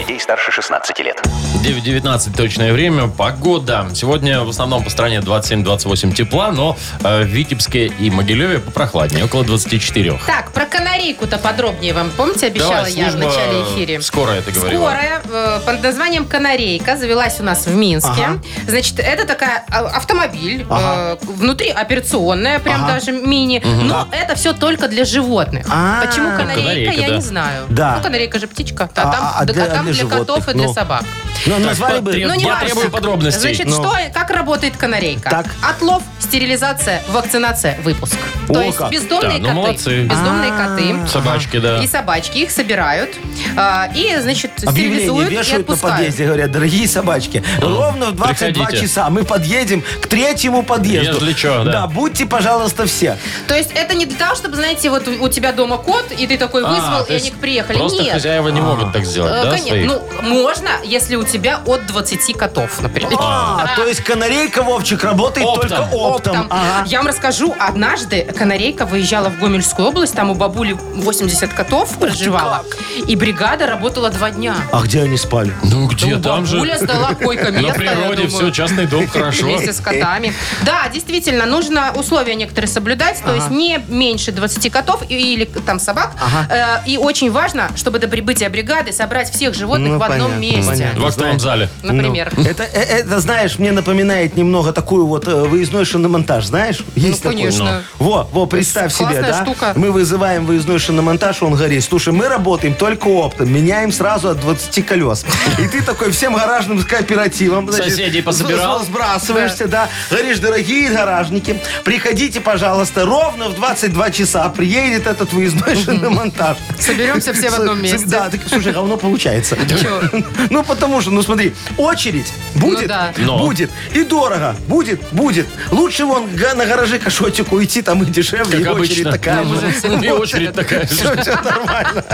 Детей 0.06 0.20
старше 0.20 0.52
16 0.52 1.00
лет. 1.00 1.20
9.19 1.64 2.36
точное 2.36 2.72
время. 2.72 3.08
Погода. 3.08 3.88
Сегодня 3.92 4.42
в 4.42 4.48
основном 4.48 4.84
по 4.84 4.90
стране 4.90 5.18
27-28 5.18 6.12
тепла, 6.14 6.52
но 6.52 6.76
э, 7.02 7.22
в 7.22 7.26
Витебске 7.26 7.86
и 7.86 8.08
Могилеве 8.10 8.60
попрохладнее, 8.60 9.24
около 9.24 9.44
24. 9.44 10.20
Так, 10.24 10.52
про 10.52 10.64
канарейку-то 10.66 11.38
подробнее 11.38 11.92
вам, 11.92 12.12
помните, 12.16 12.46
обещала 12.46 12.76
Давай, 12.76 12.92
я 12.92 13.10
в 13.10 13.16
начале 13.16 13.62
эфире? 13.64 14.00
Скорая, 14.00 14.42
ты 14.42 14.52
говорила. 14.52 14.82
Скорая 14.84 15.22
э, 15.28 15.60
под 15.66 15.82
названием 15.82 16.24
«Канарейка» 16.26 16.96
завелась 16.96 17.40
у 17.40 17.42
нас 17.42 17.66
в 17.66 17.74
Минске. 17.74 18.10
Ага. 18.12 18.38
Значит, 18.68 19.00
это 19.00 19.26
такая 19.26 19.64
а, 19.72 19.86
автомобиль, 19.86 20.64
Ага. 20.70 21.18
э, 21.20 21.26
внутри 21.26 21.70
операционная, 21.70 22.60
прям 22.60 22.84
Ага. 22.84 22.94
даже 22.94 23.10
мини, 23.10 23.60
но 23.64 24.06
это 24.12 24.36
все 24.36 24.52
только 24.52 24.86
для 24.86 25.04
животных. 25.04 25.66
А, 25.68 26.06
Почему 26.06 26.28
канарейка, 26.30 26.60
канарейка, 26.60 26.92
я 27.00 27.08
да. 27.08 27.14
не 27.16 27.20
знаю. 27.22 27.64
Да. 27.70 27.96
Ну, 27.96 28.02
канарейка 28.04 28.38
же 28.38 28.46
птичка, 28.46 28.84
а, 28.84 29.02
А- 29.02 29.12
там, 29.12 29.32
а 29.38 29.44
да, 29.44 29.52
для- 29.52 29.64
а 29.64 29.66
там 29.68 29.84
для 29.86 29.95
для, 30.04 30.10
котов 30.18 30.36
животных, 30.36 30.48
и 30.48 30.58
для 30.58 30.66
ну. 30.68 30.74
собак. 30.74 31.04
Ну, 31.46 31.58
назвали 31.58 32.00
потреб- 32.00 32.02
бы... 32.26 32.26
Ну, 32.28 32.34
не 32.34 32.44
Я 32.44 32.52
важно. 32.54 32.66
требую 32.66 32.90
подробностей. 32.90 33.40
Значит, 33.40 33.66
Ну. 33.66 33.74
что, 33.74 33.96
как 34.12 34.30
работает 34.30 34.76
канарейка? 34.76 35.30
Так. 35.30 35.46
Отлов, 35.62 36.02
стерилизация, 36.18 37.02
вакцинация, 37.08 37.78
выпуск. 37.82 38.16
То 38.48 38.58
О, 38.60 38.62
есть 38.62 38.78
как. 38.78 38.90
бездомные 38.90 39.38
Да, 39.38 39.38
ну, 39.38 39.46
коты. 39.48 39.54
молодцы. 39.54 40.02
Бездомные 40.04 40.52
А. 40.52 40.68
коты. 40.68 41.08
Собачки, 41.12 41.58
да. 41.58 41.82
И 41.82 41.86
собачки 41.86 42.38
их 42.38 42.50
собирают 42.50 43.10
а, 43.56 43.88
и, 43.94 44.16
значит, 44.18 44.50
Объявление 44.64 44.98
стерилизуют 45.00 45.30
и 45.30 45.34
вешают 45.34 45.68
на 45.68 45.74
отпускают. 45.74 45.96
подъезде, 45.98 46.26
говорят, 46.26 46.50
дорогие 46.50 46.88
собачки, 46.88 47.42
ровно 47.60 48.06
в 48.06 48.16
22 48.16 48.64
приходите. 48.64 48.86
часа 48.86 49.10
мы 49.10 49.24
подъедем 49.24 49.82
к 50.00 50.06
третьему 50.06 50.62
подъезду. 50.62 51.14
Если 51.14 51.32
чё, 51.34 51.64
да. 51.64 51.86
будьте, 51.86 52.26
пожалуйста, 52.26 52.86
все. 52.86 53.16
То 53.46 53.54
есть 53.54 53.70
это 53.74 53.94
не 53.94 54.06
для 54.06 54.16
того, 54.18 54.34
чтобы, 54.34 54.56
знаете, 54.56 54.90
вот 54.90 55.06
у 55.08 55.26
у 55.26 55.28
тебя 55.28 55.50
дома 55.52 55.76
кот, 55.78 56.12
и 56.16 56.26
ты 56.26 56.38
такой 56.38 56.62
А, 56.64 56.68
вызвал, 56.68 57.02
и 57.04 57.14
они 57.14 57.30
приехали. 57.32 57.78
Просто 57.78 58.02
Нет. 58.02 58.12
хозяева 58.12 58.48
не 58.50 58.60
могут 58.60 58.92
так 58.92 59.04
сделать, 59.04 59.32
Э, 59.32 59.44
да, 59.44 59.50
конечно. 59.50 59.74
Ну, 59.86 60.02
можно, 60.22 60.68
если 60.84 61.14
у 61.16 61.22
тебя 61.24 61.60
от 61.64 61.86
20 61.86 62.36
котов, 62.36 62.80
например. 62.80 63.12
А, 63.18 63.66
то 63.76 63.86
есть 63.86 64.00
канарейка, 64.00 64.62
Вовчик, 64.62 65.04
работает 65.04 65.46
Оптом. 65.46 65.68
только 65.68 65.82
оптом. 65.94 66.36
Оптом. 66.40 66.46
Ага. 66.50 66.84
Я 66.86 66.98
вам 66.98 67.06
расскажу, 67.06 67.54
однажды 67.58 68.22
канарейка 68.36 68.84
выезжала 68.84 69.28
в 69.28 69.38
Гомельскую 69.38 69.88
область, 69.88 70.14
там 70.14 70.30
у 70.30 70.34
бабули 70.34 70.72
80 70.72 71.52
котов 71.52 71.96
проживала, 71.98 72.64
и 73.06 73.14
бригада 73.14 73.66
работала 73.66 74.10
два 74.10 74.30
дня. 74.32 74.56
А 74.72 74.82
где 74.82 75.02
они 75.02 75.16
спали? 75.16 75.52
Ну 75.62 75.86
где, 75.86 76.16
Ну, 76.16 76.22
там 76.22 76.46
же 76.46 76.56
бабуля 76.56 76.78
сдала 76.78 77.14
койко-место, 77.14 77.68
на 77.68 77.74
природе 77.74 78.26
все, 78.26 78.50
частный 78.50 78.86
дом, 78.86 79.06
хорошо. 79.12 79.44
Вместе 79.46 79.72
с 79.72 79.80
котами. 79.80 80.34
Да, 80.62 80.88
действительно, 80.92 81.46
нужно 81.46 81.92
условия 81.94 82.34
некоторые 82.34 82.68
соблюдать, 82.68 83.22
то 83.24 83.34
есть 83.34 83.50
не 83.50 83.78
меньше 83.88 84.32
20 84.32 84.72
котов 84.72 85.02
или 85.08 85.44
там 85.44 85.78
собак. 85.78 86.12
Э, 86.50 86.78
И 86.86 86.96
очень 86.98 87.30
важно, 87.30 87.70
чтобы 87.76 87.98
до 88.00 88.08
прибытия 88.08 88.48
бригады 88.48 88.92
собрать 88.92 89.30
всех 89.30 89.54
животных 89.54 89.75
Ну, 89.78 89.98
в 89.98 90.02
одном 90.02 90.30
понятно, 90.32 90.40
месте. 90.40 90.70
понятно. 90.70 91.00
В 91.02 91.06
актовом 91.06 91.40
зале. 91.40 91.68
Например. 91.82 92.32
Ну, 92.36 92.42
это, 92.44 92.62
э, 92.64 92.80
это, 92.80 93.20
знаешь, 93.20 93.58
мне 93.58 93.72
напоминает 93.72 94.36
немного 94.36 94.72
такую 94.72 95.06
вот 95.06 95.26
э, 95.28 95.44
выездной 95.44 95.84
шиномонтаж, 95.84 96.46
знаешь? 96.46 96.84
Есть 96.94 97.22
такой? 97.22 97.36
Ну, 97.36 97.42
конечно. 97.42 97.82
Во, 97.98 98.28
во, 98.32 98.46
представь 98.46 98.92
себе, 98.92 99.06
Классная 99.08 99.32
да? 99.32 99.42
штука. 99.44 99.72
Мы 99.76 99.90
вызываем 99.92 100.46
выездной 100.46 100.78
шиномонтаж, 100.78 101.42
он 101.42 101.54
говорит, 101.54 101.82
слушай, 101.84 102.12
мы 102.12 102.28
работаем 102.28 102.74
только 102.74 103.08
оптом, 103.08 103.52
меняем 103.52 103.92
сразу 103.92 104.28
от 104.30 104.40
20 104.40 104.84
колес. 104.86 105.24
И 105.58 105.68
ты 105.68 105.82
такой 105.82 106.10
всем 106.10 106.34
гаражным 106.34 106.82
кооперативом 106.82 107.70
значит, 107.70 107.90
Соседей 107.92 108.22
пособирал. 108.22 108.82
с- 108.82 108.86
Сбрасываешься, 108.86 109.66
да. 109.68 109.88
Говоришь, 110.10 110.38
дорогие 110.38 110.90
гаражники, 110.90 111.60
приходите, 111.84 112.40
пожалуйста, 112.40 113.04
ровно 113.04 113.48
в 113.48 113.54
22 113.56 114.10
часа 114.10 114.48
приедет 114.48 115.06
этот 115.06 115.32
выездной 115.32 115.76
шиномонтаж. 115.76 116.56
Соберемся 116.78 117.32
все 117.32 117.50
в 117.50 117.54
одном 117.54 117.78
С- 117.78 117.82
месте. 117.82 118.06
Да, 118.06 118.28
так, 118.30 118.40
слушай, 118.48 118.72
говно 118.72 118.96
получается. 118.96 119.56
Ну, 120.50 120.62
потому 120.64 121.00
что, 121.00 121.10
ну 121.10 121.22
смотри, 121.22 121.54
очередь 121.76 122.32
будет, 122.54 122.82
Ну 122.82 122.88
да. 122.88 123.12
Но. 123.16 123.38
будет, 123.38 123.70
и 123.92 124.02
дорого, 124.04 124.54
будет, 124.68 125.00
будет. 125.12 125.46
Лучше 125.70 126.04
вон 126.04 126.26
га- 126.34 126.54
на 126.54 126.64
гараже 126.66 126.98
кошотику 126.98 127.62
идти, 127.62 127.82
там 127.82 128.02
и 128.02 128.06
дешевле, 128.06 128.58
Как 128.64 128.76
и 128.78 128.80
очередь 128.80 129.06
обычно. 129.06 129.12
такая 129.12 129.44
Ну, 129.44 129.54
же. 129.60 129.66
И 130.06 130.10
очередь 130.10 130.52
такая 130.54 130.80
же. 130.86 130.94
Все, 130.94 131.16
все 131.20 131.34
нормально. 131.42 132.04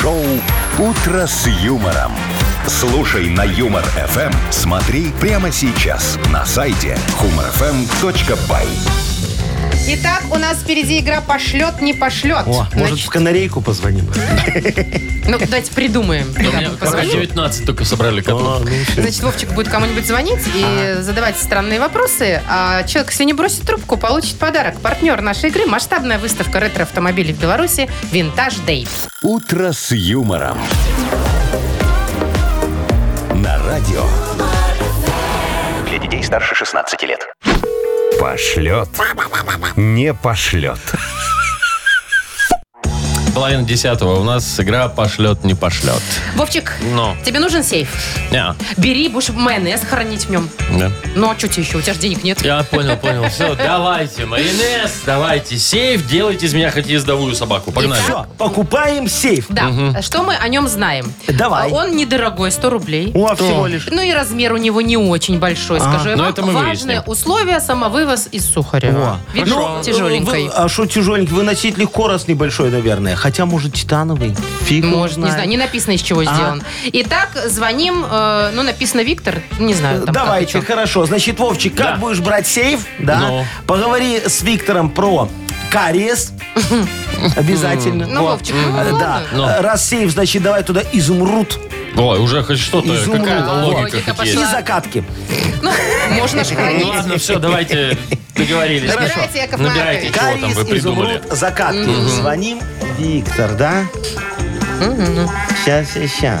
Шоу 0.00 0.22
«Утро 0.78 1.26
с 1.26 1.46
юмором». 1.46 2.12
Слушай 2.66 3.28
на 3.30 3.42
Юмор 3.44 3.84
ФМ. 3.84 4.32
Смотри 4.50 5.12
прямо 5.20 5.52
сейчас 5.52 6.18
на 6.32 6.44
сайте 6.44 6.98
humorfm.by. 7.20 9.15
Итак, 9.88 10.24
у 10.32 10.36
нас 10.36 10.58
впереди 10.58 10.98
игра 10.98 11.20
«Пошлет, 11.20 11.80
не 11.80 11.94
пошлет». 11.94 12.44
О, 12.46 12.66
может, 12.74 12.98
в 12.98 13.08
канарейку 13.08 13.60
позвоним? 13.60 14.10
Ну, 15.28 15.38
давайте 15.40 15.72
придумаем. 15.72 16.32
У 16.36 16.40
меня 16.40 16.70
пока 16.70 16.86
позвоним. 16.86 17.10
19 17.10 17.66
только 17.66 17.84
собрали 17.84 18.20
котлов. 18.20 18.62
Значит, 18.94 19.24
Вовчик 19.24 19.50
будет 19.54 19.68
кому-нибудь 19.68 20.06
звонить 20.06 20.38
и 20.54 20.98
задавать 21.00 21.36
странные 21.36 21.80
вопросы, 21.80 22.40
а 22.48 22.84
человек, 22.84 23.10
если 23.10 23.24
не 23.24 23.32
бросит 23.32 23.62
трубку, 23.62 23.96
получит 23.96 24.38
подарок. 24.38 24.78
Партнер 24.80 25.20
нашей 25.22 25.50
игры– 25.50 25.66
масштабная 25.66 26.20
выставка 26.20 26.60
ретро-автомобилей 26.60 27.32
в 27.32 27.40
Беларуси 27.40 27.90
«Винтаж 28.12 28.54
Дэй». 28.66 28.86
Утро 29.22 29.72
с 29.72 29.90
юмором. 29.90 30.58
На 33.34 33.58
радио 33.66 34.04
Для 35.88 35.98
детей 35.98 36.22
старше 36.22 36.54
16 36.54 37.02
лет. 37.02 37.26
Пошлет. 38.18 38.88
Не 39.76 40.14
пошлет. 40.14 40.78
Половина 43.36 43.64
десятого. 43.64 44.18
У 44.18 44.24
нас 44.24 44.58
игра 44.60 44.88
пошлет, 44.88 45.44
не 45.44 45.52
пошлет. 45.52 46.00
Вовчик, 46.36 46.72
Но. 46.94 47.14
тебе 47.22 47.38
нужен 47.38 47.62
сейф? 47.62 47.90
Не, 48.30 48.54
Бери, 48.78 49.10
будешь 49.10 49.28
майонез 49.28 49.82
хранить 49.82 50.24
в 50.24 50.30
нем. 50.30 50.48
не. 50.70 50.90
Ну, 51.14 51.30
а 51.30 51.36
что 51.36 51.46
тебе 51.46 51.62
еще? 51.64 51.76
У 51.76 51.82
тебя 51.82 51.92
же 51.92 52.00
денег 52.00 52.24
нет. 52.24 52.40
Я 52.42 52.62
понял, 52.62 52.96
понял. 52.96 53.28
Все, 53.28 53.54
давайте, 53.54 54.24
майонез, 54.24 55.02
давайте 55.04 55.58
сейф, 55.58 56.06
делайте 56.08 56.46
из 56.46 56.54
меня 56.54 56.70
хоть 56.70 56.86
ездовую 56.86 57.34
собаку. 57.34 57.72
Погнали. 57.72 58.00
Все, 58.00 58.26
покупаем 58.38 59.06
сейф. 59.06 59.44
Да. 59.50 60.00
Что 60.00 60.22
мы 60.22 60.34
о 60.34 60.48
нем 60.48 60.66
знаем? 60.66 61.12
Давай. 61.28 61.70
А 61.70 61.74
Он 61.74 61.94
недорогой, 61.94 62.50
100 62.50 62.70
рублей. 62.70 63.12
О, 63.14 63.34
всего 63.34 63.66
лишь. 63.66 63.86
Ну 63.90 64.00
и 64.00 64.12
размер 64.14 64.54
у 64.54 64.56
него 64.56 64.80
не 64.80 64.96
очень 64.96 65.38
большой, 65.38 65.78
скажу 65.80 66.08
я 66.08 66.16
ну 66.16 66.22
вам. 66.22 66.32
это 66.32 66.40
мы 66.42 66.54
Важное 66.54 66.72
выясним. 67.02 67.02
условие 67.04 67.60
самовывоз 67.60 68.28
из 68.32 68.50
Сухарева. 68.50 69.18
О. 69.30 69.34
Видишь, 69.34 69.50
Ну, 69.54 69.82
тяжеленькой. 69.82 70.44
вы- 70.44 70.50
а 70.54 70.70
что 70.70 70.86
тяжеленький? 70.86 71.34
Выносить 71.34 71.76
легко, 71.76 72.08
раз 72.08 72.28
небольшой, 72.28 72.70
наверное. 72.70 73.14
Хотя, 73.26 73.44
может, 73.44 73.74
титановый. 73.74 74.36
Фиг 74.66 74.84
Может, 74.84 75.16
не 75.16 75.28
знаю, 75.32 75.48
не 75.48 75.56
написано, 75.56 75.94
из 75.94 76.00
чего 76.00 76.22
сделан. 76.22 76.62
Итак, 76.92 77.30
звоним, 77.46 78.04
э, 78.08 78.52
ну, 78.54 78.62
написано 78.62 79.00
Виктор, 79.00 79.42
не 79.58 79.74
знаю, 79.74 80.02
там 80.04 80.14
как 80.14 80.22
и 80.22 80.26
Давайте, 80.26 80.52
чё. 80.52 80.62
хорошо. 80.62 81.06
Значит, 81.06 81.40
Вовчик, 81.40 81.74
как 81.74 81.86
Да. 81.86 81.96
будешь 81.96 82.20
брать 82.20 82.46
сейф, 82.46 82.86
да? 83.00 83.18
Ну. 83.18 83.44
Поговори 83.66 84.20
с 84.24 84.42
Виктором 84.42 84.90
про 84.90 85.28
кариес. 85.72 86.34
Обязательно. 87.36 88.06
Ну, 88.06 88.20
Вот. 88.22 88.30
Вовчик, 88.38 88.54
ну, 88.64 88.78
Э, 88.78 88.90
Да. 88.92 88.92
ладно. 88.92 89.22
Ну. 89.32 89.62
Раз 89.62 89.88
сейф, 89.88 90.12
значит, 90.12 90.44
давай 90.44 90.62
туда 90.62 90.82
изумруд 90.92 91.58
Ой, 91.96 92.18
уже 92.18 92.42
хоть 92.42 92.58
что-то, 92.58 92.94
Изумруд. 92.94 93.24
какая-то 93.26 93.52
логика 93.64 93.80
Логика 93.96 94.14
хоть 94.16 94.28
и 94.28 94.34
пошла. 94.34 94.50
закатки. 94.50 95.04
Ну, 95.62 95.70
можно 96.10 96.44
ж 96.44 96.48
Ну 96.50 96.56
хранить. 96.56 96.84
ладно, 96.86 97.16
все, 97.18 97.38
давайте 97.38 97.96
договорились. 98.34 98.94
Набирайте, 98.94 99.38
Яков 99.38 99.60
Набирайте, 99.60 100.06
чего 100.12 100.40
там 100.40 100.50
вы 100.52 100.64
придумали. 100.66 101.16
изумруд, 101.16 101.38
закатки. 101.38 101.94
Звоним. 102.08 102.60
Виктор, 102.98 103.54
да? 103.54 103.84
Сейчас, 105.64 105.88
сейчас, 105.90 106.10
сейчас. 106.12 106.40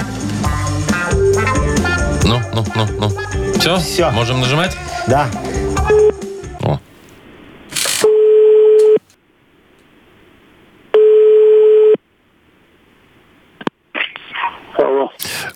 Ну, 2.24 2.40
ну, 2.52 2.66
ну, 2.74 2.86
ну. 3.00 3.52
Все? 3.58 3.78
Всё. 3.78 4.10
Можем 4.10 4.40
нажимать? 4.40 4.76
Да. 5.06 5.26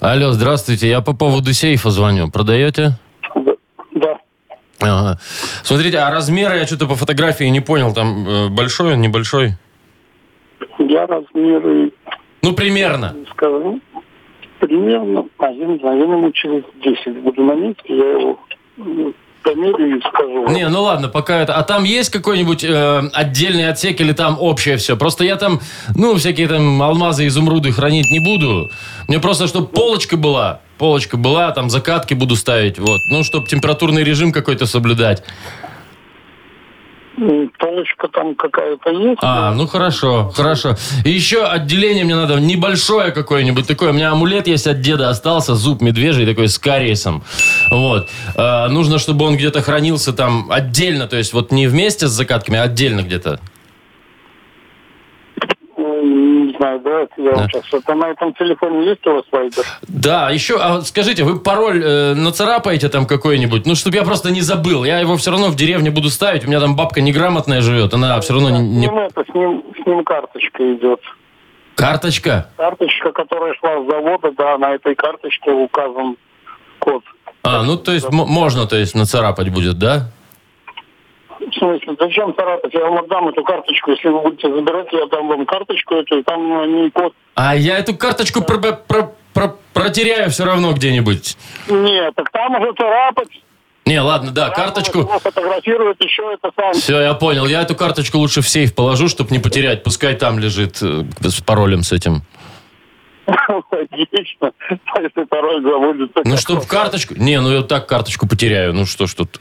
Алло. 0.01 0.13
Алло, 0.27 0.33
здравствуйте. 0.33 0.89
Я 0.89 1.01
по 1.01 1.15
поводу 1.15 1.53
сейфа 1.53 1.91
звоню. 1.91 2.31
Продаете? 2.31 2.93
Да. 3.95 4.19
Ага. 4.81 5.19
Смотрите, 5.63 5.99
а 5.99 6.11
размеры 6.11 6.57
я 6.59 6.67
что-то 6.67 6.87
по 6.87 6.95
фотографии 6.95 7.45
не 7.45 7.61
понял. 7.61 7.93
Там 7.93 8.27
э, 8.29 8.49
большой 8.49 8.95
он, 8.95 9.01
небольшой? 9.01 9.53
Я 10.79 11.07
размеры 11.07 11.93
Ну, 12.43 12.53
примерно. 12.55 13.15
скажу. 13.33 13.81
Примерно, 14.59 15.25
а 15.39 15.51
я 15.51 15.67
не 15.67 15.79
знаю, 15.79 15.99
я 15.99 16.05
ему 16.05 16.31
через 16.33 16.63
10 16.85 17.23
буду 17.23 17.43
на 17.45 17.55
месте, 17.55 17.83
я 17.89 18.11
его 18.13 18.39
м, 19.45 19.55
померяю 19.55 19.99
и 19.99 20.01
скажу. 20.01 20.49
Не, 20.51 20.69
ну 20.69 20.83
ладно, 20.83 21.09
пока 21.09 21.39
это. 21.41 21.55
А 21.55 21.63
там 21.63 21.85
есть 21.85 22.11
какой-нибудь 22.11 22.65
э, 22.65 23.03
отдельный 23.13 23.69
отсек 23.69 24.01
или 24.01 24.13
там 24.13 24.37
общее 24.41 24.77
все? 24.77 24.97
Просто 24.97 25.25
я 25.25 25.37
там, 25.37 25.61
ну, 25.97 26.17
всякие 26.17 26.49
там 26.49 26.83
алмазы, 26.83 27.27
изумруды 27.27 27.73
хранить 27.73 28.07
не 28.11 28.21
буду. 28.21 28.71
Мне 29.09 29.19
просто, 29.19 29.47
чтобы 29.47 29.67
полочка 29.69 30.17
была, 30.17 30.61
полочка 30.79 31.17
была, 31.17 31.51
там 31.53 31.71
закатки 31.71 32.15
буду 32.15 32.37
ставить, 32.37 32.79
вот. 32.79 33.01
Ну, 33.11 33.25
чтобы 33.25 33.47
температурный 33.47 34.05
режим 34.05 34.33
какой-то 34.33 34.67
соблюдать. 34.67 35.23
Полочка 37.59 38.09
там 38.09 38.35
какая-то 38.35 38.91
есть. 38.91 39.19
А, 39.21 39.53
ну 39.53 39.67
хорошо, 39.67 40.31
хорошо. 40.35 40.77
И 41.05 41.11
еще 41.11 41.45
отделение 41.45 42.05
мне 42.05 42.17
надо 42.17 42.41
небольшое 42.41 43.13
какое-нибудь 43.13 43.67
такое. 43.67 43.91
У 43.91 43.93
меня 43.93 44.11
амулет 44.13 44.47
есть 44.47 44.67
от 44.67 44.81
деда 44.81 45.11
остался, 45.11 45.55
зуб 45.55 45.83
медвежий 45.83 46.25
такой 46.25 46.49
с 46.49 46.59
кариесом. 46.59 47.23
Вот. 47.71 48.09
А, 48.37 48.69
нужно, 48.69 48.99
чтобы 48.99 49.27
он 49.27 49.37
где-то 49.37 49.61
хранился 49.61 50.15
там 50.15 50.47
отдельно, 50.51 51.07
то 51.09 51.17
есть 51.17 51.35
вот 51.35 51.53
не 51.53 51.67
вместе 51.67 52.07
с 52.09 52.11
закатками, 52.11 52.59
а 52.59 52.63
отдельно 52.63 53.03
где-то. 53.03 53.39
М, 55.77 56.47
Не 56.47 56.50
знаю, 56.61 56.81
давайте 56.81 57.13
я 57.17 57.31
Да. 57.33 57.37
вам 57.39 57.49
сейчас. 57.51 57.65
Это 57.73 57.95
на 57.95 58.11
этом 58.11 58.35
телефоне 58.35 58.87
есть 58.91 59.07
у 59.07 59.15
вас 59.15 59.25
вайбер? 59.33 59.65
Да, 59.89 60.31
еще, 60.31 60.59
а 60.61 60.83
скажите, 60.83 61.25
вы 61.25 61.41
пароль 61.41 61.83
э, 61.83 62.15
нацарапаете 62.15 62.89
там 62.89 63.07
какой-нибудь? 63.07 63.65
Ну, 63.67 63.75
чтобы 63.75 63.97
я 63.97 64.03
просто 64.05 64.31
не 64.31 64.43
забыл. 64.43 64.85
Я 64.85 64.99
его 65.01 65.17
все 65.17 65.31
равно 65.31 65.49
в 65.49 65.57
деревне 65.57 65.91
буду 65.91 66.11
ставить. 66.11 66.45
У 66.45 66.49
меня 66.49 66.61
там 66.61 66.77
бабка 66.77 67.01
неграмотная 67.01 67.63
живет. 67.63 67.95
Она 67.95 68.21
все 68.21 68.35
равно 68.35 68.51
не... 68.51 68.87
С 68.87 68.91
ним 68.91 68.99
это, 68.99 69.25
с 69.25 69.35
ним, 69.35 69.65
с 69.83 69.87
ним 69.87 70.05
карточка 70.05 70.75
идет. 70.75 71.01
Карточка? 71.77 72.49
Карточка, 72.57 73.13
которая 73.13 73.55
шла 73.55 73.83
с 73.83 73.87
завода, 73.91 74.31
да, 74.37 74.59
на 74.59 74.75
этой 74.75 74.95
карточке 74.95 75.51
указан 75.51 76.17
код. 76.79 77.03
А, 77.43 77.63
ну, 77.63 77.77
то 77.79 77.93
есть 77.93 78.07
м- 78.07 78.27
можно, 78.29 78.67
то 78.67 78.77
есть, 78.77 78.95
нацарапать 78.95 79.49
будет, 79.49 79.79
да? 79.79 80.11
В 81.51 81.59
смысле, 81.59 81.97
зачем 81.99 82.35
царапать? 82.35 82.73
Я 82.75 82.81
вам 82.81 82.99
отдам 82.99 83.29
эту 83.29 83.43
карточку. 83.43 83.91
Если 83.91 84.09
вы 84.09 84.21
будете 84.21 84.49
забирать, 84.55 84.89
я 84.93 85.07
дам 85.07 85.29
вам 85.29 85.47
карточку 85.47 85.95
эту, 85.97 86.19
и 86.19 86.23
там 86.23 86.83
не 86.83 86.91
код. 86.91 87.13
А 87.35 87.55
я 87.57 87.79
эту 87.79 87.97
карточку 87.97 88.43
про- 88.43 88.59
про- 88.59 89.13
про- 89.35 89.57
протеряю 89.73 90.31
все 90.31 90.45
равно 90.45 90.73
где-нибудь. 90.73 91.37
Нет, 91.69 92.15
так 92.15 92.31
там 92.31 92.61
уже 92.61 92.73
царапать. 92.75 93.29
Не, 93.87 94.01
ладно, 94.01 94.31
да, 94.31 94.51
карточку... 94.51 95.03
Фотографируют 95.05 96.03
еще 96.05 96.23
это 96.35 96.53
сам. 96.55 96.73
Все, 96.75 97.01
я 97.01 97.15
понял. 97.15 97.47
Я 97.47 97.63
эту 97.63 97.75
карточку 97.75 98.19
лучше 98.19 98.41
в 98.43 98.49
сейф 98.49 98.75
положу, 98.75 99.09
чтобы 99.09 99.31
не 99.31 99.39
потерять. 99.41 99.83
Пускай 99.83 100.15
там 100.15 100.39
лежит 100.39 100.79
э, 100.83 101.03
с 101.23 101.41
паролем 101.41 101.83
с 101.83 101.91
этим. 101.93 102.23
Логично. 103.27 104.53
Если 105.01 105.25
пароль 105.25 105.63
забудется. 105.63 106.21
Ну, 106.25 106.37
чтобы 106.37 106.63
карточку... 106.67 107.15
Не, 107.17 107.41
ну 107.41 107.51
я 107.51 107.63
так 107.63 107.89
карточку 107.89 108.29
потеряю. 108.29 108.75
Ну, 108.75 108.87
что 108.87 109.07
ж 109.07 109.15
тут... 109.15 109.41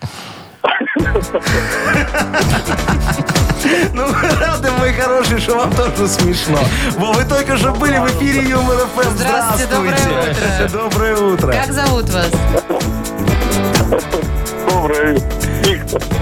Ну, 3.93 4.05
рады, 4.39 4.72
мой 4.72 4.93
хороший, 4.93 5.39
что 5.39 5.57
вам 5.57 5.74
тоже 5.74 6.07
смешно. 6.07 6.60
Во, 6.97 7.12
вы 7.14 7.26
только 7.26 7.57
что 7.57 7.72
были 7.72 7.97
в 7.97 8.05
эфире 8.18 8.49
Юмор 8.49 8.78
ФМ. 8.95 9.10
Здравствуйте, 9.16 9.68
доброе 9.68 9.95
утро. 9.95 10.70
Доброе 10.72 11.16
утро. 11.18 11.51
Как 11.51 11.72
зовут 11.74 12.10
вас? 12.10 12.32
Доброе. 14.70 15.14
Виктор. 15.14 15.49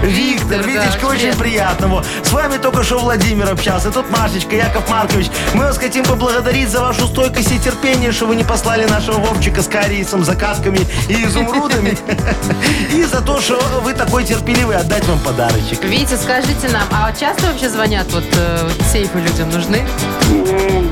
Виктор, 0.02 0.62
да, 0.62 0.66
Витечка, 0.66 1.04
очень 1.06 1.20
привет. 1.20 1.36
приятно. 1.38 1.88
Во. 1.88 2.04
С 2.22 2.32
вами 2.32 2.56
только 2.56 2.82
что 2.82 2.98
Владимир 2.98 3.50
общался. 3.50 3.90
Тут 3.90 4.10
Машечка, 4.10 4.56
Яков 4.56 4.88
Маркович. 4.88 5.26
Мы 5.54 5.64
вас 5.64 5.78
хотим 5.78 6.04
поблагодарить 6.04 6.70
за 6.70 6.80
вашу 6.80 7.06
стойкость 7.06 7.52
и 7.52 7.58
терпение, 7.58 8.12
что 8.12 8.26
вы 8.26 8.36
не 8.36 8.44
послали 8.44 8.86
нашего 8.86 9.18
Вовчика 9.18 9.62
с 9.62 9.68
кариесом, 9.68 10.24
закатками 10.24 10.80
и 11.08 11.24
изумрудами. 11.24 11.96
И 12.92 13.02
за 13.04 13.20
то, 13.20 13.40
что 13.40 13.58
вы 13.82 13.92
такой 13.94 14.24
терпеливый, 14.24 14.76
отдать 14.76 15.04
вам 15.06 15.18
подарочек. 15.20 15.84
Витя, 15.84 16.16
скажите 16.16 16.68
нам, 16.68 16.84
а 16.92 17.12
часто 17.12 17.46
вообще 17.48 17.68
звонят, 17.68 18.06
вот 18.12 18.24
э, 18.36 18.70
сейфы 18.90 19.18
людям 19.20 19.50
нужны? 19.50 19.84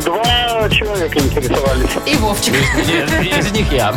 Два 0.04 0.68
человека 0.70 1.18
интересовались. 1.18 1.90
И 2.06 2.16
Вовчик. 2.16 2.54
Из 2.54 3.52
них 3.52 3.72
я. 3.72 3.94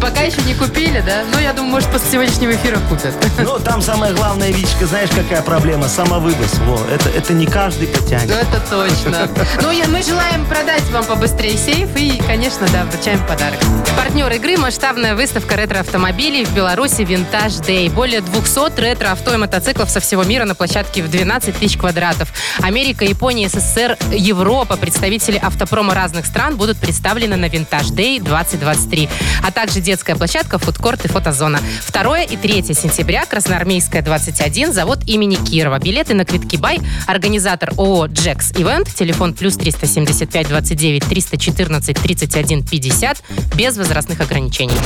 Пока 0.00 0.22
еще 0.22 0.40
не 0.42 0.54
купили, 0.54 1.00
да? 1.04 1.22
Ну, 1.32 1.38
я 1.38 1.52
думаю, 1.52 1.72
может, 1.72 1.90
после 1.90 2.10
сегодняшнего 2.12 2.52
эфира 2.52 2.78
купят. 2.88 3.14
Но 3.38 3.58
там 3.58 3.82
самое 3.82 4.07
главное, 4.14 4.50
Витечка, 4.50 4.86
знаешь, 4.86 5.10
какая 5.10 5.42
проблема? 5.42 5.88
Самовывоз. 5.88 6.58
Во, 6.66 6.78
это, 6.92 7.08
это 7.10 7.32
не 7.32 7.46
каждый 7.46 7.88
Ну, 7.88 7.92
потянет. 7.94 8.30
это 8.30 8.60
точно. 8.70 9.28
Ну, 9.62 9.70
и 9.70 9.82
мы 9.86 10.02
желаем 10.02 10.44
продать 10.46 10.82
вам 10.90 11.04
побыстрее 11.04 11.56
сейф 11.56 11.88
и, 11.96 12.20
конечно, 12.26 12.66
да, 12.72 12.84
вручаем 12.84 13.20
подарок. 13.26 13.58
Партнер 13.96 14.30
игры– 14.32 14.56
масштабная 14.58 15.14
выставка 15.14 15.56
ретро-автомобилей 15.56 16.44
в 16.44 16.52
Беларуси 16.54 17.02
«Винтаж 17.02 17.54
Дэй». 17.56 17.88
Более 17.88 18.20
200 18.20 18.80
ретро-авто 18.80 19.34
и 19.34 19.36
мотоциклов 19.36 19.90
со 19.90 20.00
всего 20.00 20.22
мира 20.24 20.44
на 20.44 20.54
площадке 20.54 21.02
в 21.02 21.10
12 21.10 21.56
тысяч 21.58 21.76
квадратов. 21.76 22.28
Америка, 22.60 23.04
Япония, 23.04 23.48
СССР, 23.48 23.96
Европа, 24.12 24.76
представители 24.76 25.36
автопрома 25.38 25.94
разных 25.94 26.26
стран 26.26 26.56
будут 26.56 26.78
представлены 26.78 27.36
на 27.36 27.48
«Винтаж 27.48 27.88
Дэй 27.88 28.18
2023». 28.20 29.08
А 29.42 29.50
также 29.50 29.80
детская 29.80 30.16
площадка, 30.16 30.58
фудкорт 30.58 31.04
и 31.04 31.08
фотозона. 31.08 31.60
2 31.92 32.20
и 32.22 32.36
3 32.36 32.74
сентября, 32.74 33.24
Красноармейская, 33.26 33.97
21, 34.02 34.72
завод 34.72 35.00
имени 35.06 35.36
Кирова. 35.36 35.78
Билеты 35.78 36.14
на 36.14 36.24
квитки 36.24 36.56
Бай, 36.56 36.80
организатор 37.06 37.72
ООО 37.76 38.06
«Джекс 38.06 38.52
Ивент», 38.52 38.94
телефон 38.94 39.34
плюс 39.34 39.56
375 39.56 40.48
29 40.48 41.04
314 41.04 41.96
31 41.96 42.64
50, 42.64 43.22
без 43.54 43.76
возрастных 43.76 44.20
ограничений. 44.20 44.76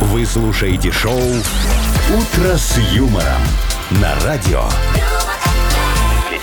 Вы 0.00 0.26
слушаете 0.26 0.92
шоу 0.92 1.20
«Утро 1.20 2.56
с 2.56 2.78
юмором» 2.92 3.42
на 3.90 4.14
радио. 4.24 4.62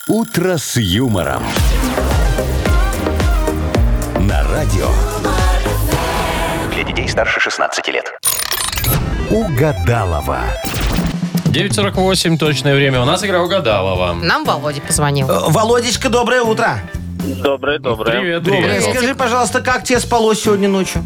«Утро 0.08 0.58
с 0.58 0.78
юмором». 0.78 1.44
На 4.20 4.44
радио 4.52 4.90
Для 6.74 6.84
детей 6.84 7.08
старше 7.08 7.40
16 7.40 7.88
лет. 7.90 8.12
«Угадалова». 9.30 10.42
9.48 11.46 12.38
точное 12.38 12.76
время. 12.76 13.02
У 13.02 13.06
нас 13.06 13.24
игра 13.24 13.42
угадалова. 13.42 14.14
Нам 14.14 14.44
Володя 14.46 14.82
позвонил. 14.82 15.30
Э, 15.30 15.50
Володечка, 15.50 16.10
доброе 16.10 16.42
утро. 16.42 16.80
Доброе, 17.44 17.80
доброе. 17.80 18.20
Привет, 18.20 18.44
Доброе. 18.44 18.80
привет. 18.80 18.84
Скажи, 18.84 19.16
пожалуйста, 19.16 19.62
как 19.62 19.84
тебе 19.84 20.00
спалось 20.00 20.42
сегодня 20.42 20.70
ночью? 20.70 21.04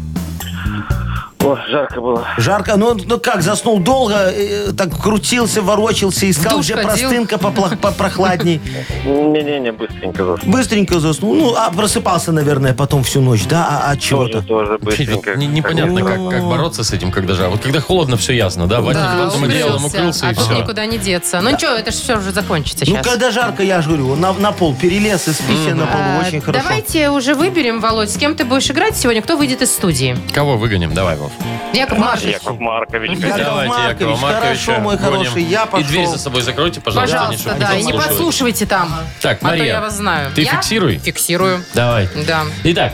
О, 1.44 1.56
жарко 1.68 2.00
было. 2.00 2.26
Жарко. 2.38 2.76
Ну, 2.76 2.94
ну 3.06 3.18
как, 3.18 3.42
заснул 3.42 3.80
долго, 3.80 4.14
э, 4.32 4.72
так 4.76 4.96
крутился, 5.00 5.60
ворочился, 5.62 6.30
искал, 6.30 6.58
душ 6.58 6.66
где 6.66 6.74
ходил. 6.74 6.88
простынка 7.08 7.36
поплох- 7.36 7.76
попрохладней. 7.76 8.60
Не-не-не, 9.04 9.72
быстренько 9.72 10.24
заснул. 10.24 10.52
Быстренько 10.52 11.00
заснул. 11.00 11.34
Ну, 11.34 11.54
а 11.56 11.70
просыпался, 11.70 12.32
наверное, 12.32 12.74
потом 12.74 13.02
всю 13.02 13.20
ночь, 13.20 13.44
да? 13.46 13.66
А 13.84 13.90
от 13.92 13.98
Тоже, 13.98 14.08
чего-то? 14.08 14.42
тоже 14.42 14.78
быстренько. 14.78 15.34
Не- 15.36 15.46
Непонятно, 15.46 16.02
как, 16.02 16.28
как 16.30 16.44
бороться 16.44 16.84
с 16.84 16.92
этим, 16.92 17.10
когда 17.10 17.34
жарко. 17.34 17.50
Вот 17.52 17.60
когда 17.60 17.80
холодно, 17.80 18.16
все 18.16 18.32
ясно, 18.34 18.66
да? 18.66 18.80
Ватник 18.80 19.02
Да, 19.02 19.24
потом 19.26 19.44
одеялом 19.44 19.84
укрылся 19.84 20.28
а 20.28 20.32
и 20.32 20.34
тут 20.34 20.44
все. 20.44 20.54
никуда 20.58 20.86
не 20.86 20.98
деться. 20.98 21.40
Ну 21.40 21.50
ничего, 21.50 21.72
это 21.72 21.90
же 21.90 21.98
все 21.98 22.16
уже 22.18 22.30
закончится 22.32 22.84
Ну, 22.86 22.92
сейчас. 22.92 23.06
когда 23.06 23.30
жарко, 23.30 23.62
я 23.62 23.82
же 23.82 23.88
говорю, 23.88 24.14
на, 24.16 24.32
на 24.32 24.52
пол 24.52 24.74
перелез 24.74 25.26
и 25.28 25.32
спи 25.32 25.54
себе 25.56 25.74
на 25.74 25.86
полу, 25.86 26.02
А, 26.04 26.24
очень 26.26 26.40
хорошо. 26.40 26.62
Давайте 26.62 27.10
уже 27.10 27.34
выберем, 27.34 27.80
Володь, 27.80 28.10
с 28.10 28.16
кем 28.16 28.34
ты 28.34 28.44
будешь 28.44 28.70
играть 28.70 28.96
сегодня, 28.96 29.22
кто 29.22 29.36
выйдет 29.36 29.62
из 29.62 29.72
студии. 29.72 30.16
Кого 30.32 30.56
выгоним? 30.56 30.94
Давай, 30.94 31.16
Вов. 31.16 31.31
Яков 31.74 31.98
Маркович. 31.98 32.32
Яков 32.34 32.60
Маркович. 32.60 33.10
Яков 33.18 33.36
Давайте 33.38 33.68
Маркович, 33.74 34.00
Якова 34.00 34.16
Марковича 34.20 34.40
хорошо, 34.64 34.80
мой 34.82 34.96
гоним. 34.96 35.12
хороший, 35.24 35.42
я 35.44 35.62
И 35.64 35.66
пошел. 35.66 35.86
дверь 35.88 36.06
за 36.06 36.18
собой 36.18 36.42
закройте, 36.42 36.80
пожалуйста. 36.80 37.16
Пожалуйста, 37.16 37.56
да, 37.58 37.74
и 37.76 37.82
не 37.84 37.92
подслушивайте 37.92 38.66
там. 38.66 38.94
Так, 39.20 39.38
А 39.38 39.40
то 39.40 39.46
Мария, 39.46 39.64
я 39.66 39.80
вас 39.80 39.96
знаю. 39.96 40.30
ты 40.34 40.42
Я 40.42 40.52
фиксируй. 40.52 40.98
Фиксирую. 40.98 41.64
Давай. 41.74 42.08
Да. 42.26 42.44
Итак, 42.64 42.92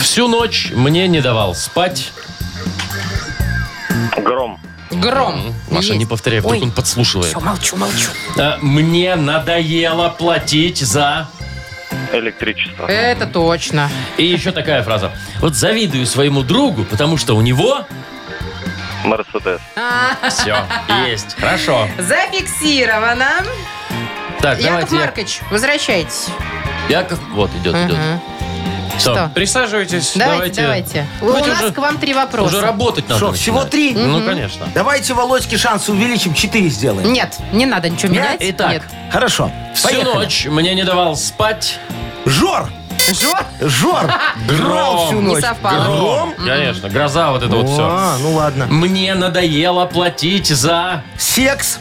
всю 0.00 0.28
ночь 0.28 0.70
мне 0.74 1.08
не 1.08 1.20
давал 1.20 1.54
спать. 1.54 2.12
Гром. 4.16 4.58
Гром. 4.90 5.54
Маша, 5.70 5.88
Есть. 5.88 5.98
не 5.98 6.06
повторяй, 6.06 6.40
вдруг 6.40 6.52
Ой, 6.54 6.62
он 6.62 6.70
подслушивает. 6.70 7.30
Все, 7.30 7.40
молчу, 7.40 7.76
молчу. 7.76 8.10
А, 8.38 8.58
Мне 8.60 9.16
надоело 9.16 10.10
платить 10.10 10.78
за... 10.78 11.28
Электричество. 12.12 12.86
Это 12.86 13.26
точно. 13.26 13.88
И 14.16 14.24
еще 14.24 14.52
такая 14.52 14.82
фраза. 14.82 15.12
Вот 15.40 15.54
завидую 15.54 16.06
своему 16.06 16.42
другу, 16.42 16.84
потому 16.84 17.16
что 17.16 17.34
у 17.36 17.40
него... 17.40 17.86
Мерседес. 19.04 19.60
Все, 20.28 20.56
есть. 21.08 21.36
Хорошо. 21.38 21.88
Зафиксировано. 21.98 23.30
Так, 24.40 24.58
Яков 24.60 24.64
давайте. 24.90 24.94
Я- 24.96 25.00
Маркович, 25.02 25.40
возвращайтесь. 25.50 26.28
Яков, 26.88 27.18
вот, 27.30 27.50
идет, 27.56 27.74
идет. 27.74 27.96
Мгм. 27.98 28.20
Все, 29.02 29.14
Что? 29.14 29.30
присаживайтесь. 29.34 30.12
Давайте, 30.14 30.62
давайте. 30.62 31.06
У 31.20 31.26
нас 31.32 31.42
уже- 31.62 31.72
к 31.72 31.78
вам 31.78 31.98
три 31.98 32.14
вопроса. 32.14 32.56
Уже 32.56 32.64
работать 32.64 33.08
надо. 33.08 33.18
Что, 33.18 33.32
всего 33.32 33.64
начинать. 33.64 33.70
три? 33.72 33.94
Ну, 33.94 34.24
конечно. 34.24 34.68
Давайте 34.74 35.12
Володьке 35.14 35.58
шансы 35.58 35.90
увеличим, 35.90 36.34
четыре 36.34 36.68
сделаем. 36.68 37.12
Нет, 37.12 37.36
не 37.52 37.66
надо 37.66 37.88
ничего 37.88 38.12
менять. 38.12 38.36
Итак. 38.38 38.70
Нет. 38.70 38.82
Хорошо. 39.10 39.50
Всю 39.74 39.88
Поехали. 39.88 40.14
ночь 40.14 40.46
мне 40.48 40.74
не 40.76 40.84
давал 40.84 41.16
спать. 41.16 41.80
Жор! 42.26 42.70
Жор? 43.10 43.40
Жор! 43.60 44.12
Гром 44.46 45.06
всю 45.08 45.20
Не 45.20 45.32
ночь. 45.34 45.42
совпало. 45.42 45.84
Гром? 45.84 46.34
Конечно, 46.36 46.88
гроза 46.88 47.32
вот 47.32 47.42
это 47.42 47.56
вот 47.56 47.68
все. 47.68 47.82
А, 47.90 48.16
ну 48.20 48.34
ладно. 48.34 48.66
Мне 48.66 49.14
надоело 49.14 49.86
платить 49.86 50.46
за... 50.46 51.02
Секс. 51.18 51.80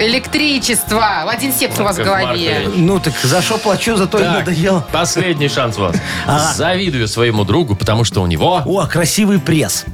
Электричество. 0.00 1.22
Один 1.30 1.52
сепс 1.52 1.78
у 1.78 1.84
вас 1.84 1.96
в 1.96 1.98
Яков 1.98 2.14
голове. 2.22 2.54
Маркович. 2.54 2.74
Ну 2.78 3.00
так 3.00 3.12
за 3.22 3.42
что 3.42 3.58
плачу, 3.58 3.96
за 3.96 4.06
то 4.06 4.18
и 4.18 4.22
Так, 4.22 4.38
надоело. 4.46 4.86
Последний 4.90 5.48
шанс 5.48 5.76
у 5.76 5.82
вас. 5.82 5.96
Ага. 6.26 6.54
Завидую 6.54 7.06
своему 7.06 7.44
другу, 7.44 7.76
потому 7.76 8.04
что 8.04 8.22
у 8.22 8.26
него... 8.26 8.62
О, 8.64 8.86
красивый 8.86 9.38
пресс. 9.38 9.84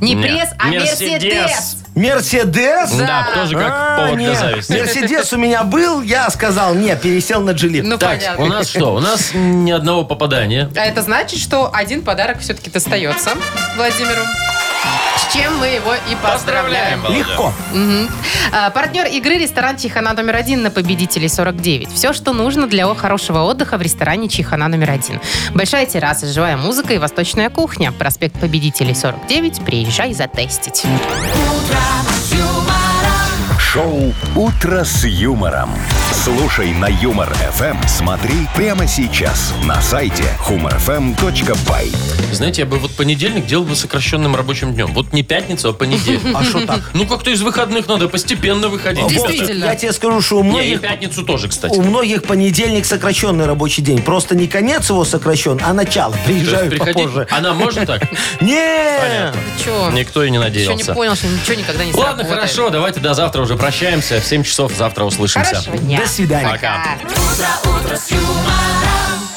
Не 0.00 0.12
Нет. 0.14 0.22
пресс, 0.30 0.48
а 0.58 0.66
Мерседес. 0.68 1.76
Мерседес? 1.94 2.92
Да, 2.92 3.28
тоже 3.34 3.56
как 3.56 3.72
А, 3.74 3.96
повод 4.02 4.16
для 4.18 4.28
нет. 4.28 4.38
зависти. 4.38 4.72
Мерседес 4.72 5.32
у 5.32 5.38
меня 5.38 5.64
был, 5.64 6.02
я 6.02 6.28
сказал, 6.30 6.74
не, 6.74 6.94
пересел 6.94 7.40
на 7.40 7.50
джили. 7.52 7.80
Ну, 7.80 7.96
Так, 7.98 8.18
понятно. 8.18 8.44
у 8.44 8.48
нас 8.48 8.68
что? 8.68 8.94
У 8.94 9.00
нас 9.00 9.30
ни 9.34 9.70
одного 9.72 10.04
попадания. 10.04 10.70
А 10.76 10.80
это 10.84 11.02
значит, 11.02 11.40
что 11.40 11.70
один 11.72 12.02
подарок 12.02 12.38
все-таки 12.40 12.70
достается 12.70 13.30
Владимиру. 13.76 14.20
С 15.16 15.32
чем 15.32 15.58
мы 15.58 15.66
его 15.66 15.94
и 15.94 16.16
поздравляем. 16.22 17.04
Легко. 17.08 17.52
А, 18.52 18.70
партнер 18.70 19.06
игры 19.06 19.38
ресторан 19.38 19.76
Чихана 19.76 20.12
номер 20.14 20.36
один 20.36 20.62
на 20.62 20.70
победителей 20.70 21.28
49. 21.28 21.92
Все, 21.92 22.12
что 22.12 22.32
нужно 22.32 22.66
для 22.66 22.88
хорошего 22.94 23.40
отдыха 23.40 23.76
в 23.76 23.82
ресторане 23.82 24.28
Чихана 24.28 24.68
номер 24.68 24.90
один. 24.90 25.20
Большая 25.54 25.86
терраса, 25.86 26.26
живая 26.26 26.56
музыка 26.56 26.94
и 26.94 26.98
восточная 26.98 27.50
кухня. 27.50 27.92
Проспект 27.92 28.40
победителей 28.40 28.94
49. 28.94 29.64
Приезжай 29.64 30.14
затестить. 30.14 30.84
Шоу 33.72 34.14
«Утро 34.34 34.82
с 34.82 35.04
юмором». 35.04 35.70
Слушай 36.10 36.72
на 36.72 36.86
Юмор 36.86 37.28
ФМ. 37.52 37.76
Смотри 37.86 38.34
прямо 38.56 38.86
сейчас 38.86 39.52
на 39.64 39.80
сайте 39.82 40.24
humorfm.by. 40.46 41.94
Знаете, 42.32 42.62
я 42.62 42.66
бы 42.66 42.78
вот 42.78 42.92
понедельник 42.96 43.46
делал 43.46 43.64
бы 43.64 43.76
сокращенным 43.76 44.34
рабочим 44.34 44.72
днем. 44.74 44.92
Вот 44.94 45.12
не 45.12 45.22
пятницу, 45.22 45.68
а 45.68 45.72
понедельник. 45.74 46.34
А 46.34 46.42
что 46.44 46.66
так? 46.66 46.90
Ну, 46.94 47.06
как-то 47.06 47.30
из 47.30 47.42
выходных 47.42 47.86
надо 47.88 48.08
постепенно 48.08 48.68
выходить. 48.68 49.06
Действительно. 49.06 49.66
Я 49.66 49.74
тебе 49.76 49.92
скажу, 49.92 50.20
что 50.22 50.38
у 50.38 50.42
Не, 50.42 50.48
и 50.48 50.52
многих, 50.52 50.80
пятницу 50.80 51.22
тоже, 51.24 51.48
кстати. 51.48 51.74
у 51.78 51.82
многих 51.82 52.22
понедельник 52.24 52.86
сокращенный 52.86 53.46
рабочий 53.46 53.82
день. 53.82 54.02
Просто 54.02 54.34
не 54.34 54.46
конец 54.48 54.88
его 54.88 55.04
сокращен, 55.04 55.60
а 55.64 55.72
начало. 55.74 56.12
То 56.12 56.18
есть 56.32 56.44
Приезжаю 56.46 56.70
приходить... 56.70 56.94
попозже. 56.96 57.26
Она 57.30 57.52
можно 57.54 57.84
так? 57.86 58.02
Не! 58.40 58.98
Понятно. 59.00 59.40
Ты 59.58 59.64
чё? 59.64 59.90
Никто 59.90 60.24
и 60.24 60.30
не 60.30 60.36
Еще 60.36 60.44
надеялся. 60.44 60.90
не 60.90 60.94
понял, 60.94 61.14
что 61.14 61.26
ничего 61.26 61.54
никогда 61.54 61.84
не 61.84 61.92
Ладно, 61.92 62.24
сработает. 62.24 62.34
хорошо, 62.34 62.70
давайте 62.70 63.00
до 63.00 63.14
завтра 63.14 63.42
уже 63.42 63.57
прощаемся. 63.58 64.20
В 64.20 64.24
7 64.24 64.42
часов 64.42 64.72
завтра 64.72 65.04
услышимся. 65.04 65.50
Хорошего 65.50 65.78
дня. 65.78 66.00
До 66.00 66.08
свидания. 66.08 66.48
Пока. 66.48 66.98
Утро, 67.04 67.70
утро 67.70 67.96
с 67.96 68.10
юмором. 68.10 69.27